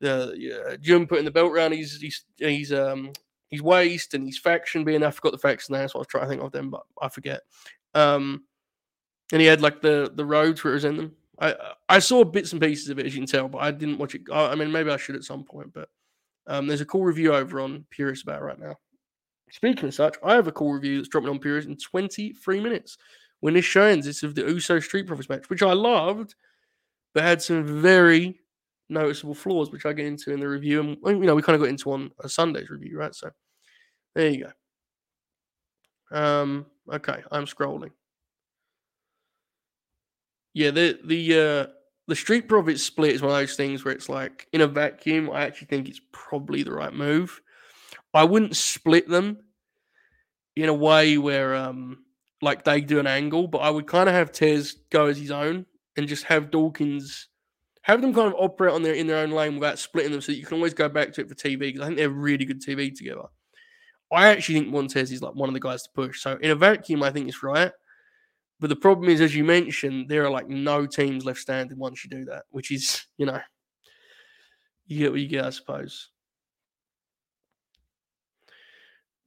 the 0.00 0.34
yeah, 0.36 0.76
Jim 0.80 1.06
putting 1.06 1.24
the 1.24 1.30
belt 1.30 1.50
around 1.50 1.72
his 1.72 2.22
he's 2.38 2.72
um 2.72 3.12
his 3.50 3.62
waist 3.62 4.14
and 4.14 4.26
his 4.26 4.38
faction 4.38 4.84
being 4.84 5.02
I 5.02 5.10
forgot 5.10 5.32
the 5.32 5.38
faction 5.38 5.72
there, 5.72 5.88
so 5.88 5.98
I 5.98 6.00
was 6.00 6.08
trying 6.08 6.24
to 6.24 6.28
think 6.28 6.42
of 6.42 6.52
them, 6.52 6.70
but 6.70 6.82
I 7.00 7.08
forget. 7.08 7.40
Um, 7.94 8.44
and 9.32 9.40
he 9.40 9.46
had 9.46 9.60
like 9.60 9.80
the 9.80 10.12
the 10.14 10.24
road 10.24 10.56
to 10.58 10.68
in 10.68 10.96
them. 10.96 11.12
I 11.40 11.54
I 11.88 11.98
saw 11.98 12.24
bits 12.24 12.52
and 12.52 12.60
pieces 12.60 12.88
of 12.88 12.98
it 12.98 13.06
as 13.06 13.14
you 13.14 13.20
can 13.20 13.26
tell, 13.26 13.48
but 13.48 13.58
I 13.58 13.70
didn't 13.70 13.98
watch 13.98 14.14
it. 14.14 14.22
I, 14.32 14.52
I 14.52 14.54
mean, 14.54 14.70
maybe 14.70 14.90
I 14.90 14.96
should 14.96 15.16
at 15.16 15.24
some 15.24 15.44
point, 15.44 15.72
but 15.72 15.88
um, 16.46 16.66
there's 16.66 16.80
a 16.80 16.86
cool 16.86 17.04
review 17.04 17.34
over 17.34 17.60
on 17.60 17.86
Purist 17.90 18.22
about 18.22 18.42
right 18.42 18.58
now. 18.58 18.76
Speaking 19.50 19.88
of 19.88 19.94
such, 19.94 20.16
I 20.24 20.34
have 20.34 20.46
a 20.46 20.52
cool 20.52 20.72
review 20.72 20.96
that's 20.96 21.08
dropping 21.08 21.30
on 21.30 21.38
Purist 21.38 21.68
in 21.68 21.76
23 21.76 22.60
minutes. 22.60 22.98
When 23.40 23.54
this 23.54 23.64
show 23.64 23.82
ends, 23.84 24.06
it's 24.06 24.22
of 24.22 24.34
the 24.34 24.42
Uso 24.42 24.80
Street 24.80 25.06
Profits 25.06 25.28
match, 25.28 25.48
which 25.50 25.62
I 25.62 25.72
loved 25.72 26.34
but 27.14 27.22
had 27.22 27.40
some 27.40 27.80
very 27.80 28.40
noticeable 28.88 29.34
flaws, 29.34 29.70
which 29.70 29.86
I 29.86 29.92
get 29.92 30.06
into 30.06 30.32
in 30.32 30.40
the 30.40 30.48
review. 30.48 30.80
And 30.80 30.98
you 31.04 31.26
know, 31.26 31.34
we 31.34 31.42
kind 31.42 31.54
of 31.54 31.62
got 31.62 31.70
into 31.70 31.92
on 31.92 32.10
a 32.22 32.28
Sunday's 32.28 32.70
review, 32.70 32.98
right? 32.98 33.14
So 33.14 33.30
There 34.14 34.28
you 34.28 34.46
go. 36.10 36.18
Um, 36.18 36.66
okay, 36.92 37.22
I'm 37.30 37.46
scrolling. 37.46 37.90
Yeah, 40.52 40.70
the 40.70 40.98
the 41.04 41.38
uh 41.38 41.66
the 42.06 42.16
Street 42.16 42.48
Profits 42.48 42.82
split 42.82 43.14
is 43.14 43.22
one 43.22 43.32
of 43.32 43.38
those 43.38 43.56
things 43.56 43.84
where 43.84 43.94
it's 43.94 44.08
like 44.08 44.46
in 44.52 44.60
a 44.60 44.66
vacuum, 44.66 45.30
I 45.30 45.42
actually 45.42 45.68
think 45.68 45.88
it's 45.88 46.00
probably 46.12 46.62
the 46.62 46.72
right 46.72 46.92
move. 46.92 47.40
I 48.14 48.24
wouldn't 48.24 48.56
split 48.56 49.08
them 49.08 49.38
in 50.56 50.68
a 50.68 50.74
way 50.74 51.18
where 51.18 51.54
um 51.54 51.98
like 52.42 52.64
they 52.64 52.80
do 52.80 52.98
an 52.98 53.06
angle, 53.06 53.46
but 53.48 53.58
I 53.58 53.70
would 53.70 53.86
kind 53.86 54.08
of 54.08 54.14
have 54.14 54.30
Tez 54.32 54.76
go 54.90 55.06
as 55.06 55.18
his 55.18 55.30
own 55.30 55.64
and 55.96 56.06
just 56.08 56.24
have 56.24 56.50
Dawkins 56.50 57.28
have 57.82 58.02
them 58.02 58.14
kind 58.14 58.28
of 58.28 58.34
operate 58.38 58.74
on 58.74 58.82
their 58.82 58.94
in 58.94 59.08
their 59.08 59.18
own 59.24 59.30
lane 59.32 59.56
without 59.56 59.78
splitting 59.78 60.12
them, 60.12 60.20
so 60.22 60.32
you 60.32 60.44
can 60.46 60.56
always 60.58 60.74
go 60.74 60.88
back 60.88 61.12
to 61.14 61.22
it 61.22 61.28
for 61.28 61.34
TV 61.36 61.68
because 61.68 61.82
I 61.82 61.86
think 61.86 61.98
they're 61.98 62.10
really 62.10 62.44
good 62.46 62.62
TV 62.62 62.90
together. 62.90 63.24
I 64.14 64.28
actually 64.28 64.60
think 64.60 64.68
Montez 64.68 65.12
is 65.12 65.22
like 65.22 65.34
one 65.34 65.48
of 65.48 65.54
the 65.54 65.60
guys 65.60 65.82
to 65.82 65.90
push. 65.94 66.20
So 66.20 66.36
in 66.40 66.50
a 66.50 66.54
vacuum, 66.54 67.02
I 67.02 67.10
think 67.10 67.28
it's 67.28 67.42
right. 67.42 67.72
But 68.60 68.68
the 68.68 68.76
problem 68.76 69.10
is, 69.10 69.20
as 69.20 69.34
you 69.34 69.44
mentioned, 69.44 70.08
there 70.08 70.24
are 70.24 70.30
like 70.30 70.48
no 70.48 70.86
teams 70.86 71.24
left 71.24 71.40
standing 71.40 71.78
once 71.78 72.04
you 72.04 72.10
do 72.10 72.24
that, 72.26 72.44
which 72.50 72.70
is, 72.70 73.06
you 73.18 73.26
know, 73.26 73.40
you 74.86 74.98
get 74.98 75.10
what 75.10 75.20
you 75.20 75.28
get, 75.28 75.44
I 75.44 75.50
suppose. 75.50 76.10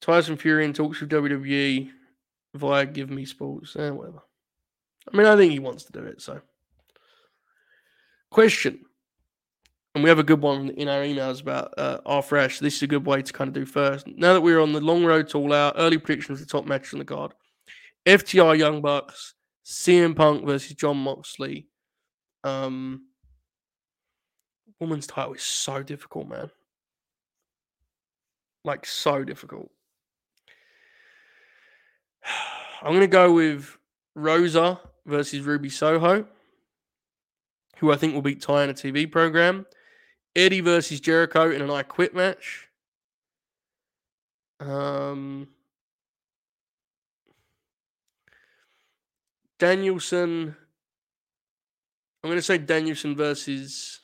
Tyson 0.01 0.37
Fury 0.37 0.65
in 0.65 0.73
talks 0.73 1.01
with 1.01 1.09
WWE 1.09 1.89
via 2.53 2.85
Give 2.85 3.09
Me 3.09 3.25
Sports, 3.25 3.75
eh, 3.75 3.89
whatever. 3.89 4.21
I 5.11 5.17
mean, 5.17 5.27
I 5.27 5.35
think 5.35 5.51
he 5.51 5.59
wants 5.59 5.83
to 5.85 5.91
do 5.91 6.05
it. 6.05 6.21
So, 6.21 6.41
question, 8.29 8.81
and 9.97 10.03
we 10.03 10.09
have 10.09 10.19
a 10.19 10.23
good 10.23 10.43
one 10.43 10.69
in 10.69 10.87
our 10.87 11.01
emails 11.01 11.41
about 11.41 11.73
uh, 11.75 11.97
Arthur 12.05 12.37
Ashe. 12.37 12.59
This 12.59 12.75
is 12.75 12.83
a 12.83 12.87
good 12.87 13.07
way 13.07 13.23
to 13.23 13.33
kind 13.33 13.47
of 13.47 13.55
do 13.55 13.65
first. 13.65 14.05
Now 14.05 14.33
that 14.33 14.41
we're 14.41 14.59
on 14.59 14.71
the 14.71 14.79
long 14.79 15.03
road 15.03 15.27
to 15.29 15.39
all 15.39 15.51
out, 15.51 15.73
early 15.75 15.97
predictions 15.97 16.39
of 16.39 16.45
the 16.45 16.51
top 16.51 16.67
matches 16.67 16.93
on 16.93 16.99
the 16.99 17.05
card. 17.05 17.33
FTR 18.05 18.55
Young 18.55 18.83
Bucks, 18.83 19.33
CM 19.65 20.15
Punk 20.15 20.45
versus 20.45 20.75
Jon 20.75 20.97
Moxley. 20.97 21.67
Um, 22.43 23.07
woman's 24.79 25.07
title 25.07 25.33
is 25.33 25.41
so 25.41 25.81
difficult, 25.81 26.27
man. 26.27 26.51
Like 28.63 28.85
so 28.85 29.23
difficult. 29.23 29.71
I'm 32.83 32.93
gonna 32.93 33.07
go 33.07 33.33
with 33.33 33.75
Rosa 34.13 34.79
versus 35.07 35.41
Ruby 35.41 35.69
Soho, 35.69 36.27
who 37.77 37.91
I 37.91 37.95
think 37.95 38.13
will 38.13 38.21
beat 38.21 38.43
Ty 38.43 38.65
in 38.65 38.69
a 38.69 38.75
TV 38.75 39.11
program. 39.11 39.65
Eddie 40.37 40.61
versus 40.61 40.99
Jericho 40.99 41.49
in 41.49 41.63
an 41.63 41.71
I 41.71 41.81
Quit 41.81 42.13
match. 42.13 42.69
Um, 44.59 45.47
Danielson. 49.57 50.55
I'm 52.23 52.29
going 52.29 52.37
to 52.37 52.43
say 52.43 52.59
Danielson 52.59 53.15
versus. 53.15 53.99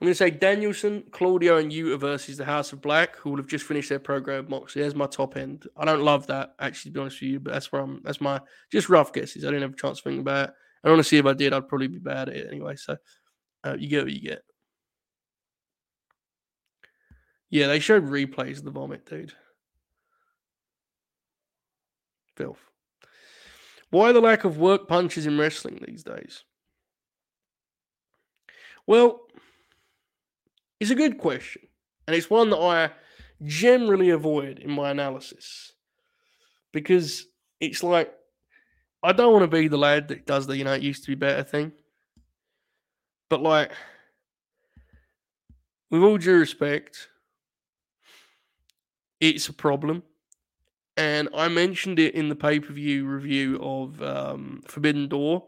I'm 0.00 0.06
going 0.06 0.10
to 0.10 0.16
say 0.16 0.30
Danielson, 0.30 1.04
Claudio, 1.10 1.56
and 1.56 1.72
Yuta 1.72 1.98
versus 1.98 2.36
the 2.36 2.44
House 2.44 2.72
of 2.74 2.82
Black, 2.82 3.16
who 3.16 3.30
will 3.30 3.36
have 3.38 3.46
just 3.46 3.64
finished 3.64 3.88
their 3.88 4.00
program 4.00 4.46
Moxley. 4.50 4.82
There's 4.82 4.94
my 4.94 5.06
top 5.06 5.36
end. 5.36 5.66
I 5.78 5.86
don't 5.86 6.02
love 6.02 6.26
that, 6.26 6.54
actually, 6.58 6.90
to 6.90 6.94
be 6.94 7.00
honest 7.00 7.20
with 7.22 7.30
you, 7.30 7.40
but 7.40 7.54
that's 7.54 7.72
where 7.72 7.80
I'm. 7.80 8.02
That's 8.04 8.20
my 8.20 8.40
just 8.70 8.90
rough 8.90 9.14
guesses. 9.14 9.44
I 9.44 9.48
didn't 9.48 9.62
have 9.62 9.72
a 9.72 9.76
chance 9.76 9.98
to 9.98 10.10
think 10.10 10.20
about 10.20 10.50
it. 10.50 10.54
To 10.84 11.02
see 11.02 11.16
if 11.16 11.24
I 11.24 11.32
did, 11.32 11.54
I'd 11.54 11.68
probably 11.68 11.86
be 11.86 11.98
bad 11.98 12.28
at 12.28 12.36
it 12.36 12.48
anyway. 12.50 12.76
So 12.76 12.98
uh, 13.64 13.76
you 13.78 13.88
get 13.88 14.04
what 14.04 14.12
you 14.12 14.20
get. 14.20 14.42
Yeah, 17.50 17.68
they 17.68 17.78
showed 17.78 18.04
replays 18.04 18.58
of 18.58 18.64
the 18.64 18.70
vomit, 18.70 19.06
dude. 19.06 19.32
Filth. 22.36 22.58
Why 23.90 24.10
the 24.10 24.20
lack 24.20 24.44
of 24.44 24.58
work 24.58 24.88
punches 24.88 25.24
in 25.26 25.38
wrestling 25.38 25.80
these 25.86 26.02
days? 26.02 26.42
Well, 28.86 29.20
it's 30.80 30.90
a 30.90 30.96
good 30.96 31.18
question. 31.18 31.62
And 32.06 32.16
it's 32.16 32.28
one 32.28 32.50
that 32.50 32.58
I 32.58 32.90
generally 33.44 34.10
avoid 34.10 34.58
in 34.58 34.70
my 34.70 34.90
analysis. 34.90 35.72
Because 36.72 37.24
it's 37.60 37.84
like, 37.84 38.12
I 39.02 39.12
don't 39.12 39.32
want 39.32 39.44
to 39.44 39.56
be 39.56 39.68
the 39.68 39.78
lad 39.78 40.08
that 40.08 40.26
does 40.26 40.48
the, 40.48 40.56
you 40.56 40.64
know, 40.64 40.72
it 40.72 40.82
used 40.82 41.04
to 41.04 41.10
be 41.10 41.14
better 41.14 41.44
thing. 41.44 41.72
But 43.28 43.42
like, 43.42 43.72
with 45.90 46.02
all 46.02 46.18
due 46.18 46.38
respect, 46.38 47.08
it's 49.20 49.48
a 49.48 49.52
problem 49.52 50.02
and 50.96 51.28
I 51.34 51.48
mentioned 51.48 51.98
it 51.98 52.14
in 52.14 52.28
the 52.28 52.36
pay 52.36 52.60
per 52.60 52.72
view 52.72 53.06
review 53.06 53.58
of 53.60 54.00
um, 54.02 54.62
Forbidden 54.66 55.08
Door 55.08 55.44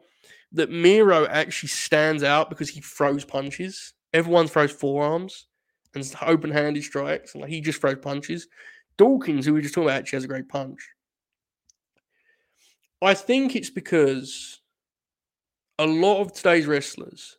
that 0.53 0.71
Miro 0.71 1.27
actually 1.27 1.69
stands 1.69 2.23
out 2.23 2.51
because 2.51 2.69
he 2.69 2.81
throws 2.81 3.25
punches. 3.25 3.95
Everyone 4.13 4.49
throws 4.49 4.73
forearms 4.73 5.47
and 5.95 6.15
open 6.23 6.51
handed 6.51 6.83
strikes, 6.83 7.35
and 7.35 7.43
like 7.43 7.51
he 7.51 7.61
just 7.61 7.81
throws 7.81 7.99
punches. 8.01 8.49
Dawkins, 8.97 9.47
who 9.47 9.55
we 9.55 9.63
just 9.63 9.75
talked 9.75 9.87
about, 9.87 9.99
actually 9.99 10.17
has 10.17 10.25
a 10.25 10.29
great 10.29 10.49
punch. 10.49 10.89
I 13.03 13.15
think 13.15 13.55
it's 13.55 13.71
because 13.71 14.61
a 15.79 15.87
lot 15.87 16.23
of 16.23 16.33
today's 16.33 16.67
wrestlers 16.67 17.37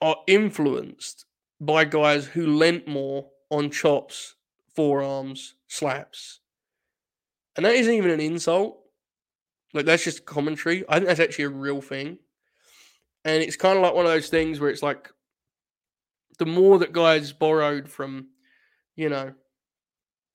are 0.00 0.16
influenced 0.26 1.24
by 1.60 1.84
guys 1.84 2.26
who 2.26 2.46
lent 2.46 2.86
more 2.86 3.26
on 3.50 3.70
chops, 3.70 4.36
forearms, 4.74 5.54
slaps 5.66 6.40
and 7.58 7.64
that 7.66 7.74
isn't 7.74 7.92
even 7.92 8.12
an 8.12 8.20
insult. 8.20 8.78
Like 9.74 9.84
that's 9.84 10.04
just 10.04 10.24
commentary. 10.24 10.84
I 10.88 10.94
think 10.94 11.08
that's 11.08 11.18
actually 11.18 11.46
a 11.46 11.50
real 11.50 11.80
thing. 11.80 12.18
And 13.24 13.42
it's 13.42 13.56
kind 13.56 13.76
of 13.76 13.82
like 13.82 13.94
one 13.94 14.06
of 14.06 14.12
those 14.12 14.28
things 14.28 14.60
where 14.60 14.70
it's 14.70 14.82
like 14.82 15.10
the 16.38 16.46
more 16.46 16.78
that 16.78 16.92
guys 16.92 17.32
borrowed 17.32 17.88
from, 17.88 18.28
you 18.94 19.08
know, 19.08 19.34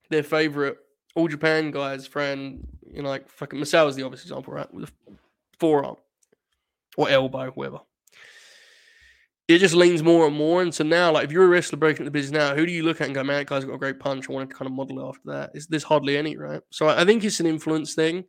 their 0.10 0.22
favorite 0.22 0.78
all 1.16 1.30
Japan 1.30 1.72
guys, 1.72 2.06
friend, 2.06 2.68
you 2.86 3.02
know, 3.02 3.10
like 3.10 3.30
fucking 3.30 3.58
Masao 3.58 3.88
is 3.88 3.96
the 3.96 4.04
obvious 4.04 4.24
example, 4.24 4.54
right? 4.54 4.72
With 4.74 4.90
a 4.90 5.12
forearm 5.58 5.96
or 6.98 7.10
elbow, 7.10 7.52
whatever 7.52 7.80
it 9.54 9.60
just 9.60 9.76
leans 9.76 10.04
more 10.04 10.26
and 10.28 10.36
more. 10.36 10.62
And 10.62 10.74
so 10.74 10.84
now, 10.84 11.12
like, 11.12 11.26
if 11.26 11.32
you're 11.32 11.46
a 11.46 11.48
wrestler 11.48 11.78
breaking 11.78 12.06
the 12.06 12.12
business 12.12 12.38
now, 12.38 12.56
who 12.56 12.66
do 12.66 12.72
you 12.72 12.84
look 12.84 13.02
at 13.02 13.08
and 13.08 13.16
go, 13.16 13.24
man, 13.24 13.38
that 13.38 13.48
guy's 13.48 13.66
got 13.66 13.74
a 13.74 13.78
great 13.78 14.00
punch? 14.00 14.30
I 14.30 14.34
wanted 14.34 14.50
to 14.50 14.56
kind 14.56 14.68
of 14.68 14.74
model 14.74 15.00
it 15.00 15.10
after 15.10 15.32
that. 15.32 15.52
Is 15.54 15.68
there's 15.68 15.84
hardly 15.84 16.18
any, 16.18 16.38
right? 16.38 16.62
So 16.70 16.88
I 16.88 17.06
think 17.06 17.24
it's 17.24 17.40
an 17.40 17.46
influence 17.46 17.94
thing. 17.94 18.26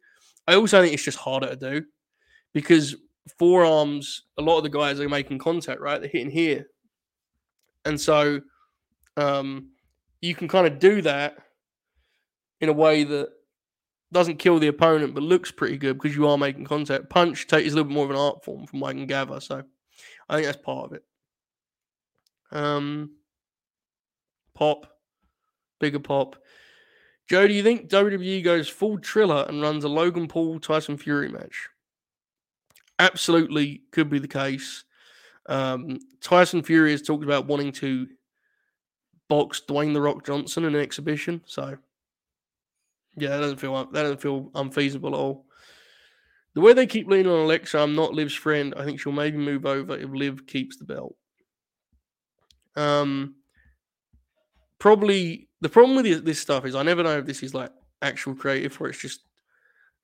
I 0.47 0.55
also 0.55 0.81
think 0.81 0.93
it's 0.93 1.05
just 1.05 1.19
harder 1.19 1.49
to 1.49 1.57
do 1.57 1.85
because 2.53 2.97
forearms, 3.39 4.25
a 4.39 4.43
lot 4.43 4.59
of 4.59 4.65
the 4.65 4.71
guys 4.71 5.01
are 5.01 5.09
making 5.09 5.39
contact, 5.39 5.81
right? 5.81 6.01
They're 6.01 6.11
hitting 6.11 6.31
here. 6.31 6.67
And 7.85 8.01
so 8.01 8.41
um, 9.17 9.71
you 10.21 10.35
can 10.35 10.49
kind 10.49 10.67
of 10.67 10.79
do 10.79 11.03
that 11.03 11.37
in 12.61 12.69
a 12.69 12.73
way 12.73 13.05
that 13.05 13.29
doesn't 14.13 14.39
kill 14.39 14.59
the 14.59 14.69
opponent 14.69 15.13
but 15.13 15.23
looks 15.23 15.51
pretty 15.51 15.77
good 15.77 15.95
because 16.01 16.17
you 16.17 16.27
are 16.29 16.39
making 16.39 16.65
contact. 16.65 17.11
Punch 17.11 17.47
take 17.47 17.67
is 17.67 17.73
a 17.73 17.77
little 17.77 17.89
bit 17.89 17.95
more 17.95 18.05
of 18.05 18.11
an 18.11 18.17
art 18.17 18.45
form 18.45 18.67
from 18.67 18.81
what 18.81 18.91
I 18.91 18.93
can 18.95 19.07
gather. 19.07 19.41
So 19.41 19.63
I 20.29 20.35
think 20.35 20.47
that's 20.47 20.63
part 20.63 20.87
of 20.87 20.93
it. 20.93 21.05
Um, 22.53 23.17
pop, 24.55 24.87
bigger 25.81 25.99
pop. 25.99 26.37
Joe, 27.29 27.49
do 27.49 27.55
you 27.55 27.63
think 27.63 27.89
WWE 27.89 28.45
goes 28.45 28.69
full 28.69 28.99
Triller 28.99 29.47
and 29.49 29.63
runs 29.63 29.85
a 29.85 29.89
Logan 29.89 30.29
Paul 30.29 30.61
Tyson 30.61 30.97
Fury 30.97 31.29
match? 31.29 31.69
Absolutely 32.99 33.83
could 33.93 34.11
be 34.11 34.19
the 34.19 34.29
case. 34.29 34.85
Um, 35.47 35.99
Tyson 36.21 36.63
Fury 36.63 36.93
has 36.93 37.03
talked 37.03 37.25
about 37.25 37.47
wanting 37.47 37.73
to 37.73 38.07
box 39.29 39.63
Dwayne 39.67 39.95
the 39.95 40.01
Rock 40.01 40.25
Johnson 40.25 40.65
in 40.65 40.75
an 40.75 40.81
exhibition. 40.81 41.43
So, 41.47 41.77
yeah, 43.17 43.31
that 43.31 43.41
doesn't 43.41 43.59
feel 43.59 43.75
that 43.75 43.93
doesn't 43.93 44.21
feel 44.21 44.51
unfeasible 44.55 45.15
at 45.15 45.19
all. 45.19 45.47
The 46.55 46.61
way 46.61 46.73
they 46.73 46.87
keep 46.87 47.09
leaning 47.09 47.33
on 47.33 47.41
Alexa, 47.41 47.79
I'm 47.79 47.97
not 47.97 48.15
Liv's 48.15 48.35
friend. 48.35 48.75
I 48.77 48.85
think 48.85 49.01
she'll 49.01 49.13
maybe 49.13 49.39
move 49.39 49.67
over 49.67 49.97
if 49.97 50.11
Liv 50.11 50.47
keeps 50.47 50.77
the 50.77 50.85
belt. 50.85 51.17
Um, 52.77 53.37
probably 54.79 55.49
the 55.61 55.69
problem 55.69 55.97
with 55.97 56.25
this 56.25 56.41
stuff 56.41 56.67
is 56.67 56.75
I 56.75 56.83
never 56.83 57.03
know 57.03 57.19
if 57.19 57.27
this 57.27 57.43
is 57.43 57.55
like 57.55 57.71
actual 58.03 58.35
creative 58.35 58.79
or 58.81 58.89
it's 58.89 58.99
just 58.99 59.21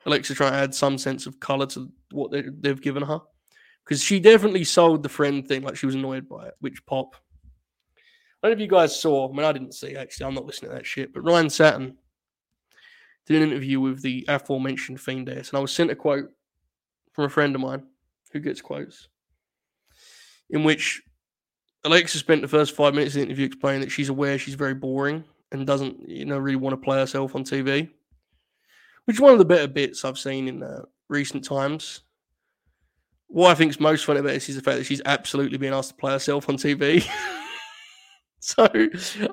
Alexa 0.06 0.34
trying 0.34 0.52
to 0.52 0.58
add 0.58 0.74
some 0.74 0.96
sense 0.96 1.26
of 1.26 1.38
color 1.40 1.66
to 1.66 1.90
what 2.12 2.30
they've 2.30 2.80
given 2.80 3.02
her. 3.02 3.20
Because 3.84 4.02
she 4.02 4.20
definitely 4.20 4.64
sold 4.64 5.02
the 5.02 5.08
friend 5.08 5.46
thing 5.46 5.62
like 5.62 5.76
she 5.76 5.86
was 5.86 5.94
annoyed 5.94 6.28
by 6.28 6.46
it, 6.46 6.54
which 6.60 6.84
pop. 6.86 7.16
I 8.42 8.48
don't 8.48 8.52
know 8.52 8.62
if 8.62 8.70
you 8.70 8.74
guys 8.74 8.98
saw. 8.98 9.28
I 9.28 9.32
mean, 9.32 9.44
I 9.44 9.52
didn't 9.52 9.74
see 9.74 9.96
actually. 9.96 10.26
I'm 10.26 10.34
not 10.34 10.46
listening 10.46 10.70
to 10.70 10.76
that 10.76 10.86
shit. 10.86 11.12
But 11.12 11.22
Ryan 11.22 11.50
Satin 11.50 11.96
did 13.26 13.42
an 13.42 13.50
interview 13.50 13.80
with 13.80 14.00
the 14.00 14.24
aforementioned 14.28 15.00
Fiend 15.00 15.28
and 15.28 15.48
I 15.52 15.58
was 15.58 15.72
sent 15.72 15.90
a 15.90 15.96
quote 15.96 16.30
from 17.12 17.24
a 17.24 17.28
friend 17.28 17.54
of 17.54 17.60
mine 17.60 17.82
who 18.32 18.40
gets 18.40 18.60
quotes, 18.60 19.08
in 20.50 20.64
which 20.64 21.02
Alexa 21.84 22.18
spent 22.18 22.42
the 22.42 22.48
first 22.48 22.74
five 22.74 22.94
minutes 22.94 23.14
of 23.14 23.20
the 23.20 23.26
interview 23.26 23.46
explaining 23.46 23.80
that 23.80 23.90
she's 23.90 24.10
aware 24.10 24.38
she's 24.38 24.54
very 24.54 24.74
boring 24.74 25.24
and 25.52 25.66
doesn't 25.66 26.08
you 26.08 26.24
know 26.24 26.38
really 26.38 26.56
want 26.56 26.72
to 26.74 26.84
play 26.84 26.98
herself 26.98 27.34
on 27.34 27.44
TV, 27.44 27.88
which 29.04 29.16
is 29.16 29.20
one 29.20 29.32
of 29.32 29.38
the 29.38 29.44
better 29.44 29.68
bits 29.68 30.04
I've 30.04 30.18
seen 30.18 30.48
in 30.48 30.62
uh, 30.62 30.82
recent 31.08 31.44
times. 31.44 32.02
What 33.28 33.50
I 33.50 33.54
think 33.54 33.70
is 33.70 33.80
most 33.80 34.04
funny 34.04 34.20
about 34.20 34.32
this 34.32 34.48
is 34.48 34.56
the 34.56 34.62
fact 34.62 34.78
that 34.78 34.84
she's 34.84 35.02
absolutely 35.06 35.56
being 35.56 35.72
asked 35.72 35.90
to 35.90 35.94
play 35.96 36.12
herself 36.12 36.48
on 36.48 36.56
TV. 36.56 37.08
so 38.40 38.68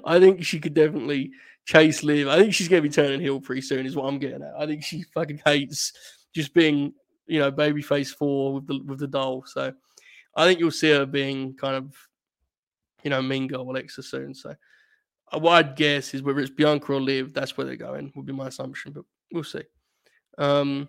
I 0.05 0.19
think 0.19 0.45
she 0.45 0.59
could 0.59 0.75
definitely 0.75 1.31
chase 1.65 2.03
Liv. 2.03 2.27
I 2.27 2.37
think 2.37 2.53
she's 2.53 2.67
going 2.67 2.83
to 2.83 2.87
be 2.89 2.93
turning 2.93 3.19
heel 3.19 3.41
pretty 3.41 3.61
soon. 3.61 3.85
Is 3.85 3.95
what 3.95 4.05
I'm 4.05 4.19
getting 4.19 4.43
at. 4.43 4.53
I 4.57 4.65
think 4.65 4.83
she 4.83 5.03
fucking 5.13 5.41
hates 5.45 5.93
just 6.33 6.53
being 6.53 6.93
you 7.25 7.39
know 7.39 7.51
babyface 7.51 8.15
four 8.15 8.53
with 8.53 8.67
the 8.67 8.81
with 8.85 8.99
the 8.99 9.07
doll. 9.07 9.43
So 9.45 9.73
I 10.35 10.45
think 10.45 10.59
you'll 10.59 10.71
see 10.71 10.91
her 10.91 11.05
being 11.05 11.55
kind 11.55 11.75
of 11.75 11.93
you 13.03 13.09
know 13.09 13.21
mean 13.21 13.47
girl 13.47 13.69
Alexa 13.69 14.03
soon. 14.03 14.33
So 14.33 14.55
a 15.31 15.39
wide 15.39 15.75
guess 15.75 16.13
is 16.13 16.23
whether 16.23 16.39
it's 16.39 16.49
Bianca 16.49 16.93
or 16.93 17.01
Liv, 17.01 17.33
that's 17.33 17.57
where 17.57 17.65
they're 17.67 17.75
going. 17.75 18.11
Would 18.15 18.25
be 18.25 18.33
my 18.33 18.47
assumption, 18.47 18.93
but 18.93 19.03
we'll 19.31 19.43
see. 19.43 19.63
Um, 20.37 20.87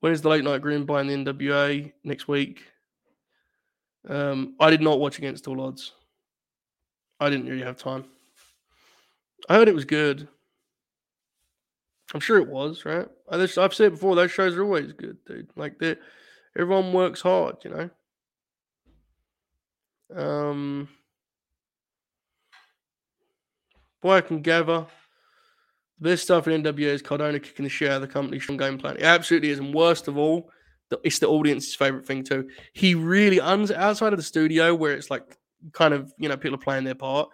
when 0.00 0.12
is 0.12 0.22
the 0.22 0.28
late 0.28 0.44
night 0.44 0.62
grim 0.62 0.86
by 0.86 1.02
the 1.02 1.12
NWA 1.12 1.92
next 2.04 2.28
week? 2.28 2.62
Um, 4.08 4.54
I 4.60 4.70
did 4.70 4.82
not 4.82 5.00
watch 5.00 5.18
Against 5.18 5.48
All 5.48 5.60
Odds. 5.60 5.92
I 7.18 7.30
didn't 7.30 7.48
really 7.48 7.64
have 7.64 7.78
time. 7.78 8.04
I 9.48 9.54
heard 9.54 9.68
it 9.68 9.74
was 9.74 9.84
good. 9.84 10.28
I'm 12.14 12.20
sure 12.20 12.38
it 12.38 12.48
was, 12.48 12.84
right? 12.84 13.08
I 13.30 13.38
have 13.38 13.74
said 13.74 13.92
before, 13.92 14.14
those 14.14 14.30
shows 14.30 14.54
are 14.54 14.62
always 14.62 14.92
good, 14.92 15.16
dude. 15.26 15.50
Like 15.56 15.74
everyone 16.56 16.92
works 16.92 17.20
hard, 17.20 17.56
you 17.64 17.70
know. 17.70 17.90
Um, 20.14 20.88
gather 24.42 24.86
the 25.98 26.10
best 26.10 26.24
stuff 26.24 26.46
in 26.46 26.62
NWA 26.62 26.92
is 26.92 27.02
Cardona 27.02 27.40
kicking 27.40 27.64
the 27.64 27.68
shit 27.68 27.90
out 27.90 27.96
of 27.96 28.02
the 28.02 28.08
company 28.08 28.38
from 28.38 28.56
game 28.56 28.78
plan. 28.78 28.96
It 28.96 29.02
absolutely 29.02 29.50
is, 29.50 29.58
and 29.58 29.74
worst 29.74 30.08
of 30.08 30.18
all, 30.18 30.50
it's 31.02 31.18
the 31.18 31.28
audience's 31.28 31.74
favorite 31.74 32.06
thing 32.06 32.22
too. 32.22 32.48
He 32.74 32.94
really 32.94 33.40
outside 33.40 34.12
of 34.12 34.18
the 34.18 34.22
studio 34.22 34.74
where 34.74 34.92
it's 34.92 35.10
like 35.10 35.36
kind 35.72 35.94
of 35.94 36.12
you 36.18 36.28
know 36.28 36.36
people 36.36 36.56
are 36.56 36.62
playing 36.62 36.84
their 36.84 36.94
part. 36.94 37.28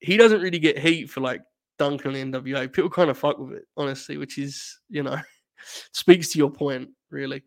He 0.00 0.16
doesn't 0.16 0.40
really 0.40 0.58
get 0.58 0.78
heat 0.78 1.10
for 1.10 1.20
like 1.20 1.42
dunking 1.78 2.08
on 2.08 2.30
the 2.30 2.38
NWA. 2.38 2.72
People 2.72 2.90
kind 2.90 3.10
of 3.10 3.18
fuck 3.18 3.38
with 3.38 3.52
it, 3.52 3.64
honestly, 3.76 4.16
which 4.16 4.38
is 4.38 4.80
you 4.88 5.02
know 5.02 5.18
speaks 5.92 6.30
to 6.30 6.38
your 6.38 6.50
point 6.50 6.88
really. 7.10 7.42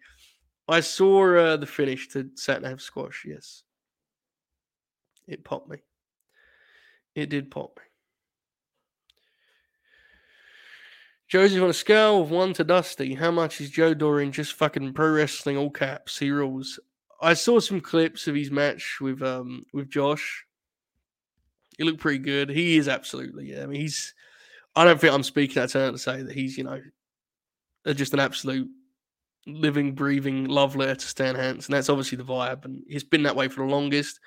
I 0.68 0.80
saw 0.80 1.36
uh, 1.36 1.58
the 1.58 1.66
finish 1.66 2.08
to 2.10 2.26
Satnam 2.36 2.80
squash. 2.80 3.26
Yes, 3.28 3.64
it 5.28 5.44
popped 5.44 5.70
me. 5.70 5.78
It 7.16 7.30
did 7.30 7.52
pop 7.52 7.78
me. 7.78 7.84
Joseph, 11.28 11.64
on 11.64 11.70
a 11.70 11.74
scale 11.74 12.22
of 12.22 12.30
one 12.30 12.54
to 12.54 12.64
Dusty, 12.64 13.16
how 13.16 13.32
much 13.32 13.60
is 13.60 13.72
Joe 13.72 13.94
Doering 13.94 14.32
just 14.32 14.54
fucking 14.54 14.94
pro 14.94 15.10
wrestling 15.10 15.58
all 15.58 15.72
caps? 15.72 16.20
He 16.20 16.30
rules. 16.30 16.80
I 17.22 17.34
saw 17.34 17.60
some 17.60 17.82
clips 17.82 18.28
of 18.28 18.36
his 18.36 18.52
match 18.52 19.00
with 19.02 19.22
um 19.24 19.66
with 19.74 19.90
Josh. 19.90 20.46
He 21.78 21.84
looked 21.84 22.02
pretty 22.02 22.20
good. 22.20 22.50
He 22.50 22.78
is 22.78 22.88
absolutely, 22.88 23.52
yeah. 23.52 23.64
I 23.64 23.66
mean, 23.66 23.82
he's. 23.82 24.14
I 24.76 24.86
don't 24.86 25.00
think 25.00 25.14
I'm 25.14 25.24
speaking 25.24 25.56
that 25.56 25.70
turn 25.70 25.94
to 25.94 25.98
say 25.98 26.22
that 26.24 26.34
he's, 26.34 26.58
you 26.58 26.64
know, 26.64 26.82
just 27.94 28.14
an 28.14 28.20
absolute 28.20 28.70
living, 29.46 29.94
breathing 29.94 30.46
love 30.46 30.76
letter 30.76 30.96
to 30.96 31.08
Stan 31.08 31.36
Hansen. 31.36 31.74
And 31.74 31.78
that's 31.78 31.90
obviously 31.90 32.18
the 32.18 32.24
vibe, 32.24 32.66
and 32.66 32.84
he's 32.88 33.04
been 33.04 33.24
that 33.24 33.36
way 33.36 33.48
for 33.48 33.66
the 33.66 33.72
longest. 33.72 34.20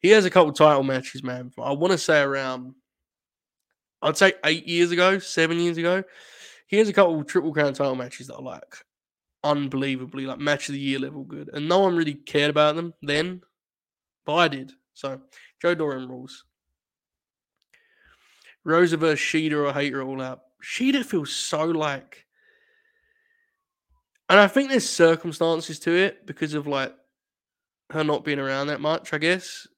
He 0.00 0.08
has 0.10 0.24
a 0.24 0.30
couple 0.30 0.52
title 0.52 0.82
matches, 0.82 1.22
man. 1.22 1.50
I 1.58 1.72
want 1.72 1.92
to 1.92 1.98
say 1.98 2.20
around, 2.20 2.74
I'd 4.02 4.16
say 4.16 4.34
eight 4.44 4.66
years 4.66 4.90
ago, 4.90 5.18
seven 5.18 5.58
years 5.58 5.78
ago. 5.78 6.04
He 6.66 6.76
has 6.78 6.88
a 6.88 6.92
couple 6.92 7.22
triple 7.24 7.52
crown 7.52 7.72
title 7.72 7.94
matches 7.94 8.26
that 8.26 8.36
are 8.36 8.42
like 8.42 8.76
unbelievably 9.44 10.26
like 10.26 10.38
match 10.38 10.68
of 10.68 10.74
the 10.74 10.80
year 10.80 10.98
level 10.98 11.24
good, 11.24 11.50
and 11.52 11.68
no 11.68 11.80
one 11.80 11.96
really 11.96 12.14
cared 12.14 12.50
about 12.50 12.76
them 12.76 12.92
then, 13.02 13.40
but 14.24 14.34
I 14.34 14.48
did. 14.48 14.72
So 14.94 15.20
Joe 15.62 15.74
Doering 15.74 16.08
rules. 16.08 16.44
Rosa 18.64 18.96
versus 18.96 19.52
I 19.52 19.72
hate 19.72 19.92
her 19.92 20.02
all 20.02 20.20
out. 20.20 20.40
Shida 20.64 21.04
feels 21.04 21.32
so 21.32 21.64
like 21.64 22.26
and 24.28 24.40
I 24.40 24.48
think 24.48 24.70
there's 24.70 24.88
circumstances 24.88 25.78
to 25.80 25.92
it 25.92 26.26
because 26.26 26.54
of 26.54 26.66
like 26.66 26.94
her 27.90 28.02
not 28.02 28.24
being 28.24 28.40
around 28.40 28.66
that 28.68 28.80
much, 28.80 29.12
I 29.12 29.18
guess. 29.18 29.68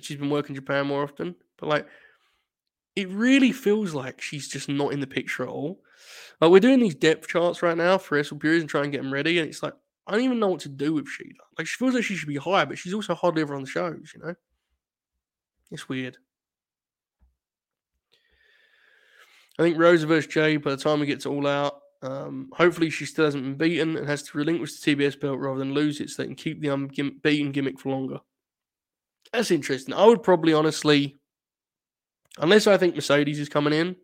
She's 0.00 0.16
been 0.16 0.30
working 0.30 0.54
in 0.54 0.62
Japan 0.62 0.86
more 0.86 1.02
often. 1.02 1.34
But 1.58 1.68
like 1.68 1.86
it 2.96 3.08
really 3.10 3.52
feels 3.52 3.94
like 3.94 4.20
she's 4.20 4.48
just 4.48 4.68
not 4.68 4.92
in 4.92 5.00
the 5.00 5.06
picture 5.06 5.44
at 5.44 5.48
all. 5.48 5.80
Like 6.40 6.50
we're 6.50 6.60
doing 6.60 6.80
these 6.80 6.94
depth 6.94 7.28
charts 7.28 7.62
right 7.62 7.76
now 7.76 7.98
for 7.98 8.16
Purists 8.16 8.32
and 8.32 8.68
trying 8.68 8.84
to 8.84 8.90
get 8.90 9.02
them 9.02 9.12
ready, 9.12 9.38
and 9.38 9.48
it's 9.48 9.62
like 9.62 9.74
I 10.06 10.12
don't 10.12 10.22
even 10.22 10.40
know 10.40 10.48
what 10.48 10.60
to 10.60 10.68
do 10.68 10.94
with 10.94 11.06
Shida. 11.06 11.34
Like 11.58 11.66
she 11.66 11.76
feels 11.76 11.94
like 11.94 12.04
she 12.04 12.16
should 12.16 12.28
be 12.28 12.36
higher, 12.36 12.66
but 12.66 12.78
she's 12.78 12.94
also 12.94 13.14
hardly 13.14 13.42
ever 13.42 13.54
on 13.54 13.62
the 13.62 13.68
shows, 13.68 14.12
you 14.14 14.22
know? 14.22 14.34
It's 15.70 15.88
weird. 15.88 16.16
I 19.58 19.62
think 19.62 19.78
Rosa 19.78 20.06
versus 20.06 20.32
Jay, 20.32 20.56
by 20.56 20.70
the 20.70 20.76
time 20.76 21.00
we 21.00 21.06
get 21.06 21.20
to 21.20 21.30
all 21.30 21.46
out, 21.46 21.80
um, 22.00 22.48
hopefully, 22.52 22.90
she 22.90 23.06
still 23.06 23.24
hasn't 23.24 23.42
been 23.42 23.56
beaten 23.56 23.96
and 23.96 24.08
has 24.08 24.22
to 24.24 24.38
relinquish 24.38 24.78
the 24.78 24.96
TBS 24.96 25.20
belt 25.20 25.40
rather 25.40 25.58
than 25.58 25.74
lose 25.74 26.00
it 26.00 26.10
so 26.10 26.22
they 26.22 26.26
can 26.26 26.36
keep 26.36 26.60
the 26.60 26.68
unbeaten 26.68 27.52
gimmick 27.52 27.78
for 27.78 27.90
longer. 27.90 28.20
That's 29.32 29.50
interesting. 29.50 29.94
I 29.94 30.06
would 30.06 30.22
probably 30.22 30.52
honestly, 30.52 31.18
unless 32.38 32.66
I 32.66 32.76
think 32.76 32.94
Mercedes 32.94 33.38
is 33.38 33.48
coming 33.48 33.72
in, 33.72 33.96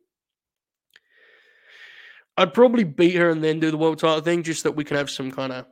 I'd 2.37 2.55
probably 2.55 2.85
beat 2.85 3.15
her 3.15 3.31
and 3.31 3.43
then 3.43 3.61
do 3.61 3.71
the 3.71 3.77
world 3.77 3.99
title 3.99 4.21
thing 4.21 4.43
just 4.43 4.65
that 4.65 4.73
we 4.73 4.85
can 4.85 4.97
have 4.97 5.11
some 5.11 5.31
kind 5.31 5.53
of 5.53 5.67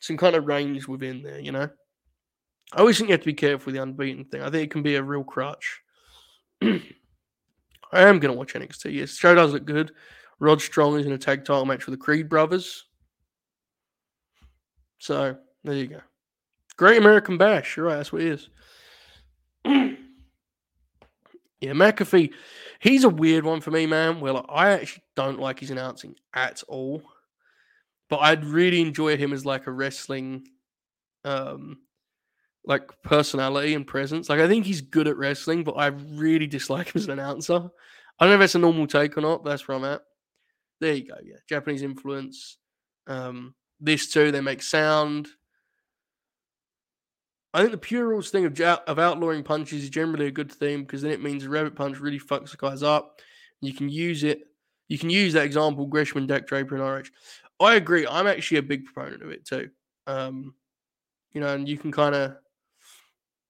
some 0.00 0.16
kind 0.16 0.36
of 0.36 0.46
range 0.46 0.86
within 0.86 1.22
there, 1.22 1.40
you 1.40 1.50
know. 1.50 1.68
I 2.72 2.78
always 2.78 2.98
think 2.98 3.08
you 3.08 3.14
have 3.14 3.22
to 3.22 3.26
be 3.26 3.34
careful 3.34 3.66
with 3.66 3.74
the 3.74 3.82
unbeaten 3.82 4.24
thing. 4.26 4.42
I 4.42 4.50
think 4.50 4.64
it 4.64 4.70
can 4.70 4.82
be 4.82 4.94
a 4.94 5.02
real 5.02 5.24
crutch. 5.24 5.80
I 6.62 6.82
am 7.92 8.18
going 8.18 8.32
to 8.32 8.38
watch 8.38 8.54
NXT. 8.54 8.92
Yes, 8.92 9.16
show 9.16 9.34
does 9.34 9.52
look 9.52 9.64
good. 9.64 9.92
Rod 10.38 10.60
Strong 10.60 11.00
is 11.00 11.06
in 11.06 11.12
a 11.12 11.18
tag 11.18 11.44
title 11.44 11.64
match 11.64 11.86
with 11.86 11.98
the 11.98 12.04
Creed 12.04 12.28
brothers. 12.28 12.84
So 14.98 15.36
there 15.64 15.74
you 15.74 15.86
go. 15.86 16.00
Great 16.78 16.98
American 16.98 17.36
Bash. 17.36 17.76
You're 17.76 17.86
right. 17.86 17.96
That's 17.96 18.12
what 18.12 18.22
it 18.22 18.28
is. 18.28 18.48
yeah, 21.60 21.72
McAfee. 21.72 22.32
He's 22.80 23.04
a 23.04 23.08
weird 23.08 23.44
one 23.44 23.60
for 23.60 23.72
me, 23.72 23.84
man. 23.84 24.20
Well, 24.20 24.46
I 24.48 24.70
actually 24.70 25.02
don't 25.16 25.40
like 25.40 25.58
his 25.58 25.72
announcing 25.72 26.14
at 26.34 26.62
all. 26.68 27.02
But 28.08 28.18
I'd 28.18 28.44
really 28.44 28.80
enjoy 28.80 29.16
him 29.16 29.32
as 29.32 29.44
like 29.44 29.66
a 29.66 29.72
wrestling 29.72 30.46
um 31.24 31.78
like 32.64 32.82
personality 33.02 33.74
and 33.74 33.86
presence. 33.86 34.28
Like 34.28 34.40
I 34.40 34.46
think 34.46 34.64
he's 34.64 34.80
good 34.80 35.08
at 35.08 35.16
wrestling, 35.16 35.64
but 35.64 35.72
I 35.72 35.88
really 35.88 36.46
dislike 36.46 36.86
him 36.86 36.92
as 37.00 37.06
an 37.06 37.12
announcer. 37.12 37.68
I 38.18 38.24
don't 38.24 38.30
know 38.30 38.34
if 38.34 38.40
that's 38.40 38.54
a 38.54 38.60
normal 38.60 38.86
take 38.86 39.18
or 39.18 39.20
not, 39.20 39.44
that's 39.44 39.66
where 39.66 39.76
I'm 39.76 39.84
at. 39.84 40.02
There 40.80 40.94
you 40.94 41.08
go. 41.08 41.16
Yeah, 41.24 41.36
Japanese 41.48 41.82
influence. 41.82 42.58
Um, 43.08 43.54
this 43.80 44.12
too, 44.12 44.30
they 44.30 44.40
make 44.40 44.62
sound. 44.62 45.28
I 47.58 47.62
think 47.62 47.72
the 47.72 47.78
pure 47.78 48.06
rules 48.06 48.30
thing 48.30 48.44
of, 48.44 48.60
of 48.60 49.00
outlawing 49.00 49.42
punches 49.42 49.82
is 49.82 49.90
generally 49.90 50.28
a 50.28 50.30
good 50.30 50.52
thing 50.52 50.82
because 50.82 51.02
then 51.02 51.10
it 51.10 51.20
means 51.20 51.44
a 51.44 51.48
rabbit 51.48 51.74
punch 51.74 51.98
really 51.98 52.20
fucks 52.20 52.52
the 52.52 52.56
guys 52.56 52.84
up. 52.84 53.20
You 53.60 53.74
can 53.74 53.88
use 53.88 54.22
it. 54.22 54.42
You 54.86 54.96
can 54.96 55.10
use 55.10 55.32
that 55.32 55.44
example, 55.44 55.84
Gresham, 55.86 56.28
Dak 56.28 56.46
Draper, 56.46 56.76
and 56.76 56.84
RH. 56.84 57.10
I 57.58 57.74
agree. 57.74 58.06
I'm 58.06 58.28
actually 58.28 58.58
a 58.58 58.62
big 58.62 58.84
proponent 58.84 59.24
of 59.24 59.32
it 59.32 59.44
too. 59.44 59.70
Um, 60.06 60.54
you 61.32 61.40
know, 61.40 61.52
and 61.52 61.68
you 61.68 61.76
can 61.76 61.90
kind 61.90 62.14
of 62.14 62.36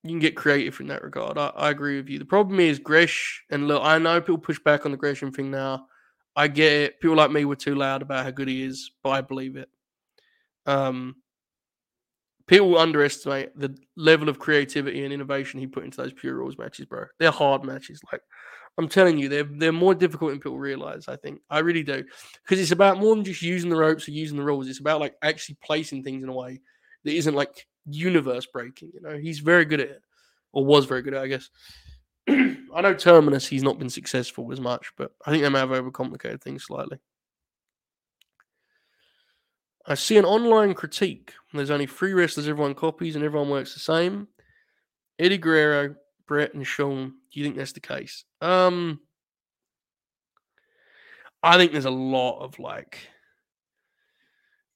you 0.04 0.08
can 0.08 0.20
get 0.20 0.34
creative 0.34 0.80
in 0.80 0.86
that 0.86 1.02
regard. 1.02 1.36
I, 1.36 1.48
I, 1.48 1.68
agree 1.68 1.98
with 1.98 2.08
you. 2.08 2.18
The 2.18 2.24
problem 2.24 2.60
is 2.60 2.78
Gresh, 2.78 3.44
and 3.50 3.68
look, 3.68 3.82
I 3.84 3.98
know 3.98 4.22
people 4.22 4.38
push 4.38 4.58
back 4.58 4.86
on 4.86 4.90
the 4.90 4.96
Gresham 4.96 5.32
thing 5.32 5.50
now. 5.50 5.86
I 6.34 6.48
get 6.48 6.72
it. 6.72 7.00
People 7.00 7.16
like 7.18 7.30
me 7.30 7.44
were 7.44 7.56
too 7.56 7.74
loud 7.74 8.00
about 8.00 8.24
how 8.24 8.30
good 8.30 8.48
he 8.48 8.62
is, 8.64 8.90
but 9.02 9.10
I 9.10 9.20
believe 9.20 9.56
it. 9.56 9.68
Um, 10.64 11.16
people 12.48 12.76
underestimate 12.76 13.56
the 13.56 13.76
level 13.96 14.28
of 14.28 14.38
creativity 14.38 15.04
and 15.04 15.12
innovation 15.12 15.60
he 15.60 15.66
put 15.66 15.84
into 15.84 15.98
those 15.98 16.12
pure 16.12 16.34
rules 16.34 16.58
matches, 16.58 16.86
bro. 16.86 17.04
They're 17.18 17.30
hard 17.30 17.62
matches. 17.62 18.00
Like 18.12 18.22
I'm 18.78 18.88
telling 18.88 19.18
you, 19.18 19.28
they're 19.28 19.44
they're 19.44 19.72
more 19.72 19.94
difficult 19.94 20.30
than 20.30 20.40
people 20.40 20.58
realize. 20.58 21.06
I 21.06 21.16
think 21.16 21.40
I 21.50 21.60
really 21.60 21.84
do 21.84 22.02
because 22.42 22.60
it's 22.60 22.72
about 22.72 22.98
more 22.98 23.14
than 23.14 23.24
just 23.24 23.42
using 23.42 23.70
the 23.70 23.76
ropes 23.76 24.08
or 24.08 24.12
using 24.12 24.36
the 24.36 24.44
rules. 24.44 24.68
It's 24.68 24.80
about 24.80 25.00
like 25.00 25.14
actually 25.22 25.58
placing 25.64 26.02
things 26.02 26.22
in 26.22 26.28
a 26.28 26.34
way 26.34 26.60
that 27.04 27.14
isn't 27.14 27.34
like 27.34 27.66
universe 27.86 28.46
breaking. 28.46 28.92
You 28.94 29.00
know, 29.02 29.18
he's 29.18 29.40
very 29.40 29.64
good 29.64 29.80
at 29.80 29.90
it, 29.90 30.02
or 30.52 30.64
was 30.64 30.86
very 30.86 31.02
good 31.02 31.14
at, 31.14 31.22
it, 31.22 31.24
I 31.24 31.28
guess. 31.28 31.50
I 32.74 32.80
know 32.82 32.94
Terminus, 32.94 33.46
he's 33.46 33.62
not 33.62 33.78
been 33.78 33.90
successful 33.90 34.52
as 34.52 34.60
much, 34.60 34.92
but 34.96 35.12
I 35.24 35.30
think 35.30 35.42
they 35.42 35.48
may 35.48 35.60
have 35.60 35.70
overcomplicated 35.70 36.42
things 36.42 36.64
slightly. 36.64 36.98
I 39.88 39.94
see 39.94 40.18
an 40.18 40.26
online 40.26 40.74
critique. 40.74 41.32
There's 41.54 41.70
only 41.70 41.86
three 41.86 42.12
wrestlers 42.12 42.46
everyone 42.46 42.74
copies 42.74 43.16
and 43.16 43.24
everyone 43.24 43.48
works 43.48 43.72
the 43.72 43.80
same. 43.80 44.28
Eddie 45.18 45.38
Guerrero, 45.38 45.94
Bret 46.26 46.52
and 46.52 46.66
Shawn. 46.66 47.14
Do 47.32 47.40
you 47.40 47.44
think 47.44 47.56
that's 47.56 47.72
the 47.72 47.80
case? 47.80 48.24
Um, 48.42 49.00
I 51.42 51.56
think 51.56 51.72
there's 51.72 51.86
a 51.86 51.90
lot 51.90 52.40
of 52.40 52.58
like, 52.58 52.98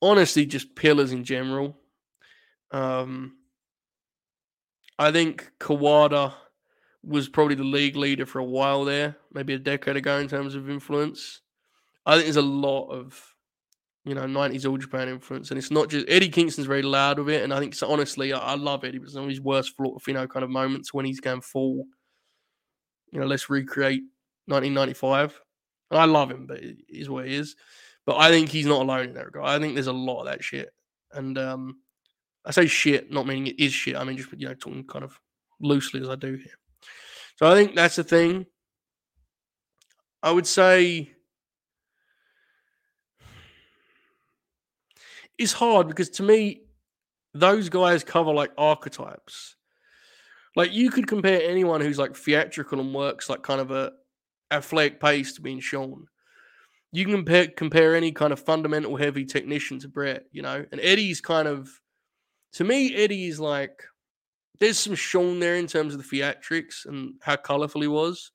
honestly, 0.00 0.46
just 0.46 0.74
pillars 0.74 1.12
in 1.12 1.24
general. 1.24 1.76
Um, 2.70 3.36
I 4.98 5.12
think 5.12 5.52
Kawada 5.60 6.32
was 7.04 7.28
probably 7.28 7.56
the 7.56 7.64
league 7.64 7.96
leader 7.96 8.24
for 8.24 8.38
a 8.38 8.44
while 8.44 8.84
there, 8.84 9.16
maybe 9.30 9.52
a 9.52 9.58
decade 9.58 9.96
ago 9.96 10.18
in 10.18 10.28
terms 10.28 10.54
of 10.54 10.70
influence. 10.70 11.42
I 12.06 12.14
think 12.14 12.24
there's 12.24 12.36
a 12.36 12.42
lot 12.42 12.88
of 12.88 13.31
you 14.04 14.14
know 14.14 14.22
90s 14.22 14.68
All 14.68 14.76
Japan 14.76 15.08
influence, 15.08 15.50
and 15.50 15.58
it's 15.58 15.70
not 15.70 15.88
just 15.88 16.06
Eddie 16.08 16.28
Kingston's 16.28 16.66
very 16.66 16.82
loud 16.82 17.18
with 17.18 17.28
it, 17.28 17.42
and 17.42 17.52
I 17.52 17.58
think 17.58 17.74
so, 17.74 17.90
honestly, 17.90 18.32
I, 18.32 18.38
I 18.38 18.54
love 18.54 18.84
Eddie, 18.84 18.98
but 18.98 19.10
some 19.10 19.24
of 19.24 19.28
his 19.28 19.40
worst 19.40 19.74
you 19.78 20.14
know 20.14 20.26
kind 20.26 20.44
of 20.44 20.50
moments 20.50 20.92
when 20.92 21.04
he's 21.04 21.20
going 21.20 21.40
full. 21.40 21.86
You 23.10 23.20
know, 23.20 23.26
let's 23.26 23.50
recreate 23.50 24.02
1995. 24.46 25.38
And 25.90 26.00
I 26.00 26.06
love 26.06 26.30
him, 26.30 26.46
but 26.46 26.60
is 26.88 27.10
what 27.10 27.26
he 27.26 27.34
is. 27.34 27.54
But 28.06 28.16
I 28.16 28.30
think 28.30 28.48
he's 28.48 28.64
not 28.64 28.80
alone 28.80 29.08
in 29.08 29.14
that 29.14 29.26
regard. 29.26 29.46
I 29.46 29.58
think 29.58 29.74
there's 29.74 29.86
a 29.86 29.92
lot 29.92 30.20
of 30.20 30.26
that 30.26 30.42
shit, 30.42 30.70
and 31.12 31.36
um, 31.38 31.76
I 32.44 32.50
say 32.50 32.66
shit, 32.66 33.12
not 33.12 33.26
meaning 33.26 33.48
it 33.48 33.60
is 33.60 33.72
shit. 33.72 33.96
I 33.96 34.04
mean 34.04 34.16
just 34.16 34.32
you 34.36 34.48
know 34.48 34.54
talking 34.54 34.84
kind 34.84 35.04
of 35.04 35.18
loosely 35.60 36.00
as 36.00 36.08
I 36.08 36.16
do 36.16 36.34
here. 36.34 36.58
So 37.36 37.50
I 37.50 37.54
think 37.54 37.76
that's 37.76 37.96
the 37.96 38.04
thing. 38.04 38.46
I 40.22 40.30
would 40.30 40.46
say 40.46 41.12
it's 45.42 45.52
hard 45.52 45.88
because 45.88 46.10
to 46.10 46.22
me, 46.22 46.62
those 47.34 47.68
guys 47.68 48.04
cover 48.04 48.32
like 48.32 48.52
archetypes. 48.56 49.56
Like 50.54 50.72
you 50.72 50.90
could 50.90 51.06
compare 51.06 51.42
anyone 51.42 51.80
who's 51.80 51.98
like 51.98 52.16
theatrical 52.16 52.80
and 52.80 52.94
works 52.94 53.28
like 53.28 53.42
kind 53.42 53.60
of 53.60 53.70
a 53.70 53.92
athletic 54.50 55.00
pace 55.00 55.34
to 55.34 55.42
being 55.42 55.60
Shawn. 55.60 56.06
You 56.92 57.04
can 57.04 57.14
compare 57.14 57.48
compare 57.48 57.94
any 57.94 58.12
kind 58.12 58.32
of 58.32 58.40
fundamental 58.40 58.96
heavy 58.96 59.24
technician 59.24 59.78
to 59.80 59.88
Brett, 59.88 60.24
you 60.30 60.42
know, 60.42 60.64
and 60.70 60.80
Eddie's 60.80 61.20
kind 61.20 61.48
of 61.48 61.70
to 62.54 62.64
me, 62.64 62.94
Eddie's 62.94 63.40
like 63.40 63.82
there's 64.60 64.78
some 64.78 64.94
Shawn 64.94 65.40
there 65.40 65.56
in 65.56 65.66
terms 65.66 65.94
of 65.94 66.08
the 66.08 66.16
theatrics 66.20 66.86
and 66.86 67.14
how 67.22 67.36
colorful 67.36 67.80
he 67.80 67.88
was. 67.88 68.30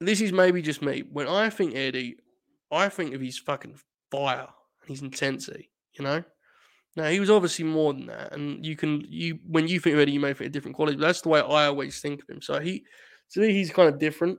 This 0.00 0.22
is 0.22 0.32
maybe 0.32 0.62
just 0.62 0.80
me. 0.80 1.04
When 1.12 1.28
I 1.28 1.50
think 1.50 1.76
Eddie, 1.76 2.16
I 2.72 2.88
think 2.88 3.14
of 3.14 3.20
his 3.20 3.38
fucking 3.38 3.78
fire 4.10 4.48
his 4.86 5.02
intensity, 5.02 5.70
you 5.92 6.04
know? 6.04 6.22
Now 6.96 7.08
he 7.08 7.20
was 7.20 7.30
obviously 7.30 7.64
more 7.64 7.92
than 7.92 8.06
that, 8.06 8.32
and 8.32 8.64
you 8.64 8.76
can 8.76 9.02
you 9.08 9.38
when 9.46 9.68
you 9.68 9.78
think 9.78 9.94
of 9.94 10.00
Eddie, 10.00 10.12
you 10.12 10.20
may 10.20 10.34
think 10.34 10.48
of 10.48 10.52
different 10.52 10.76
qualities. 10.76 10.98
But 11.00 11.06
that's 11.06 11.20
the 11.20 11.28
way 11.28 11.40
I 11.40 11.66
always 11.66 12.00
think 12.00 12.22
of 12.22 12.28
him. 12.28 12.42
So 12.42 12.58
he, 12.58 12.84
to 13.32 13.40
me, 13.40 13.52
he's 13.52 13.70
kind 13.70 13.88
of 13.88 14.00
different. 14.00 14.38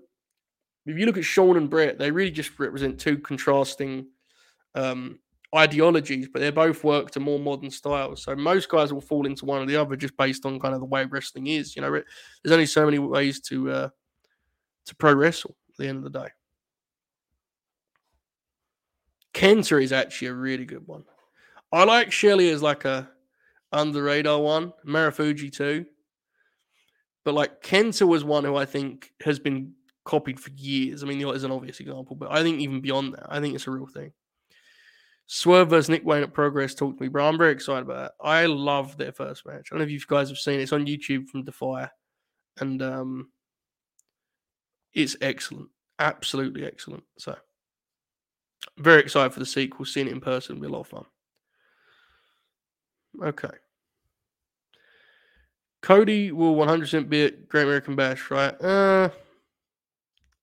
If 0.86 0.98
you 0.98 1.06
look 1.06 1.18
at 1.18 1.24
Shawn 1.24 1.58
and 1.58 1.70
Bret, 1.70 1.98
they 1.98 2.12
really 2.12 2.32
just 2.32 2.60
represent 2.60 3.00
two 3.00 3.20
contrasting 3.20 4.08
um, 4.76 5.20
ideologies, 5.56 6.28
but 6.32 6.40
they 6.40 6.50
both 6.50 6.84
work 6.84 7.12
to 7.12 7.20
more 7.20 7.40
modern 7.40 7.70
styles. 7.70 8.24
So 8.24 8.36
most 8.36 8.68
guys 8.70 8.92
will 8.92 9.02
fall 9.02 9.26
into 9.26 9.46
one 9.46 9.62
or 9.62 9.66
the 9.66 9.78
other 9.78 9.96
just 9.96 10.18
based 10.18 10.46
on 10.46 10.60
kind 10.60 10.74
of 10.74 10.80
the 10.80 10.86
way 10.86 11.06
wrestling 11.06 11.48
is. 11.48 11.76
You 11.76 11.84
know, 11.84 11.92
there's 11.92 12.52
only 12.52 12.66
so 12.66 12.84
many 12.84 13.00
ways 13.00 13.40
to 13.42 13.72
uh, 13.72 13.90
to 14.88 14.96
pro 14.96 15.14
wrestle 15.14 15.56
at 15.70 15.78
the 15.78 15.88
end 15.88 16.06
of 16.06 16.12
the 16.12 16.20
day. 16.20 16.30
Kenta 19.34 19.82
is 19.82 19.94
actually 19.94 20.30
a 20.30 20.34
really 20.34 20.66
good 20.66 20.86
one. 20.88 21.04
I 21.72 21.84
like 21.86 22.12
Shelley 22.12 22.50
as 22.50 22.62
like 22.62 22.86
a 22.86 23.10
under 23.72 24.04
radar 24.04 24.40
one, 24.40 24.74
Marufuji 24.86 25.52
too. 25.52 25.86
But 27.24 27.34
like 27.34 27.62
Kenta 27.62 28.08
was 28.08 28.24
one 28.24 28.44
who 28.44 28.56
I 28.56 28.66
think 28.66 29.12
has 29.24 29.40
been 29.40 29.74
copied 30.04 30.40
for 30.40 30.50
years. 30.52 31.04
I 31.04 31.08
mean, 31.08 31.22
is 31.22 31.44
an 31.44 31.52
obvious 31.52 31.80
example, 31.80 32.16
but 32.16 32.32
I 32.32 32.42
think 32.42 32.60
even 32.60 32.82
beyond 32.82 33.14
that, 33.14 33.28
I 33.30 33.40
think 33.40 33.56
it's 33.56 33.68
a 33.68 33.72
real 33.72 33.88
thing. 33.88 34.12
Swerve 35.28 35.70
versus 35.70 35.88
Nick 35.88 36.06
Wayne 36.06 36.24
at 36.24 36.34
Progress 36.34 36.76
talked 36.76 36.98
to 36.98 37.04
me, 37.04 37.08
bro. 37.08 37.26
I'm 37.26 37.38
very 37.38 37.54
excited 37.54 37.84
about 37.84 37.98
that. 37.98 38.12
I 38.22 38.48
love 38.48 38.98
their 38.98 39.14
first 39.14 39.46
match. 39.46 39.70
I 39.72 39.76
don't 39.76 39.80
know 39.80 39.86
if 39.86 39.92
you 39.92 40.00
guys 40.06 40.28
have 40.28 40.38
seen 40.38 40.60
it. 40.60 40.64
It's 40.64 40.74
on 40.74 40.86
YouTube 40.86 41.30
from 41.30 41.46
Defy. 41.46 41.88
And 42.60 42.82
um 42.82 43.30
it's 44.94 45.16
excellent. 45.22 45.70
Absolutely 46.00 46.66
excellent. 46.66 47.04
So 47.18 47.38
very 48.78 49.02
excited 49.02 49.34
for 49.34 49.40
the 49.40 49.46
sequel. 49.46 49.86
Seeing 49.86 50.08
it 50.08 50.14
in 50.14 50.22
person 50.22 50.56
will 50.56 50.62
be 50.62 50.68
a 50.68 50.72
lot 50.72 50.82
of 50.82 50.88
fun. 50.88 51.06
Okay. 53.24 53.50
Cody 55.82 56.32
will 56.32 56.56
100% 56.56 57.10
be 57.10 57.26
at 57.26 57.48
Great 57.50 57.64
American 57.64 57.96
Bash, 57.96 58.30
right? 58.30 58.54
Uh, 58.62 59.10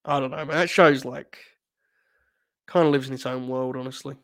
I 0.04 0.20
don't 0.20 0.30
know, 0.30 0.44
man. 0.44 0.48
That 0.48 0.70
show's 0.70 1.04
like 1.04 1.38
kind 2.66 2.86
of 2.86 2.92
lives 2.92 3.08
in 3.08 3.14
its 3.14 3.26
own 3.26 3.48
world, 3.48 3.76
honestly. 3.76 4.16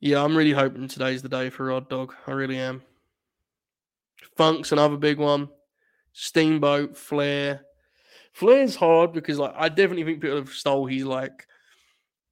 Yeah, 0.00 0.22
I'm 0.22 0.36
really 0.36 0.52
hoping 0.52 0.86
today's 0.86 1.22
the 1.22 1.28
day 1.28 1.50
for 1.50 1.66
Rod 1.66 1.88
Dog. 1.88 2.14
I 2.26 2.32
really 2.32 2.58
am. 2.58 2.82
Funk's 4.36 4.72
another 4.72 4.96
big 4.96 5.18
one. 5.18 5.48
Steamboat, 6.12 6.96
Flair. 6.96 7.62
Flair's 8.32 8.76
hard 8.76 9.12
because 9.12 9.38
like 9.38 9.54
I 9.56 9.68
definitely 9.68 10.04
think 10.04 10.20
people 10.20 10.36
have 10.36 10.50
stole 10.50 10.86
his 10.86 11.04
like 11.04 11.46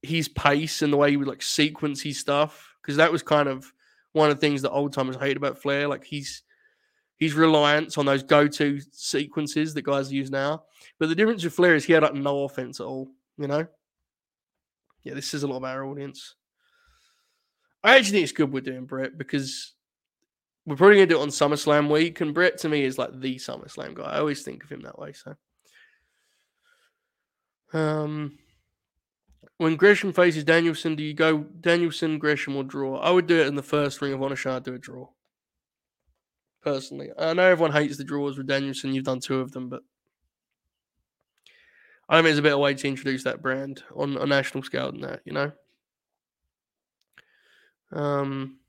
his 0.03 0.27
pace 0.27 0.81
and 0.81 0.91
the 0.91 0.97
way 0.97 1.11
he 1.11 1.17
would 1.17 1.27
like 1.27 1.41
sequence 1.41 2.01
his 2.01 2.19
stuff 2.19 2.75
because 2.81 2.97
that 2.97 3.11
was 3.11 3.23
kind 3.23 3.47
of 3.47 3.71
one 4.11 4.29
of 4.29 4.35
the 4.35 4.41
things 4.41 4.61
that 4.61 4.71
old 4.71 4.93
timers 4.93 5.15
hate 5.15 5.37
about 5.37 5.57
Flair. 5.57 5.87
Like 5.87 6.03
he's 6.03 6.43
his 7.17 7.33
reliance 7.33 7.97
on 7.97 8.05
those 8.05 8.23
go-to 8.23 8.79
sequences 8.91 9.73
that 9.73 9.83
guys 9.83 10.11
use 10.11 10.29
now. 10.29 10.63
But 10.99 11.09
the 11.09 11.15
difference 11.15 11.43
with 11.43 11.53
Flair 11.53 11.75
is 11.75 11.85
he 11.85 11.93
had 11.93 12.03
like 12.03 12.13
no 12.13 12.43
offense 12.43 12.79
at 12.79 12.85
all. 12.85 13.09
You 13.37 13.47
know. 13.47 13.67
Yeah, 15.03 15.15
this 15.15 15.33
is 15.33 15.43
a 15.43 15.47
lot 15.47 15.57
of 15.57 15.63
our 15.63 15.85
audience. 15.85 16.35
I 17.83 17.97
actually 17.97 18.11
think 18.11 18.23
it's 18.23 18.31
good 18.31 18.51
we're 18.51 18.61
doing 18.61 18.85
Bret 18.85 19.17
because 19.17 19.73
we're 20.65 20.77
probably 20.77 20.95
gonna 20.95 21.07
do 21.07 21.19
it 21.19 21.23
on 21.23 21.29
SummerSlam 21.29 21.91
week, 21.91 22.21
and 22.21 22.33
Bret 22.33 22.57
to 22.59 22.69
me 22.69 22.83
is 22.83 22.97
like 22.97 23.19
the 23.19 23.35
SummerSlam 23.35 23.95
guy. 23.95 24.03
I 24.03 24.19
always 24.19 24.43
think 24.43 24.63
of 24.63 24.71
him 24.71 24.81
that 24.81 24.97
way. 24.97 25.11
So, 25.13 25.35
um, 27.77 28.37
when 29.57 29.75
Gresham 29.75 30.13
faces 30.13 30.43
Danielson, 30.43 30.95
do 30.95 31.03
you 31.03 31.13
go 31.13 31.39
Danielson, 31.39 32.17
Gresham, 32.17 32.55
or 32.55 32.63
draw? 32.63 32.97
I 32.97 33.11
would 33.11 33.27
do 33.27 33.39
it 33.39 33.47
in 33.47 33.55
the 33.55 33.63
first 33.63 34.01
Ring 34.01 34.13
of 34.13 34.21
Honor 34.21 34.35
show. 34.35 34.55
I'd 34.55 34.63
do 34.63 34.73
a 34.73 34.79
draw. 34.79 35.07
Personally, 36.61 37.09
I 37.17 37.33
know 37.33 37.43
everyone 37.43 37.73
hates 37.73 37.97
the 37.97 38.03
draws 38.03 38.37
with 38.37 38.47
Danielson. 38.47 38.93
You've 38.93 39.03
done 39.03 39.19
two 39.19 39.41
of 39.41 39.51
them, 39.51 39.69
but 39.69 39.81
I 42.07 42.15
think 42.15 42.25
there's 42.25 42.37
a 42.37 42.43
better 42.43 42.57
way 42.57 42.73
to 42.73 42.87
introduce 42.87 43.23
that 43.23 43.41
brand 43.41 43.83
on 43.95 44.17
a 44.17 44.25
national 44.25 44.63
scale 44.63 44.91
than 44.91 45.01
that. 45.01 45.21
You 45.25 45.33
know. 45.33 45.51
Um, 47.91 48.59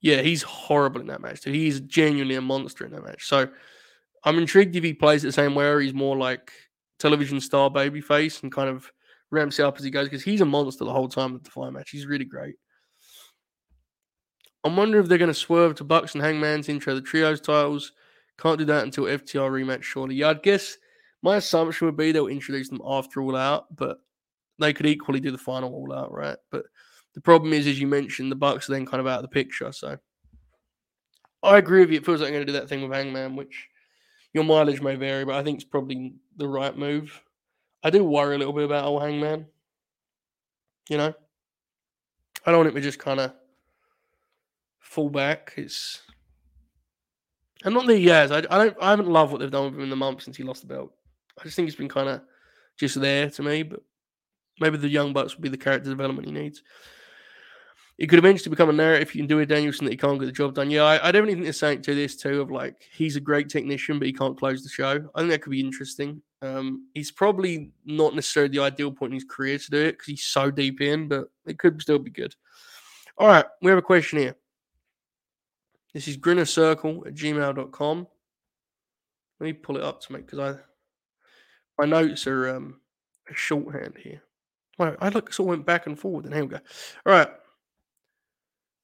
yeah, 0.00 0.22
he's 0.22 0.42
horrible 0.42 1.00
in 1.00 1.06
that 1.08 1.20
match. 1.20 1.42
Too. 1.42 1.52
He's 1.52 1.80
genuinely 1.80 2.34
a 2.34 2.40
monster 2.40 2.84
in 2.84 2.92
that 2.92 3.04
match. 3.04 3.26
So 3.26 3.48
I'm 4.24 4.38
intrigued 4.38 4.74
if 4.74 4.84
he 4.84 4.94
plays 4.94 5.22
it 5.22 5.28
the 5.28 5.32
same 5.32 5.54
way, 5.54 5.66
or 5.66 5.80
he's 5.80 5.94
more 5.94 6.16
like 6.16 6.52
television 6.98 7.40
star 7.40 7.70
babyface 7.70 8.42
and 8.42 8.50
kind 8.50 8.68
of 8.68 8.90
ramps 9.30 9.60
up 9.60 9.76
as 9.78 9.84
he 9.84 9.90
goes 9.90 10.06
because 10.06 10.22
he's 10.22 10.40
a 10.40 10.44
monster 10.44 10.84
the 10.84 10.92
whole 10.92 11.08
time 11.08 11.34
at 11.34 11.44
the 11.44 11.50
fire 11.50 11.70
match. 11.70 11.90
He's 11.90 12.06
really 12.06 12.24
great. 12.24 12.54
I'm 14.64 14.76
wondering 14.76 15.02
if 15.02 15.08
they're 15.08 15.18
going 15.18 15.28
to 15.28 15.34
swerve 15.34 15.76
to 15.76 15.84
Bucks 15.84 16.14
and 16.14 16.22
Hangman's 16.22 16.68
intro 16.68 16.94
the 16.94 17.00
trios 17.00 17.40
titles. 17.40 17.92
Can't 18.38 18.58
do 18.58 18.64
that 18.66 18.84
until 18.84 19.04
FTR 19.04 19.50
rematch, 19.50 19.82
surely. 19.82 20.16
Yeah, 20.16 20.30
I'd 20.30 20.42
guess 20.42 20.76
my 21.22 21.36
assumption 21.36 21.86
would 21.86 21.96
be 21.96 22.12
they'll 22.12 22.26
introduce 22.28 22.68
them 22.68 22.80
after 22.84 23.20
All 23.22 23.36
Out, 23.36 23.74
but 23.74 23.98
they 24.58 24.72
could 24.72 24.86
equally 24.86 25.20
do 25.20 25.30
the 25.30 25.38
final 25.38 25.72
All 25.72 25.92
Out, 25.92 26.12
right? 26.12 26.36
But 26.50 26.64
the 27.14 27.20
problem 27.20 27.52
is, 27.52 27.66
as 27.66 27.80
you 27.80 27.86
mentioned, 27.86 28.30
the 28.30 28.36
Bucks 28.36 28.68
are 28.68 28.72
then 28.72 28.86
kind 28.86 29.00
of 29.00 29.06
out 29.06 29.18
of 29.18 29.22
the 29.22 29.28
picture. 29.28 29.72
So 29.72 29.98
I 31.42 31.58
agree 31.58 31.80
with 31.80 31.90
you. 31.90 31.98
It 31.98 32.06
feels 32.06 32.20
like 32.20 32.28
I'm 32.28 32.34
going 32.34 32.46
to 32.46 32.52
do 32.52 32.58
that 32.58 32.68
thing 32.68 32.82
with 32.82 32.92
Hangman, 32.92 33.36
which 33.36 33.68
your 34.32 34.44
mileage 34.44 34.80
may 34.80 34.96
vary, 34.96 35.24
but 35.24 35.34
I 35.34 35.42
think 35.42 35.56
it's 35.56 35.68
probably 35.68 36.14
the 36.36 36.48
right 36.48 36.76
move. 36.76 37.20
I 37.82 37.90
do 37.90 38.04
worry 38.04 38.34
a 38.34 38.38
little 38.38 38.52
bit 38.52 38.64
about 38.64 38.84
old 38.84 39.02
Hangman. 39.02 39.46
You 40.88 40.96
know, 40.96 41.14
I 42.44 42.50
don't 42.50 42.58
want 42.58 42.68
him 42.70 42.74
to 42.74 42.80
just 42.80 42.98
kind 42.98 43.20
of 43.20 43.32
fall 44.80 45.10
back. 45.10 45.52
It's 45.56 46.02
and 47.64 47.74
not 47.74 47.86
that 47.86 47.96
he 47.96 48.06
has. 48.06 48.30
I, 48.30 48.38
I 48.38 48.40
don't. 48.40 48.76
I 48.80 48.90
haven't 48.90 49.08
loved 49.08 49.32
what 49.32 49.40
they've 49.40 49.50
done 49.50 49.66
with 49.66 49.74
him 49.74 49.82
in 49.82 49.90
the 49.90 49.96
month 49.96 50.22
since 50.22 50.36
he 50.36 50.44
lost 50.44 50.62
the 50.62 50.68
belt. 50.74 50.92
I 51.38 51.44
just 51.44 51.56
think 51.56 51.68
it's 51.68 51.76
been 51.76 51.88
kind 51.88 52.08
of 52.08 52.22
just 52.78 53.00
there 53.00 53.30
to 53.30 53.42
me. 53.42 53.62
But 53.62 53.80
maybe 54.60 54.78
the 54.78 54.88
young 54.88 55.12
bucks 55.12 55.34
will 55.34 55.42
be 55.42 55.48
the 55.48 55.56
character 55.56 55.90
development 55.90 56.26
he 56.26 56.32
needs. 56.32 56.62
It 57.98 58.06
could 58.06 58.20
eventually 58.20 58.50
become 58.50 58.70
a 58.70 58.72
narrative 58.72 59.08
if 59.08 59.14
you 59.14 59.22
can 59.22 59.26
do 59.26 59.40
a 59.40 59.46
Danielson 59.46 59.84
that 59.86 59.90
he 59.90 59.96
can't 59.96 60.20
get 60.20 60.26
the 60.26 60.32
job 60.32 60.54
done. 60.54 60.70
Yeah, 60.70 60.84
I, 60.84 61.08
I 61.08 61.12
definitely 61.12 61.34
think 61.34 61.44
there's 61.44 61.58
something 61.58 61.82
to 61.82 61.94
this 61.96 62.16
too 62.16 62.40
of 62.40 62.50
like 62.50 62.76
he's 62.92 63.16
a 63.16 63.20
great 63.20 63.48
technician, 63.48 63.98
but 63.98 64.06
he 64.06 64.12
can't 64.12 64.38
close 64.38 64.62
the 64.62 64.68
show. 64.68 65.10
I 65.14 65.20
think 65.20 65.30
that 65.30 65.42
could 65.42 65.50
be 65.50 65.60
interesting. 65.60 66.22
Um, 66.40 66.88
he's 66.94 67.10
probably 67.10 67.72
not 67.84 68.14
necessarily 68.14 68.52
the 68.52 68.62
ideal 68.62 68.92
point 68.92 69.12
in 69.12 69.16
his 69.16 69.24
career 69.24 69.58
to 69.58 69.70
do 69.70 69.78
it 69.78 69.92
because 69.92 70.06
he's 70.06 70.24
so 70.24 70.50
deep 70.50 70.80
in, 70.80 71.08
but 71.08 71.28
it 71.46 71.58
could 71.58 71.80
still 71.82 71.98
be 71.98 72.10
good. 72.10 72.34
All 73.16 73.26
right, 73.26 73.44
we 73.60 73.70
have 73.70 73.78
a 73.78 73.82
question 73.82 74.20
here. 74.20 74.36
This 75.92 76.06
is 76.06 76.16
grinnercircle 76.16 77.06
at 77.06 77.14
gmail.com. 77.14 78.06
Let 79.40 79.44
me 79.44 79.52
pull 79.52 79.76
it 79.76 79.82
up 79.82 80.00
to 80.02 80.12
me 80.12 80.20
because 80.20 80.38
I 80.38 80.60
my 81.78 81.86
notes 81.86 82.26
are 82.26 82.54
um 82.54 82.80
shorthand 83.32 83.94
here. 84.02 84.22
Well, 84.78 84.96
I 85.00 85.08
look 85.08 85.32
sort 85.32 85.46
of 85.46 85.50
went 85.50 85.66
back 85.66 85.86
and 85.86 85.98
forward, 85.98 86.24
and 86.24 86.34
here 86.34 86.44
we 86.44 86.50
go. 86.50 86.60
All 87.06 87.12
right. 87.12 87.28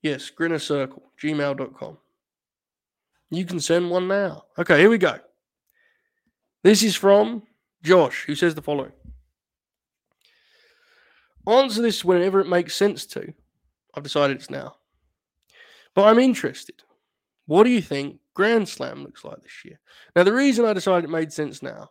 Yes, 0.03 0.29
Grinner 0.31 0.59
Circle, 0.59 1.03
gmail.com. 1.21 1.99
You 3.31 3.45
can 3.45 3.61
send 3.61 3.91
one 3.91 4.07
now. 4.07 4.45
Okay, 4.59 4.79
here 4.79 4.91
we 4.91 4.99
go. 4.99 5.19
This 6.65 6.83
is 6.83 6.97
from 6.97 7.43
Josh, 7.83 8.25
who 8.25 8.35
says 8.35 8.55
the 8.55 8.63
following 8.63 8.93
Answer 11.47 11.83
this 11.83 12.03
whenever 12.03 12.41
it 12.41 12.49
makes 12.49 12.75
sense 12.75 13.05
to. 13.07 13.35
I've 13.95 14.03
decided 14.03 14.39
it's 14.39 14.49
now. 14.49 14.77
But 15.95 16.07
I'm 16.07 16.19
interested. 16.19 16.83
What 17.45 17.65
do 17.65 17.71
you 17.71 17.83
think 17.83 18.19
Grand 18.33 18.67
Slam 18.67 19.03
looks 19.03 19.25
like 19.25 19.43
this 19.43 19.63
year? 19.63 19.79
Now, 20.17 20.25
the 20.25 20.33
reason 20.33 20.65
I 20.65 20.73
decided 20.73 21.05
it 21.05 21.13
made 21.13 21.31
sense 21.31 21.63
now 21.63 21.91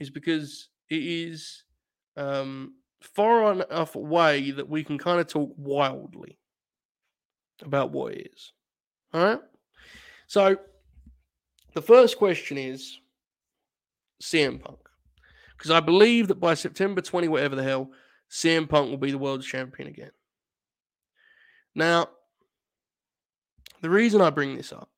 is 0.00 0.10
because 0.10 0.68
it 0.88 1.02
is 1.04 1.62
um, 2.16 2.74
far 3.00 3.52
enough 3.52 3.94
away 3.94 4.50
that 4.50 4.68
we 4.68 4.82
can 4.82 4.98
kind 4.98 5.20
of 5.20 5.28
talk 5.28 5.52
wildly 5.56 6.38
about 7.62 7.92
what 7.92 8.14
it 8.14 8.32
is. 8.34 8.52
All 9.14 9.24
right. 9.24 9.40
So 10.26 10.56
the 11.74 11.82
first 11.82 12.18
question 12.18 12.58
is 12.58 12.98
CM 14.22 14.60
Punk. 14.60 14.78
Because 15.56 15.70
I 15.70 15.80
believe 15.80 16.28
that 16.28 16.40
by 16.40 16.54
September 16.54 17.00
20, 17.00 17.28
whatever 17.28 17.56
the 17.56 17.62
hell, 17.62 17.90
CM 18.30 18.68
Punk 18.68 18.90
will 18.90 18.96
be 18.96 19.10
the 19.10 19.18
world 19.18 19.42
champion 19.42 19.88
again. 19.88 20.12
Now, 21.74 22.08
the 23.82 23.90
reason 23.90 24.20
I 24.20 24.30
bring 24.30 24.56
this 24.56 24.72
up 24.72 24.88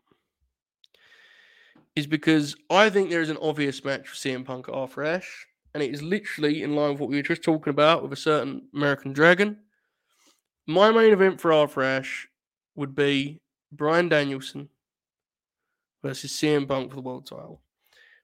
is 1.94 2.06
because 2.06 2.56
I 2.70 2.90
think 2.90 3.10
there 3.10 3.20
is 3.20 3.30
an 3.30 3.38
obvious 3.40 3.84
match 3.84 4.08
for 4.08 4.16
CM 4.16 4.44
Punk 4.44 4.68
at 4.68 4.74
Ashe, 4.74 5.46
and 5.74 5.82
it 5.82 5.92
is 5.92 6.02
literally 6.02 6.62
in 6.62 6.74
line 6.74 6.92
with 6.92 7.00
what 7.00 7.10
we 7.10 7.16
were 7.16 7.22
just 7.22 7.42
talking 7.42 7.70
about 7.70 8.02
with 8.02 8.12
a 8.12 8.16
certain 8.16 8.68
American 8.74 9.12
Dragon. 9.12 9.58
My 10.66 10.90
main 10.90 11.12
event 11.12 11.40
for 11.40 11.82
Ashe 11.82 12.28
would 12.74 12.94
be 12.94 13.40
Bryan 13.72 14.08
Danielson 14.08 14.68
versus 16.02 16.32
CM 16.32 16.68
Punk 16.68 16.90
for 16.90 16.96
the 16.96 17.02
world 17.02 17.26
title. 17.26 17.61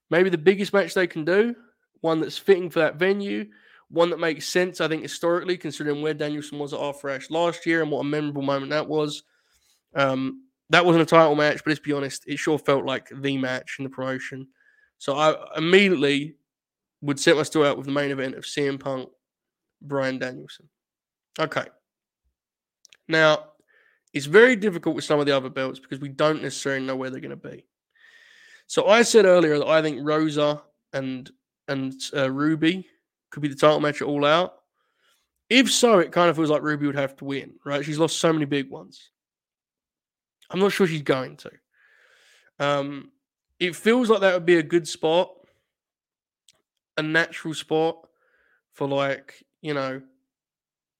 Maybe 0.09 0.29
the 0.29 0.37
biggest 0.37 0.73
match 0.73 0.93
they 0.93 1.07
can 1.07 1.25
do, 1.25 1.55
one 2.01 2.19
that's 2.19 2.37
fitting 2.37 2.69
for 2.69 2.79
that 2.79 2.95
venue, 2.95 3.45
one 3.89 4.09
that 4.09 4.19
makes 4.19 4.47
sense, 4.47 4.81
I 4.81 4.87
think, 4.87 5.01
historically, 5.01 5.57
considering 5.57 6.01
where 6.01 6.13
Danielson 6.13 6.59
was 6.59 6.73
at 6.73 6.79
Arthur 6.79 7.19
last 7.29 7.65
year 7.65 7.81
and 7.81 7.91
what 7.91 8.01
a 8.01 8.03
memorable 8.03 8.41
moment 8.41 8.71
that 8.71 8.87
was. 8.87 9.23
Um, 9.95 10.43
that 10.69 10.85
wasn't 10.85 11.01
a 11.01 11.05
title 11.05 11.35
match, 11.35 11.57
but 11.63 11.67
let's 11.67 11.79
be 11.79 11.93
honest, 11.93 12.23
it 12.27 12.37
sure 12.37 12.59
felt 12.59 12.85
like 12.85 13.09
the 13.13 13.37
match 13.37 13.77
in 13.79 13.83
the 13.83 13.89
promotion. 13.89 14.47
So 14.99 15.15
I 15.15 15.35
immediately 15.57 16.35
would 17.01 17.19
set 17.19 17.37
my 17.37 17.43
story 17.43 17.67
out 17.67 17.77
with 17.77 17.87
the 17.87 17.91
main 17.91 18.11
event 18.11 18.35
of 18.35 18.43
CM 18.43 18.79
Punk, 18.79 19.09
Bryan 19.81 20.19
Danielson. 20.19 20.69
Okay. 21.39 21.65
Now, 23.07 23.45
it's 24.13 24.25
very 24.25 24.55
difficult 24.55 24.95
with 24.95 25.05
some 25.05 25.19
of 25.19 25.25
the 25.25 25.35
other 25.35 25.49
belts 25.49 25.79
because 25.79 25.99
we 25.99 26.09
don't 26.09 26.43
necessarily 26.43 26.85
know 26.85 26.95
where 26.95 27.09
they're 27.09 27.21
going 27.21 27.29
to 27.31 27.49
be. 27.49 27.65
So 28.69 28.85
I 28.85 29.01
said 29.01 29.25
earlier 29.25 29.57
that 29.57 29.67
I 29.67 29.81
think 29.81 29.97
Rosa 30.03 30.61
and 30.93 31.27
and 31.67 31.91
uh, 32.15 32.29
Ruby 32.29 32.87
could 33.31 33.41
be 33.41 33.47
the 33.47 33.55
title 33.55 33.79
match 33.79 33.99
at 33.99 34.07
All 34.07 34.23
Out. 34.23 34.59
If 35.49 35.71
so, 35.71 35.97
it 35.97 36.11
kind 36.11 36.29
of 36.29 36.35
feels 36.35 36.51
like 36.51 36.61
Ruby 36.61 36.85
would 36.85 36.95
have 36.95 37.15
to 37.17 37.25
win, 37.25 37.53
right? 37.65 37.83
She's 37.83 37.97
lost 37.97 38.19
so 38.19 38.31
many 38.31 38.45
big 38.45 38.69
ones. 38.69 39.09
I'm 40.51 40.59
not 40.59 40.71
sure 40.71 40.85
she's 40.85 41.01
going 41.01 41.37
to. 41.37 41.51
Um, 42.59 43.11
it 43.59 43.75
feels 43.75 44.07
like 44.07 44.21
that 44.21 44.35
would 44.35 44.45
be 44.45 44.57
a 44.57 44.63
good 44.63 44.87
spot, 44.87 45.31
a 46.95 47.01
natural 47.01 47.55
spot 47.55 48.07
for 48.73 48.87
like 48.87 49.43
you 49.63 49.73
know 49.73 49.99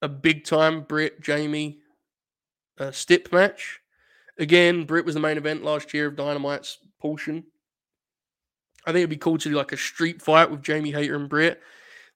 a 0.01 0.09
big 0.09 0.43
time 0.43 0.81
Britt 0.81 1.21
Jamie 1.21 1.81
uh, 2.79 2.89
Stip 2.89 3.31
match. 3.31 3.79
Again, 4.39 4.85
Britt 4.85 5.05
was 5.05 5.13
the 5.13 5.21
main 5.21 5.37
event 5.37 5.63
last 5.63 5.93
year 5.93 6.07
of 6.07 6.15
Dynamite's 6.15 6.79
portion. 6.99 7.43
I 8.89 8.91
think 8.91 9.01
it'd 9.01 9.09
be 9.11 9.17
cool 9.17 9.37
to 9.37 9.49
do 9.49 9.55
like 9.55 9.71
a 9.71 9.77
street 9.77 10.21
fight 10.21 10.49
with 10.49 10.63
Jamie 10.63 10.91
Hayter 10.91 11.15
and 11.15 11.29
Britt. 11.29 11.61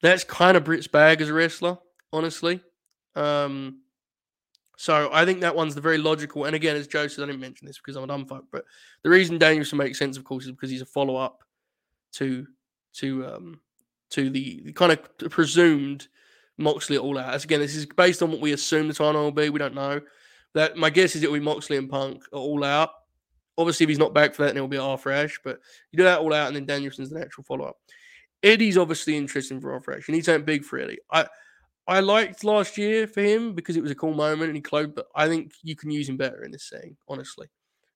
That's 0.02 0.24
kind 0.24 0.58
of 0.58 0.64
Britt's 0.64 0.88
bag 0.88 1.22
as 1.22 1.30
a 1.30 1.34
wrestler, 1.34 1.78
honestly. 2.12 2.62
Um, 3.16 3.82
so 4.76 5.10
I 5.14 5.24
think 5.24 5.42
that 5.42 5.56
one's 5.56 5.76
the 5.76 5.82
very 5.82 5.98
logical. 5.98 6.46
And 6.46 6.56
again, 6.56 6.76
as 6.76 6.88
Joe 6.88 7.08
says, 7.08 7.24
I 7.24 7.28
didn't 7.28 7.42
mention 7.42 7.68
this 7.68 7.78
because 7.78 7.96
I'm 7.96 8.04
a 8.04 8.08
dumb 8.08 8.26
fuck, 8.26 8.46
but 8.52 8.66
the 9.04 9.10
reason 9.10 9.38
Danielson 9.38 9.78
makes 9.78 10.00
sense, 10.00 10.18
of 10.18 10.24
course, 10.24 10.46
is 10.46 10.52
because 10.52 10.72
he's 10.72 10.82
a 10.82 10.86
follow 10.86 11.16
up 11.16 11.44
to 12.14 12.48
to 12.96 13.26
um 13.28 13.60
to 14.12 14.30
the, 14.30 14.62
the 14.66 14.74
kind 14.74 14.92
of 14.92 15.32
presumed 15.32 16.08
Moxley 16.58 16.98
all 16.98 17.18
out. 17.18 17.34
As 17.34 17.44
again, 17.44 17.60
this 17.60 17.76
is 17.76 17.86
based 17.86 18.22
on 18.22 18.32
what 18.32 18.42
we 18.42 18.54
assume 18.54 18.88
the 18.88 18.94
title 18.94 19.24
will 19.24 19.32
be. 19.32 19.50
We 19.50 19.60
don't 19.60 19.76
know. 19.76 20.02
That 20.54 20.76
my 20.76 20.90
guess 20.90 21.16
is 21.16 21.24
it 21.24 21.32
will 21.32 21.40
be 21.40 21.46
Moxley 21.46 21.78
and 21.78 21.90
Punk 21.90 22.24
all 22.32 22.64
out. 22.64 22.92
Obviously, 23.58 23.84
if 23.84 23.90
he's 23.90 24.00
not 24.00 24.14
back 24.14 24.34
for 24.34 24.44
that, 24.44 24.50
then 24.50 24.58
it'll 24.58 24.68
be 24.68 24.78
Arthur. 24.78 25.30
But 25.44 25.60
you 25.92 25.98
do 25.98 26.04
that 26.04 26.20
all 26.20 26.34
out, 26.34 26.48
and 26.48 26.56
then 26.56 26.66
Danielson's 26.66 27.10
the 27.10 27.20
natural 27.20 27.44
follow 27.44 27.66
up. 27.66 27.78
Eddie's 28.44 28.78
obviously 28.78 29.16
interesting 29.16 29.62
for 29.62 29.74
Arthur 29.74 29.94
and 29.94 30.16
he's 30.16 30.26
something 30.26 30.44
big 30.44 30.66
for 30.66 30.78
Eddie. 30.78 31.00
I 31.10 31.28
I 31.88 32.02
liked 32.02 32.44
last 32.44 32.78
year 32.78 33.08
for 33.08 33.22
him 33.22 33.54
because 33.54 33.76
it 33.76 33.82
was 33.82 33.92
a 33.92 33.96
cool 33.96 34.14
moment 34.14 34.50
and 34.50 34.56
he 34.56 34.62
closed, 34.62 34.96
but 34.96 35.08
I 35.16 35.28
think 35.28 35.54
you 35.64 35.76
can 35.76 35.92
use 35.92 36.08
him 36.08 36.18
better 36.18 36.44
in 36.44 36.52
this 36.52 36.70
thing, 36.70 36.96
honestly. 37.10 37.48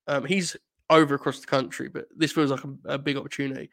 Um, 0.08 0.26
he's 0.26 0.58
over 0.89 1.16
across 1.16 1.39
the 1.39 1.47
country, 1.47 1.88
but 1.88 2.05
this 2.16 2.32
feels 2.32 2.51
like 2.51 2.64
a, 2.64 2.93
a, 2.93 2.97
big 2.97 3.18
opportunity. 3.18 3.70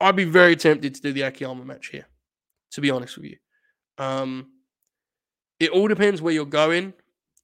I'd 0.00 0.16
be 0.16 0.24
very 0.24 0.56
tempted 0.56 0.94
to 0.94 1.00
do 1.00 1.12
the 1.12 1.22
Akiyama 1.22 1.64
match 1.64 1.88
here, 1.88 2.06
to 2.72 2.80
be 2.80 2.90
honest 2.90 3.16
with 3.16 3.26
you. 3.26 3.36
Um, 3.98 4.48
it 5.60 5.70
all 5.70 5.86
depends 5.86 6.20
where 6.20 6.34
you're 6.34 6.44
going. 6.44 6.92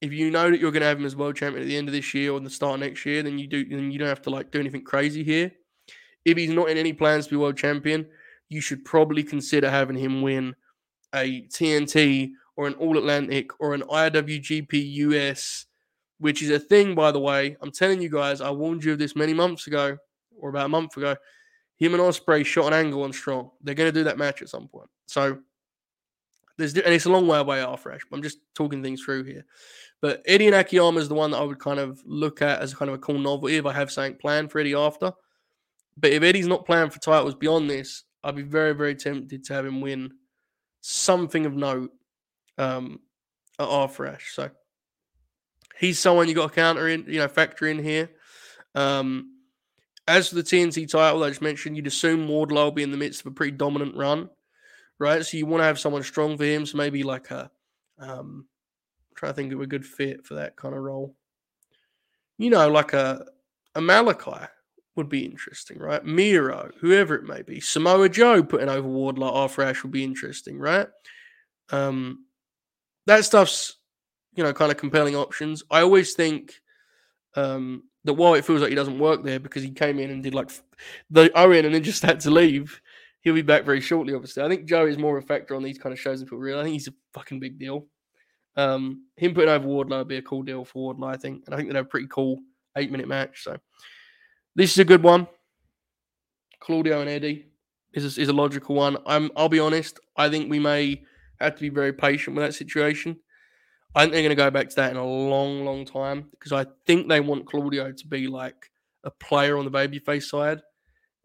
If 0.00 0.12
you 0.12 0.30
know 0.30 0.50
that 0.50 0.60
you're 0.60 0.72
going 0.72 0.80
to 0.80 0.86
have 0.86 0.98
him 0.98 1.04
as 1.04 1.14
world 1.14 1.36
champion 1.36 1.62
at 1.62 1.68
the 1.68 1.76
end 1.76 1.88
of 1.88 1.92
this 1.92 2.14
year 2.14 2.32
or 2.32 2.40
the 2.40 2.48
start 2.48 2.80
next 2.80 3.04
year, 3.04 3.22
then 3.22 3.38
you 3.38 3.46
do. 3.46 3.64
Then 3.64 3.90
you 3.90 3.98
don't 3.98 4.08
have 4.08 4.22
to 4.22 4.30
like 4.30 4.50
do 4.50 4.60
anything 4.60 4.82
crazy 4.82 5.22
here. 5.22 5.52
If 6.24 6.36
he's 6.36 6.50
not 6.50 6.70
in 6.70 6.78
any 6.78 6.92
plans 6.92 7.26
to 7.26 7.30
be 7.30 7.36
world 7.36 7.56
champion, 7.56 8.06
you 8.48 8.60
should 8.60 8.84
probably 8.84 9.22
consider 9.22 9.70
having 9.70 9.96
him 9.96 10.22
win 10.22 10.54
a 11.14 11.42
TNT 11.48 12.32
or 12.56 12.66
an 12.66 12.74
All 12.74 12.98
Atlantic 12.98 13.50
or 13.60 13.74
an 13.74 13.82
IWGP 13.82 14.92
US, 14.92 15.66
which 16.18 16.42
is 16.42 16.50
a 16.50 16.58
thing, 16.58 16.94
by 16.94 17.12
the 17.12 17.20
way. 17.20 17.56
I'm 17.60 17.70
telling 17.70 18.02
you 18.02 18.10
guys, 18.10 18.40
I 18.40 18.50
warned 18.50 18.84
you 18.84 18.92
of 18.92 18.98
this 18.98 19.16
many 19.16 19.34
months 19.34 19.66
ago 19.66 19.96
or 20.38 20.50
about 20.50 20.66
a 20.66 20.68
month 20.68 20.96
ago. 20.96 21.16
Him 21.78 21.94
and 21.94 22.02
Ospreay 22.02 22.44
shot 22.44 22.66
an 22.66 22.74
angle 22.74 23.04
on 23.04 23.12
Strong. 23.12 23.50
They're 23.62 23.74
going 23.74 23.92
to 23.92 23.98
do 23.98 24.04
that 24.04 24.18
match 24.18 24.42
at 24.42 24.50
some 24.50 24.68
point. 24.68 24.90
So 25.06 25.38
there's, 26.60 26.74
and 26.74 26.94
it's 26.94 27.06
a 27.06 27.10
long 27.10 27.26
way 27.26 27.38
away 27.38 27.60
after 27.60 27.90
Ashe, 27.90 28.04
but 28.08 28.16
I'm 28.16 28.22
just 28.22 28.38
talking 28.54 28.82
things 28.82 29.02
through 29.02 29.24
here. 29.24 29.44
But 30.00 30.22
Eddie 30.26 30.46
and 30.46 30.54
Akiyama 30.54 31.00
is 31.00 31.08
the 31.08 31.14
one 31.14 31.32
that 31.32 31.38
I 31.38 31.42
would 31.42 31.58
kind 31.58 31.80
of 31.80 32.00
look 32.06 32.42
at 32.42 32.60
as 32.60 32.74
kind 32.74 32.88
of 32.88 32.94
a 32.94 32.98
cool 32.98 33.18
novelty 33.18 33.56
if 33.56 33.66
I 33.66 33.72
have 33.72 33.90
something 33.90 34.16
planned 34.16 34.50
for 34.50 34.60
Eddie 34.60 34.74
after. 34.74 35.12
But 35.96 36.12
if 36.12 36.22
Eddie's 36.22 36.46
not 36.46 36.64
playing 36.64 36.90
for 36.90 37.00
titles 37.00 37.34
beyond 37.34 37.68
this, 37.68 38.04
I'd 38.22 38.36
be 38.36 38.42
very, 38.42 38.74
very 38.74 38.94
tempted 38.94 39.44
to 39.44 39.54
have 39.54 39.66
him 39.66 39.80
win 39.80 40.12
something 40.80 41.46
of 41.46 41.54
note 41.54 41.90
um, 42.56 43.00
at 43.58 43.68
Arthur 43.68 44.06
Ashe. 44.06 44.32
So 44.34 44.50
he's 45.78 45.98
someone 45.98 46.28
you 46.28 46.34
got 46.34 46.48
to 46.48 46.54
counter 46.54 46.88
in, 46.88 47.04
you 47.06 47.18
know, 47.18 47.28
factor 47.28 47.66
in 47.66 47.82
here. 47.82 48.10
Um, 48.74 49.36
as 50.06 50.28
for 50.28 50.36
the 50.36 50.42
TNT 50.42 50.88
title, 50.88 51.22
I 51.22 51.28
just 51.28 51.42
mentioned, 51.42 51.76
you'd 51.76 51.86
assume 51.86 52.26
Wardlow 52.26 52.64
will 52.64 52.70
be 52.72 52.82
in 52.82 52.90
the 52.90 52.96
midst 52.96 53.20
of 53.20 53.26
a 53.26 53.34
pretty 53.34 53.56
dominant 53.56 53.96
run, 53.96 54.28
right? 55.00 55.26
So 55.26 55.36
you 55.36 55.46
want 55.46 55.62
to 55.62 55.64
have 55.64 55.80
someone 55.80 56.04
strong 56.04 56.36
for 56.36 56.44
him. 56.44 56.64
So 56.64 56.78
maybe 56.78 57.02
like 57.02 57.30
a, 57.32 57.50
um, 57.98 58.46
I'm 59.20 59.28
to 59.28 59.34
think 59.34 59.52
of 59.52 59.60
a 59.60 59.66
good 59.66 59.84
fit 59.84 60.24
for 60.24 60.34
that 60.34 60.56
kind 60.56 60.74
of 60.74 60.82
role. 60.82 61.16
You 62.38 62.50
know, 62.50 62.68
like 62.70 62.92
a, 62.92 63.26
a 63.74 63.80
Malachi 63.80 64.46
would 64.96 65.08
be 65.08 65.24
interesting, 65.24 65.78
right? 65.78 66.04
Miro, 66.04 66.70
whoever 66.80 67.14
it 67.16 67.24
may 67.24 67.42
be, 67.42 67.60
Samoa 67.60 68.08
Joe 68.08 68.42
putting 68.42 68.68
over 68.68 68.88
Wardlow 68.88 69.32
Arthur 69.32 69.62
Ashe 69.62 69.82
would 69.82 69.92
be 69.92 70.04
interesting, 70.04 70.58
right? 70.58 70.86
Um, 71.70 72.24
that 73.06 73.24
stuff's 73.24 73.76
you 74.34 74.44
know 74.44 74.52
kind 74.52 74.70
of 74.70 74.78
compelling 74.78 75.16
options. 75.16 75.62
I 75.70 75.82
always 75.82 76.14
think 76.14 76.60
um, 77.34 77.84
that 78.04 78.14
while 78.14 78.34
it 78.34 78.44
feels 78.44 78.60
like 78.60 78.70
he 78.70 78.74
doesn't 78.74 78.98
work 78.98 79.22
there 79.22 79.40
because 79.40 79.62
he 79.62 79.70
came 79.70 79.98
in 79.98 80.10
and 80.10 80.22
did 80.22 80.34
like 80.34 80.50
the 81.10 81.30
Owen 81.38 81.64
and 81.64 81.74
then 81.74 81.82
just 81.82 82.02
had 82.02 82.20
to 82.20 82.30
leave, 82.30 82.80
he'll 83.22 83.34
be 83.34 83.42
back 83.42 83.64
very 83.64 83.80
shortly. 83.80 84.14
Obviously, 84.14 84.42
I 84.42 84.48
think 84.48 84.66
Joe 84.66 84.86
is 84.86 84.98
more 84.98 85.16
of 85.16 85.24
a 85.24 85.26
factor 85.26 85.54
on 85.54 85.62
these 85.62 85.78
kind 85.78 85.92
of 85.92 86.00
shows 86.00 86.20
than 86.20 86.26
people 86.26 86.38
real. 86.38 86.58
I 86.58 86.62
think 86.62 86.74
he's 86.74 86.88
a 86.88 86.94
fucking 87.14 87.40
big 87.40 87.58
deal. 87.58 87.86
Um, 88.56 89.06
him 89.16 89.34
putting 89.34 89.50
over 89.50 89.66
Wardlow 89.66 89.98
would 89.98 90.08
be 90.08 90.16
a 90.16 90.22
cool 90.22 90.42
deal 90.42 90.64
for 90.64 90.94
Wardlow, 90.94 91.14
I 91.14 91.16
think, 91.16 91.44
and 91.46 91.54
I 91.54 91.56
think 91.56 91.68
they'd 91.68 91.76
have 91.76 91.86
a 91.86 91.88
pretty 91.88 92.08
cool 92.08 92.38
eight 92.76 92.90
minute 92.90 93.08
match. 93.08 93.44
So 93.44 93.56
this 94.54 94.72
is 94.72 94.78
a 94.78 94.84
good 94.84 95.02
one. 95.02 95.26
Claudio 96.60 97.00
and 97.00 97.08
Eddie 97.08 97.46
is 97.92 98.18
a, 98.18 98.20
is 98.20 98.28
a 98.28 98.32
logical 98.32 98.74
one. 98.74 98.96
I'm. 99.06 99.30
I'll 99.36 99.48
be 99.48 99.60
honest. 99.60 99.98
I 100.16 100.28
think 100.28 100.50
we 100.50 100.58
may 100.58 101.02
have 101.40 101.54
to 101.56 101.60
be 101.60 101.68
very 101.68 101.92
patient 101.92 102.36
with 102.36 102.44
that 102.44 102.52
situation. 102.52 103.16
I 103.94 104.02
think 104.02 104.12
they're 104.12 104.22
going 104.22 104.30
to 104.30 104.36
go 104.36 104.50
back 104.50 104.68
to 104.68 104.76
that 104.76 104.92
in 104.92 104.96
a 104.96 105.04
long, 105.04 105.64
long 105.64 105.84
time 105.84 106.28
because 106.30 106.52
I 106.52 106.66
think 106.86 107.08
they 107.08 107.20
want 107.20 107.46
Claudio 107.46 107.90
to 107.90 108.06
be 108.06 108.28
like 108.28 108.70
a 109.02 109.10
player 109.10 109.56
on 109.56 109.64
the 109.64 109.70
babyface 109.70 110.24
side, 110.24 110.60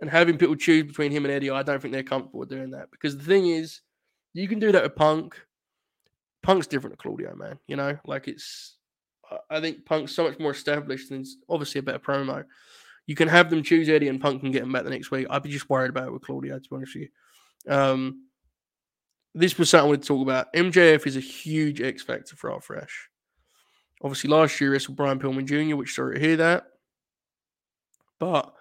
and 0.01 0.09
having 0.09 0.37
people 0.37 0.55
choose 0.55 0.83
between 0.83 1.11
him 1.11 1.25
and 1.25 1.33
Eddie, 1.33 1.49
I 1.49 1.63
don't 1.63 1.81
think 1.81 1.93
they're 1.93 2.03
comfortable 2.03 2.45
doing 2.45 2.71
that 2.71 2.91
because 2.91 3.17
the 3.17 3.23
thing 3.23 3.47
is, 3.47 3.81
you 4.33 4.47
can 4.47 4.59
do 4.59 4.71
that 4.71 4.83
with 4.83 4.95
Punk. 4.95 5.39
Punk's 6.43 6.67
different 6.67 6.97
to 6.97 7.01
Claudio, 7.01 7.35
man. 7.35 7.57
You 7.67 7.75
know, 7.77 7.97
like 8.05 8.27
it's. 8.27 8.77
I 9.49 9.59
think 9.59 9.85
Punk's 9.85 10.13
so 10.13 10.23
much 10.23 10.37
more 10.37 10.51
established 10.51 11.09
and 11.09 11.21
it's 11.21 11.37
obviously 11.49 11.79
a 11.79 11.83
better 11.83 11.99
promo. 11.99 12.45
You 13.07 13.15
can 13.15 13.27
have 13.27 13.49
them 13.49 13.63
choose 13.63 13.89
Eddie 13.89 14.07
and 14.07 14.21
Punk 14.21 14.43
and 14.43 14.53
get 14.53 14.63
him 14.63 14.71
back 14.71 14.83
the 14.83 14.91
next 14.91 15.09
week. 15.09 15.25
I'd 15.29 15.43
be 15.43 15.49
just 15.49 15.69
worried 15.69 15.89
about 15.89 16.07
it 16.07 16.13
with 16.13 16.21
Claudio, 16.21 16.59
to 16.59 16.69
be 16.69 16.75
honest 16.75 16.95
with 16.95 17.07
you. 17.65 17.73
Um, 17.73 18.27
this 19.33 19.57
was 19.57 19.69
something 19.69 19.85
I 19.85 19.87
wanted 19.87 20.01
to 20.03 20.07
talk 20.07 20.21
about. 20.21 20.53
MJF 20.53 21.05
is 21.05 21.17
a 21.17 21.21
huge 21.21 21.81
X 21.81 22.03
factor 22.03 22.35
for 22.35 22.51
Arthur 22.51 22.77
Ashe. 22.77 23.09
Obviously, 24.01 24.29
last 24.29 24.59
year 24.61 24.71
wrestled 24.71 24.97
Brian 24.97 25.19
Pillman 25.19 25.45
Jr., 25.45 25.75
which 25.75 25.93
sorry 25.93 26.15
to 26.15 26.21
hear 26.21 26.37
that. 26.37 26.65
But 28.19 28.53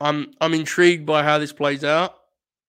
I'm 0.00 0.32
I'm 0.40 0.54
intrigued 0.54 1.06
by 1.06 1.22
how 1.22 1.38
this 1.38 1.52
plays 1.52 1.84
out. 1.84 2.14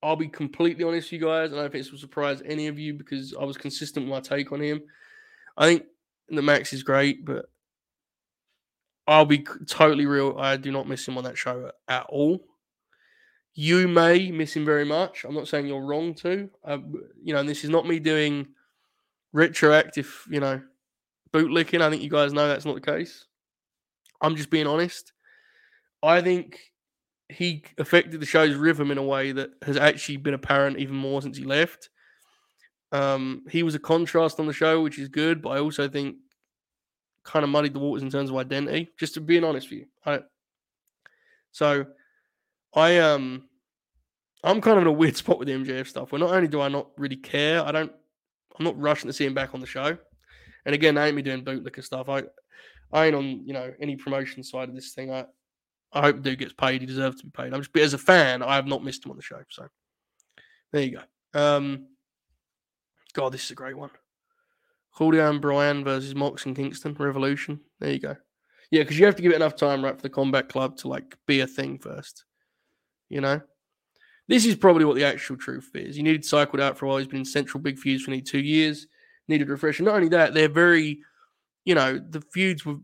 I'll 0.02 0.16
be 0.16 0.28
completely 0.28 0.84
honest 0.84 1.08
with 1.08 1.22
you 1.22 1.28
guys. 1.28 1.52
I 1.52 1.58
don't 1.58 1.72
think 1.72 1.84
this 1.84 1.92
will 1.92 2.00
surprise 2.00 2.42
any 2.46 2.68
of 2.68 2.80
you 2.80 2.94
because 2.94 3.34
I 3.40 3.44
was 3.44 3.58
consistent 3.58 4.06
with 4.06 4.14
my 4.14 4.22
take 4.22 4.52
on 4.52 4.62
him. 4.62 4.82
I 5.58 5.66
think 5.66 5.84
the 6.30 6.42
Max 6.42 6.72
is 6.72 6.84
great, 6.84 7.26
but 7.26 7.46
I'll 9.08 9.26
be 9.26 9.46
totally 9.68 10.06
real. 10.06 10.38
I 10.38 10.56
do 10.56 10.72
not 10.72 10.88
miss 10.88 11.08
him 11.08 11.18
on 11.18 11.24
that 11.26 11.38
show 11.38 11.72
at 11.88 12.06
all. 12.10 12.46
You 13.56 13.88
may 13.88 14.32
miss 14.32 14.56
him 14.56 14.64
very 14.64 14.86
much. 14.86 15.26
I'm 15.26 15.34
not 15.34 15.48
saying 15.48 15.68
you're 15.68 15.86
wrong 15.86 16.14
to. 16.16 16.50
Uh, 16.64 16.78
you 17.22 17.34
know, 17.34 17.44
this 17.44 17.64
is 17.64 17.70
not 17.70 17.88
me 17.88 18.00
doing 18.00 18.48
retroactive, 19.34 20.26
you 20.30 20.40
know, 20.40 20.62
bootlicking. 21.34 21.82
I 21.82 21.90
think 21.90 22.02
you 22.02 22.10
guys 22.10 22.32
know 22.32 22.48
that's 22.48 22.66
not 22.66 22.76
the 22.76 22.82
case. 22.82 23.26
I'm 24.22 24.36
just 24.36 24.50
being 24.50 24.68
honest. 24.68 25.12
I 26.02 26.22
think 26.22 26.60
he 27.30 27.64
affected 27.78 28.20
the 28.20 28.26
show's 28.26 28.56
rhythm 28.56 28.92
in 28.92 28.98
a 28.98 29.04
way 29.04 29.32
that 29.32 29.52
has 29.62 29.78
actually 29.78 30.18
been 30.18 30.34
apparent 30.34 30.80
even 30.80 30.96
more 30.96 31.22
since 31.22 31.38
he 31.38 31.44
left. 31.44 31.90
Um, 32.92 33.44
he 33.50 33.62
was 33.62 33.76
a 33.76 33.80
contrast 33.80 34.40
on 34.40 34.48
the 34.48 34.54
show, 34.54 34.82
which 34.82 34.98
is 34.98 35.08
good, 35.10 35.42
but 35.42 35.50
I 35.50 35.60
also 35.60 35.88
think 35.88 36.18
kind 37.24 37.44
of 37.44 37.50
muddied 37.50 37.74
the 37.74 37.80
waters 37.80 38.02
in 38.02 38.10
terms 38.10 38.32
of 38.32 38.36
identity. 38.36 38.90
Just 38.98 39.14
to 39.14 39.22
being 39.22 39.44
honest 39.44 39.70
with 39.70 39.80
you, 39.80 39.86
I, 40.06 40.22
so 41.52 41.86
I 42.74 42.98
um 42.98 43.44
I'm 44.44 44.62
kind 44.62 44.78
of 44.78 44.84
in 44.84 44.88
a 44.88 44.92
weird 44.92 45.18
spot 45.18 45.38
with 45.38 45.48
the 45.48 45.54
MJF 45.54 45.88
stuff. 45.88 46.12
Where 46.12 46.20
not 46.20 46.32
only 46.32 46.48
do 46.48 46.62
I 46.62 46.68
not 46.68 46.90
really 46.98 47.18
care, 47.18 47.64
I 47.64 47.72
don't, 47.72 47.92
I'm 48.58 48.66
not 48.66 48.80
rushing 48.80 49.08
to 49.08 49.14
see 49.14 49.26
him 49.26 49.34
back 49.34 49.54
on 49.54 49.60
the 49.60 49.68
show. 49.68 49.98
And 50.66 50.76
again, 50.76 50.98
I 50.98 51.08
ain't 51.08 51.16
me 51.16 51.22
doing 51.22 51.44
bootlicker 51.44 51.84
stuff. 51.84 52.10
I, 52.10 52.24
I 52.92 53.06
ain't 53.06 53.16
on 53.16 53.46
you 53.46 53.54
know 53.54 53.72
any 53.80 53.96
promotion 53.96 54.44
side 54.44 54.70
of 54.70 54.76
this 54.76 54.94
thing. 54.94 55.12
I, 55.12 55.26
I 55.92 56.02
hope 56.02 56.22
dude 56.22 56.40
gets 56.40 56.54
paid. 56.54 56.82
He 56.82 56.88
deserves 56.88 57.20
to 57.20 57.26
be 57.26 57.32
paid. 57.32 57.54
I'm 57.54 57.62
just 57.62 57.74
but 57.74 57.82
as 57.82 57.94
a 57.94 57.98
fan, 57.98 58.44
I 58.44 58.56
have 58.56 58.68
not 58.68 58.84
missed 58.84 59.06
him 59.06 59.12
on 59.12 59.18
the 59.18 59.24
show. 59.24 59.42
So 59.50 59.68
there 60.72 60.84
you 60.84 60.98
go. 60.98 61.40
Um, 61.40 61.88
God, 63.14 63.32
this 63.32 63.46
is 63.46 63.52
a 63.52 63.56
great 63.56 63.78
one. 63.78 63.90
Claudio 64.94 65.30
and 65.30 65.42
Bryan 65.42 65.84
versus 65.84 66.16
Mox 66.16 66.46
and 66.46 66.56
Kingston 66.56 66.94
Revolution. 66.94 67.60
There 67.80 67.92
you 67.92 68.00
go. 68.00 68.16
Yeah, 68.72 68.84
because 68.84 69.00
you 69.00 69.06
have 69.06 69.16
to 69.16 69.22
give 69.22 69.32
it 69.32 69.38
enough 69.38 69.56
time, 69.56 69.84
right, 69.84 69.96
for 69.96 70.02
the 70.02 70.10
Combat 70.10 70.50
Club 70.50 70.78
to 70.78 70.88
like 70.88 71.18
be 71.26 71.40
a 71.40 71.48
thing 71.48 71.80
first. 71.80 72.26
You 73.10 73.22
know, 73.22 73.42
this 74.28 74.46
is 74.46 74.56
probably 74.56 74.86
what 74.86 74.96
the 74.96 75.06
actual 75.06 75.38
truth 75.38 75.72
is. 75.74 75.98
You 75.98 76.04
needed 76.04 76.24
cycled 76.24 76.62
out 76.62 76.78
for 76.78 76.86
a 76.86 76.90
while. 76.90 76.98
He's 77.00 77.08
been 77.08 77.20
in 77.20 77.26
central 77.26 77.62
big 77.62 77.80
feuds 77.80 78.04
for 78.04 78.12
nearly 78.12 78.22
two 78.22 78.40
years. 78.40 78.86
Needed 79.28 79.50
refreshing. 79.50 79.86
Not 79.86 79.96
only 79.96 80.10
that, 80.10 80.34
they're 80.34 80.50
very, 80.50 81.00
you 81.66 81.74
know, 81.74 81.98
the 81.98 82.22
feuds 82.22 82.66
were 82.66 82.78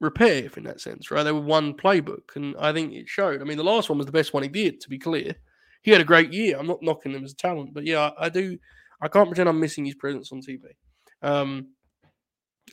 repetitive 0.00 0.56
in 0.56 0.64
that 0.64 0.80
sense, 0.80 1.10
right? 1.10 1.22
They 1.22 1.32
were 1.32 1.40
one 1.40 1.74
playbook, 1.74 2.36
and 2.36 2.54
I 2.58 2.72
think 2.72 2.92
it 2.92 3.08
showed. 3.08 3.40
I 3.40 3.44
mean, 3.44 3.56
the 3.56 3.64
last 3.64 3.88
one 3.88 3.98
was 3.98 4.06
the 4.06 4.12
best 4.12 4.32
one 4.32 4.42
he 4.42 4.48
did. 4.48 4.80
To 4.80 4.88
be 4.88 4.98
clear, 4.98 5.34
he 5.82 5.90
had 5.90 6.00
a 6.00 6.04
great 6.04 6.32
year. 6.32 6.58
I'm 6.58 6.66
not 6.66 6.82
knocking 6.82 7.12
him 7.12 7.24
as 7.24 7.32
a 7.32 7.36
talent, 7.36 7.74
but 7.74 7.84
yeah, 7.84 8.10
I, 8.18 8.26
I 8.26 8.28
do. 8.28 8.58
I 9.00 9.08
can't 9.08 9.28
pretend 9.28 9.48
I'm 9.48 9.60
missing 9.60 9.84
his 9.84 9.94
presence 9.94 10.32
on 10.32 10.40
TV. 10.40 10.60
Um. 11.22 11.68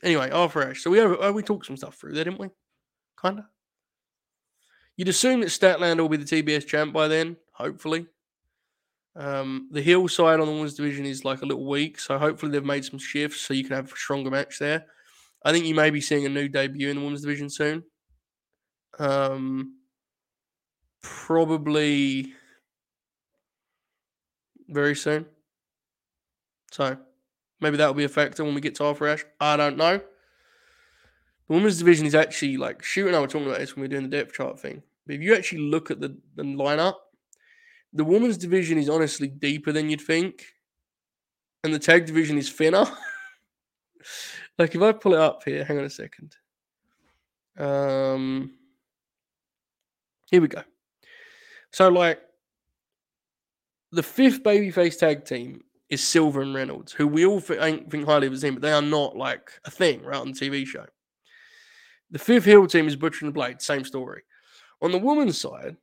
Anyway, 0.02 0.30
after 0.30 0.62
Ashe, 0.62 0.82
so 0.82 0.90
we 0.90 0.98
have 0.98 1.16
uh, 1.20 1.32
we 1.32 1.42
talked 1.42 1.66
some 1.66 1.76
stuff 1.76 1.96
through 1.96 2.12
there, 2.12 2.24
didn't 2.24 2.40
we? 2.40 2.48
Kinda. 3.20 3.48
You'd 4.96 5.08
assume 5.08 5.40
that 5.40 5.48
Statlander 5.48 6.00
will 6.00 6.08
be 6.08 6.16
the 6.16 6.24
TBS 6.24 6.66
champ 6.66 6.92
by 6.92 7.08
then, 7.08 7.36
hopefully. 7.52 8.06
Um, 9.14 9.68
the 9.72 9.80
heel 9.80 10.08
side 10.08 10.40
on 10.40 10.46
the 10.46 10.52
women's 10.52 10.74
division 10.74 11.06
is 11.06 11.24
like 11.24 11.40
a 11.42 11.46
little 11.46 11.66
weak, 11.66 11.98
so 11.98 12.18
hopefully 12.18 12.52
they've 12.52 12.64
made 12.64 12.84
some 12.84 12.98
shifts 12.98 13.40
so 13.40 13.54
you 13.54 13.64
can 13.64 13.76
have 13.76 13.92
a 13.92 13.96
stronger 13.96 14.30
match 14.30 14.58
there. 14.58 14.86
I 15.46 15.52
think 15.52 15.64
you 15.64 15.76
may 15.76 15.90
be 15.90 16.00
seeing 16.00 16.26
a 16.26 16.28
new 16.28 16.48
debut 16.48 16.90
in 16.90 16.96
the 16.96 17.02
women's 17.02 17.22
division 17.22 17.48
soon. 17.48 17.84
Um, 18.98 19.76
probably 21.00 22.32
very 24.68 24.96
soon. 24.96 25.26
So 26.72 26.98
maybe 27.60 27.76
that 27.76 27.86
will 27.86 27.94
be 27.94 28.02
a 28.02 28.08
factor 28.08 28.42
when 28.42 28.56
we 28.56 28.60
get 28.60 28.74
to 28.74 28.84
Alpha 28.86 29.04
Ash. 29.04 29.24
I 29.40 29.56
don't 29.56 29.76
know. 29.76 29.98
The 29.98 31.54
women's 31.54 31.78
division 31.78 32.06
is 32.06 32.16
actually 32.16 32.56
like 32.56 32.82
Shoot 32.82 33.06
and 33.06 33.14
I 33.14 33.20
were 33.20 33.28
talking 33.28 33.46
about 33.46 33.60
this 33.60 33.76
when 33.76 33.82
we 33.82 33.84
were 33.84 34.00
doing 34.00 34.10
the 34.10 34.16
depth 34.16 34.32
chart 34.32 34.58
thing. 34.58 34.82
But 35.06 35.14
if 35.14 35.22
you 35.22 35.36
actually 35.36 35.60
look 35.60 35.92
at 35.92 36.00
the, 36.00 36.16
the 36.34 36.42
lineup, 36.42 36.96
the 37.92 38.04
women's 38.04 38.36
division 38.36 38.78
is 38.78 38.88
honestly 38.88 39.28
deeper 39.28 39.70
than 39.70 39.90
you'd 39.90 40.00
think, 40.00 40.44
and 41.62 41.72
the 41.72 41.78
tag 41.78 42.04
division 42.04 42.36
is 42.36 42.50
thinner. 42.50 42.86
like 44.58 44.74
if 44.74 44.82
I 44.82 44.92
pull 44.92 45.14
it 45.14 45.20
up 45.20 45.42
here, 45.44 45.64
hang 45.64 45.78
on 45.78 45.84
a 45.84 45.90
second. 45.90 46.36
Um, 47.58 48.52
here 50.30 50.40
we 50.40 50.48
go. 50.48 50.62
So 51.72 51.88
like 51.88 52.20
the 53.92 54.02
fifth 54.02 54.42
babyface 54.42 54.98
tag 54.98 55.24
team 55.24 55.62
is 55.88 56.02
Silver 56.02 56.42
and 56.42 56.54
Reynolds, 56.54 56.92
who 56.92 57.06
we 57.06 57.24
all 57.24 57.40
think, 57.40 57.90
think 57.90 58.06
highly 58.06 58.26
of 58.26 58.32
as 58.32 58.42
team, 58.42 58.54
but 58.54 58.62
they 58.62 58.72
are 58.72 58.82
not 58.82 59.16
like 59.16 59.52
a 59.64 59.70
thing 59.70 60.02
right 60.02 60.20
on 60.20 60.32
the 60.32 60.38
TV 60.38 60.66
show. 60.66 60.86
The 62.10 62.18
fifth 62.18 62.44
heel 62.44 62.66
team 62.66 62.88
is 62.88 62.96
Butcher 62.96 63.24
and 63.24 63.34
Blade, 63.34 63.60
same 63.60 63.84
story. 63.84 64.22
On 64.82 64.92
the 64.92 64.98
women's 64.98 65.40
side, 65.40 65.76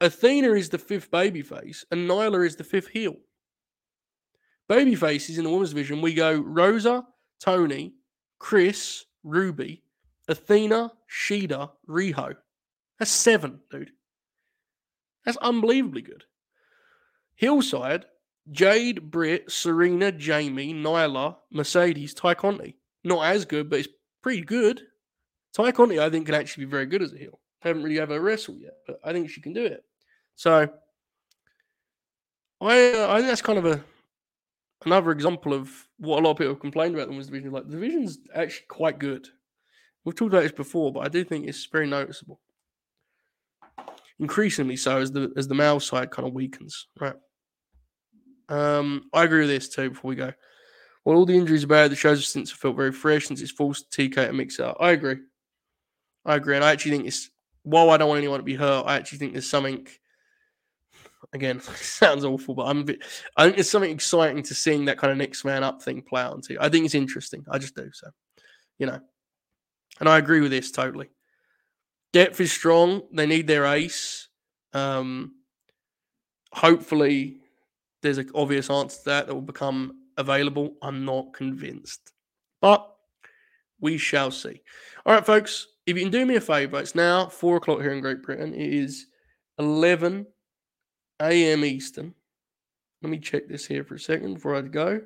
Athena 0.00 0.52
is 0.52 0.68
the 0.68 0.78
fifth 0.78 1.10
babyface, 1.10 1.84
and 1.90 2.08
Nyla 2.08 2.44
is 2.46 2.56
the 2.56 2.64
fifth 2.64 2.88
heel. 2.88 3.14
Babyface 4.68 5.30
is 5.30 5.38
in 5.38 5.44
the 5.44 5.50
women's 5.50 5.70
division. 5.70 6.00
We 6.00 6.14
go 6.14 6.40
Rosa, 6.40 7.04
Toni, 7.42 7.94
Kris, 8.38 9.04
Ruby, 9.24 9.82
Athena, 10.28 10.92
Shida, 11.10 11.70
Riho. 11.88 12.36
That's 12.98 13.10
seven, 13.10 13.60
dude. 13.70 13.90
That's 15.24 15.38
unbelievably 15.38 16.02
good. 16.02 16.24
Hillside, 17.34 18.06
Jade, 18.50 19.10
Britt, 19.10 19.50
Serena, 19.50 20.12
Jamie, 20.12 20.74
Nyla, 20.74 21.36
Mercedes, 21.50 22.14
Tay 22.14 22.34
Conti. 22.34 22.76
Not 23.04 23.26
as 23.26 23.44
good, 23.44 23.68
but 23.68 23.80
it's 23.80 23.88
pretty 24.22 24.42
good. 24.42 24.82
Tay 25.52 25.72
Conti, 25.72 26.00
I 26.00 26.10
think, 26.10 26.26
can 26.26 26.34
actually 26.34 26.66
be 26.66 26.70
very 26.70 26.86
good 26.86 27.02
as 27.02 27.12
a 27.12 27.18
heel. 27.18 27.40
Haven't 27.60 27.82
really 27.82 28.00
ever 28.00 28.20
wrestled 28.20 28.60
yet, 28.60 28.74
but 28.86 29.00
I 29.04 29.12
think 29.12 29.30
she 29.30 29.40
can 29.40 29.52
do 29.52 29.64
it. 29.64 29.84
So 30.36 30.68
I 32.60 32.92
uh, 32.94 33.06
I 33.10 33.16
think 33.16 33.28
that's 33.28 33.42
kind 33.42 33.58
of 33.58 33.66
a 33.66 33.82
another 34.86 35.10
example 35.10 35.54
of 35.54 35.70
what 35.98 36.18
a 36.18 36.22
lot 36.22 36.32
of 36.32 36.38
people 36.38 36.54
complained 36.54 36.94
about 36.94 37.08
them 37.08 37.16
was 37.16 37.26
the 37.26 37.32
women's 37.32 37.50
division. 37.50 37.52
Like 37.52 37.64
the 37.66 37.76
division's 37.76 38.18
actually 38.34 38.66
quite 38.68 38.98
good. 38.98 39.28
We've 40.04 40.14
talked 40.14 40.32
about 40.32 40.42
this 40.42 40.52
before, 40.52 40.92
but 40.92 41.00
I 41.00 41.08
do 41.08 41.24
think 41.24 41.46
it's 41.46 41.66
very 41.66 41.86
noticeable. 41.86 42.40
Increasingly 44.18 44.76
so 44.76 44.98
as 44.98 45.10
the 45.12 45.32
as 45.36 45.48
the 45.48 45.54
male 45.54 45.80
side 45.80 46.10
kind 46.10 46.26
of 46.28 46.34
weakens, 46.34 46.88
right? 47.00 47.14
Um, 48.48 49.08
I 49.12 49.24
agree 49.24 49.40
with 49.40 49.48
this 49.48 49.68
too. 49.68 49.90
Before 49.90 50.08
we 50.10 50.16
go, 50.16 50.32
well, 51.04 51.16
all 51.16 51.26
the 51.26 51.36
injuries 51.36 51.64
about 51.64 51.90
the 51.90 51.96
shows 51.96 52.26
since 52.26 52.50
have 52.50 52.58
felt 52.58 52.76
very 52.76 52.92
fresh 52.92 53.26
since 53.26 53.40
it's 53.40 53.50
forced 53.50 53.90
TK 53.90 54.26
to 54.26 54.32
mix 54.32 54.60
up. 54.60 54.76
I 54.78 54.90
agree. 54.90 55.16
I 56.24 56.36
agree, 56.36 56.54
and 56.54 56.64
I 56.64 56.72
actually 56.72 56.92
think 56.92 57.06
it's 57.06 57.30
while 57.62 57.90
I 57.90 57.96
don't 57.96 58.08
want 58.08 58.18
anyone 58.18 58.38
to 58.38 58.44
be 58.44 58.54
hurt, 58.54 58.84
I 58.86 58.96
actually 58.96 59.18
think 59.18 59.32
there's 59.32 59.48
something 59.48 59.86
again, 61.32 61.60
sounds 61.76 62.24
awful, 62.24 62.54
but 62.54 62.66
I'm. 62.66 62.86
I 63.36 63.44
think 63.44 63.56
there's 63.56 63.70
something 63.70 63.90
exciting 63.90 64.42
to 64.44 64.54
seeing 64.54 64.84
that 64.86 64.98
kind 64.98 65.10
of 65.10 65.18
next 65.18 65.44
man 65.44 65.64
up 65.64 65.82
thing 65.82 66.02
play 66.02 66.22
out 66.22 66.42
too. 66.44 66.56
I 66.60 66.68
think 66.68 66.84
it's 66.84 66.94
interesting. 66.94 67.44
I 67.50 67.58
just 67.58 67.76
do 67.76 67.90
so, 67.92 68.08
you 68.78 68.86
know, 68.86 69.00
and 70.00 70.08
I 70.08 70.18
agree 70.18 70.40
with 70.40 70.50
this 70.50 70.70
totally. 70.70 71.10
Depth 72.12 72.40
is 72.40 72.52
strong. 72.52 73.02
They 73.12 73.26
need 73.26 73.46
their 73.46 73.64
ace. 73.64 74.28
Um, 74.72 75.36
hopefully, 76.52 77.40
there's 78.02 78.18
an 78.18 78.30
obvious 78.34 78.70
answer 78.70 78.98
to 78.98 79.04
that 79.06 79.26
that 79.26 79.34
will 79.34 79.40
become 79.40 79.94
available. 80.16 80.74
I'm 80.82 81.04
not 81.04 81.32
convinced, 81.32 82.12
but 82.60 82.88
we 83.80 83.98
shall 83.98 84.30
see. 84.30 84.60
All 85.06 85.14
right, 85.14 85.24
folks. 85.24 85.68
If 85.84 85.96
you 85.96 86.04
can 86.04 86.12
do 86.12 86.24
me 86.24 86.36
a 86.36 86.40
favor, 86.40 86.78
it's 86.78 86.94
now 86.94 87.26
four 87.26 87.56
o'clock 87.56 87.80
here 87.80 87.92
in 87.92 88.00
Great 88.00 88.22
Britain. 88.22 88.54
It 88.54 88.72
is 88.72 89.06
eleven 89.58 90.26
a.m. 91.22 91.64
Eastern. 91.64 92.14
Let 93.02 93.10
me 93.10 93.18
check 93.18 93.48
this 93.48 93.66
here 93.66 93.84
for 93.84 93.96
a 93.96 94.00
second 94.00 94.34
before 94.34 94.54
I 94.54 94.62
go. 94.62 95.00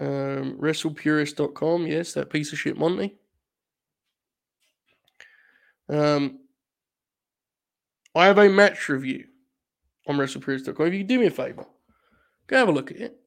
Um, 0.00 0.58
WrestlePurist.com. 0.60 1.86
Yes, 1.86 2.12
that 2.12 2.30
piece 2.30 2.52
of 2.52 2.58
shit 2.58 2.78
Monty. 2.78 3.16
Um, 5.88 6.40
I 8.14 8.26
have 8.26 8.38
a 8.38 8.48
match 8.48 8.88
review 8.88 9.24
on 10.06 10.16
WrestlePurists.com. 10.16 10.86
If 10.86 10.94
you 10.94 11.04
do 11.04 11.18
me 11.18 11.26
a 11.26 11.30
favor, 11.30 11.66
go 12.46 12.56
have 12.56 12.68
a 12.68 12.72
look 12.72 12.90
at 12.90 12.98
it. 12.98 13.18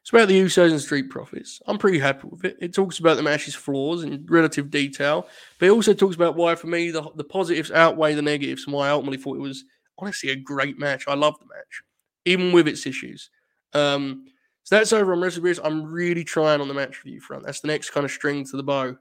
It's 0.00 0.10
about 0.10 0.28
the 0.28 0.40
Usos 0.40 0.70
and 0.70 0.80
Street 0.80 1.10
Profits. 1.10 1.60
I'm 1.66 1.76
pretty 1.76 1.98
happy 1.98 2.28
with 2.28 2.44
it. 2.44 2.56
It 2.60 2.72
talks 2.72 2.98
about 2.98 3.16
the 3.16 3.22
match's 3.22 3.54
flaws 3.54 4.04
in 4.04 4.24
relative 4.28 4.70
detail, 4.70 5.26
but 5.58 5.66
it 5.66 5.70
also 5.70 5.92
talks 5.92 6.14
about 6.14 6.36
why, 6.36 6.54
for 6.54 6.66
me, 6.66 6.90
the, 6.90 7.10
the 7.16 7.24
positives 7.24 7.70
outweigh 7.70 8.14
the 8.14 8.22
negatives 8.22 8.64
and 8.64 8.72
why 8.72 8.88
I 8.88 8.92
ultimately 8.92 9.18
thought 9.18 9.36
it 9.36 9.40
was 9.40 9.64
honestly 9.98 10.30
a 10.30 10.36
great 10.36 10.78
match. 10.78 11.04
I 11.06 11.14
love 11.14 11.38
the 11.38 11.46
match, 11.46 11.82
even 12.24 12.52
with 12.52 12.68
its 12.68 12.86
issues. 12.86 13.30
Um, 13.74 14.24
so 14.64 14.76
that's 14.76 14.92
over 14.92 15.12
on 15.12 15.20
WrestlePurists. 15.20 15.60
I'm 15.64 15.84
really 15.84 16.24
trying 16.24 16.60
on 16.60 16.68
the 16.68 16.74
match 16.74 17.04
review 17.04 17.20
front. 17.20 17.44
That's 17.44 17.60
the 17.60 17.68
next 17.68 17.90
kind 17.90 18.04
of 18.04 18.10
string 18.10 18.44
to 18.46 18.56
the 18.56 18.62
bow 18.62 18.96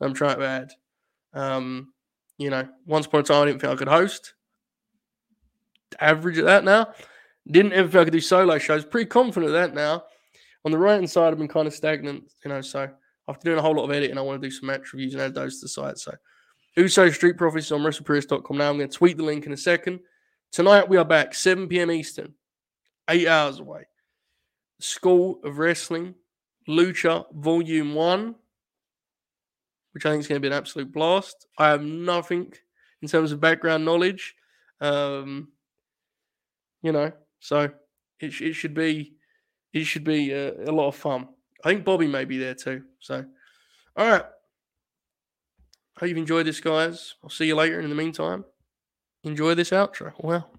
I'm 0.00 0.14
trying 0.14 0.38
to 0.38 0.46
add. 0.46 0.70
Um, 1.34 1.92
you 2.38 2.50
know, 2.50 2.68
once 2.86 3.06
upon 3.06 3.20
a 3.20 3.22
time, 3.24 3.42
I 3.42 3.46
didn't 3.46 3.60
think 3.60 3.72
I 3.72 3.76
could 3.76 3.88
host. 3.88 4.34
Average 6.00 6.38
at 6.38 6.44
that 6.44 6.64
now. 6.64 6.92
Didn't 7.50 7.72
ever 7.72 7.88
feel 7.88 8.02
I 8.02 8.04
could 8.04 8.12
do 8.12 8.20
solo 8.20 8.58
shows. 8.58 8.84
Pretty 8.84 9.08
confident 9.08 9.46
of 9.46 9.54
that 9.54 9.74
now. 9.74 10.04
On 10.64 10.72
the 10.72 10.78
right 10.78 10.94
hand 10.94 11.10
side, 11.10 11.32
I've 11.32 11.38
been 11.38 11.48
kind 11.48 11.66
of 11.66 11.74
stagnant, 11.74 12.24
you 12.44 12.50
know. 12.50 12.60
So 12.60 12.88
after 13.26 13.44
doing 13.44 13.58
a 13.58 13.62
whole 13.62 13.74
lot 13.74 13.84
of 13.84 13.90
editing, 13.90 14.18
I 14.18 14.20
want 14.20 14.40
to 14.40 14.46
do 14.46 14.54
some 14.54 14.66
match 14.66 14.92
reviews 14.92 15.14
and 15.14 15.22
add 15.22 15.34
those 15.34 15.58
to 15.60 15.64
the 15.64 15.68
site. 15.68 15.98
So 15.98 16.14
Uso 16.76 17.10
Street 17.10 17.36
Profits 17.36 17.72
on 17.72 17.80
WrestlePurists.com 17.80 18.56
now. 18.56 18.70
I'm 18.70 18.76
going 18.76 18.88
to 18.88 18.96
tweet 18.96 19.16
the 19.16 19.22
link 19.24 19.46
in 19.46 19.52
a 19.52 19.56
second. 19.56 20.00
Tonight 20.50 20.88
we 20.88 20.96
are 20.96 21.04
back, 21.04 21.34
7 21.34 21.68
p.m. 21.68 21.90
Eastern, 21.90 22.34
eight 23.08 23.28
hours 23.28 23.60
away. 23.60 23.84
School 24.80 25.40
of 25.44 25.58
Wrestling, 25.58 26.14
Lucha 26.68 27.24
Volume 27.34 27.94
1 27.94 28.34
which 29.98 30.06
I 30.06 30.10
think 30.10 30.20
is 30.20 30.28
going 30.28 30.40
to 30.40 30.48
be 30.48 30.52
an 30.52 30.56
absolute 30.56 30.92
blast. 30.92 31.48
I 31.58 31.70
have 31.70 31.82
nothing 31.82 32.52
in 33.02 33.08
terms 33.08 33.32
of 33.32 33.40
background 33.40 33.84
knowledge, 33.84 34.36
um, 34.80 35.48
you 36.82 36.92
know, 36.92 37.10
so 37.40 37.70
it, 38.20 38.40
it 38.40 38.52
should 38.52 38.74
be 38.74 39.14
it 39.72 39.84
should 39.84 40.04
be 40.04 40.30
a, 40.30 40.70
a 40.70 40.72
lot 40.72 40.86
of 40.86 40.94
fun. 40.94 41.28
I 41.64 41.70
think 41.70 41.84
Bobby 41.84 42.06
may 42.06 42.24
be 42.24 42.38
there 42.38 42.54
too. 42.54 42.84
So, 43.00 43.24
all 43.96 44.08
right. 44.08 44.24
Hope 45.98 46.08
you've 46.08 46.16
enjoyed 46.16 46.46
this, 46.46 46.60
guys. 46.60 47.16
I'll 47.24 47.30
see 47.30 47.46
you 47.46 47.56
later. 47.56 47.74
And 47.74 47.84
in 47.84 47.90
the 47.90 47.96
meantime, 47.96 48.44
enjoy 49.24 49.54
this 49.54 49.70
outro. 49.70 50.12
Well. 50.18 50.57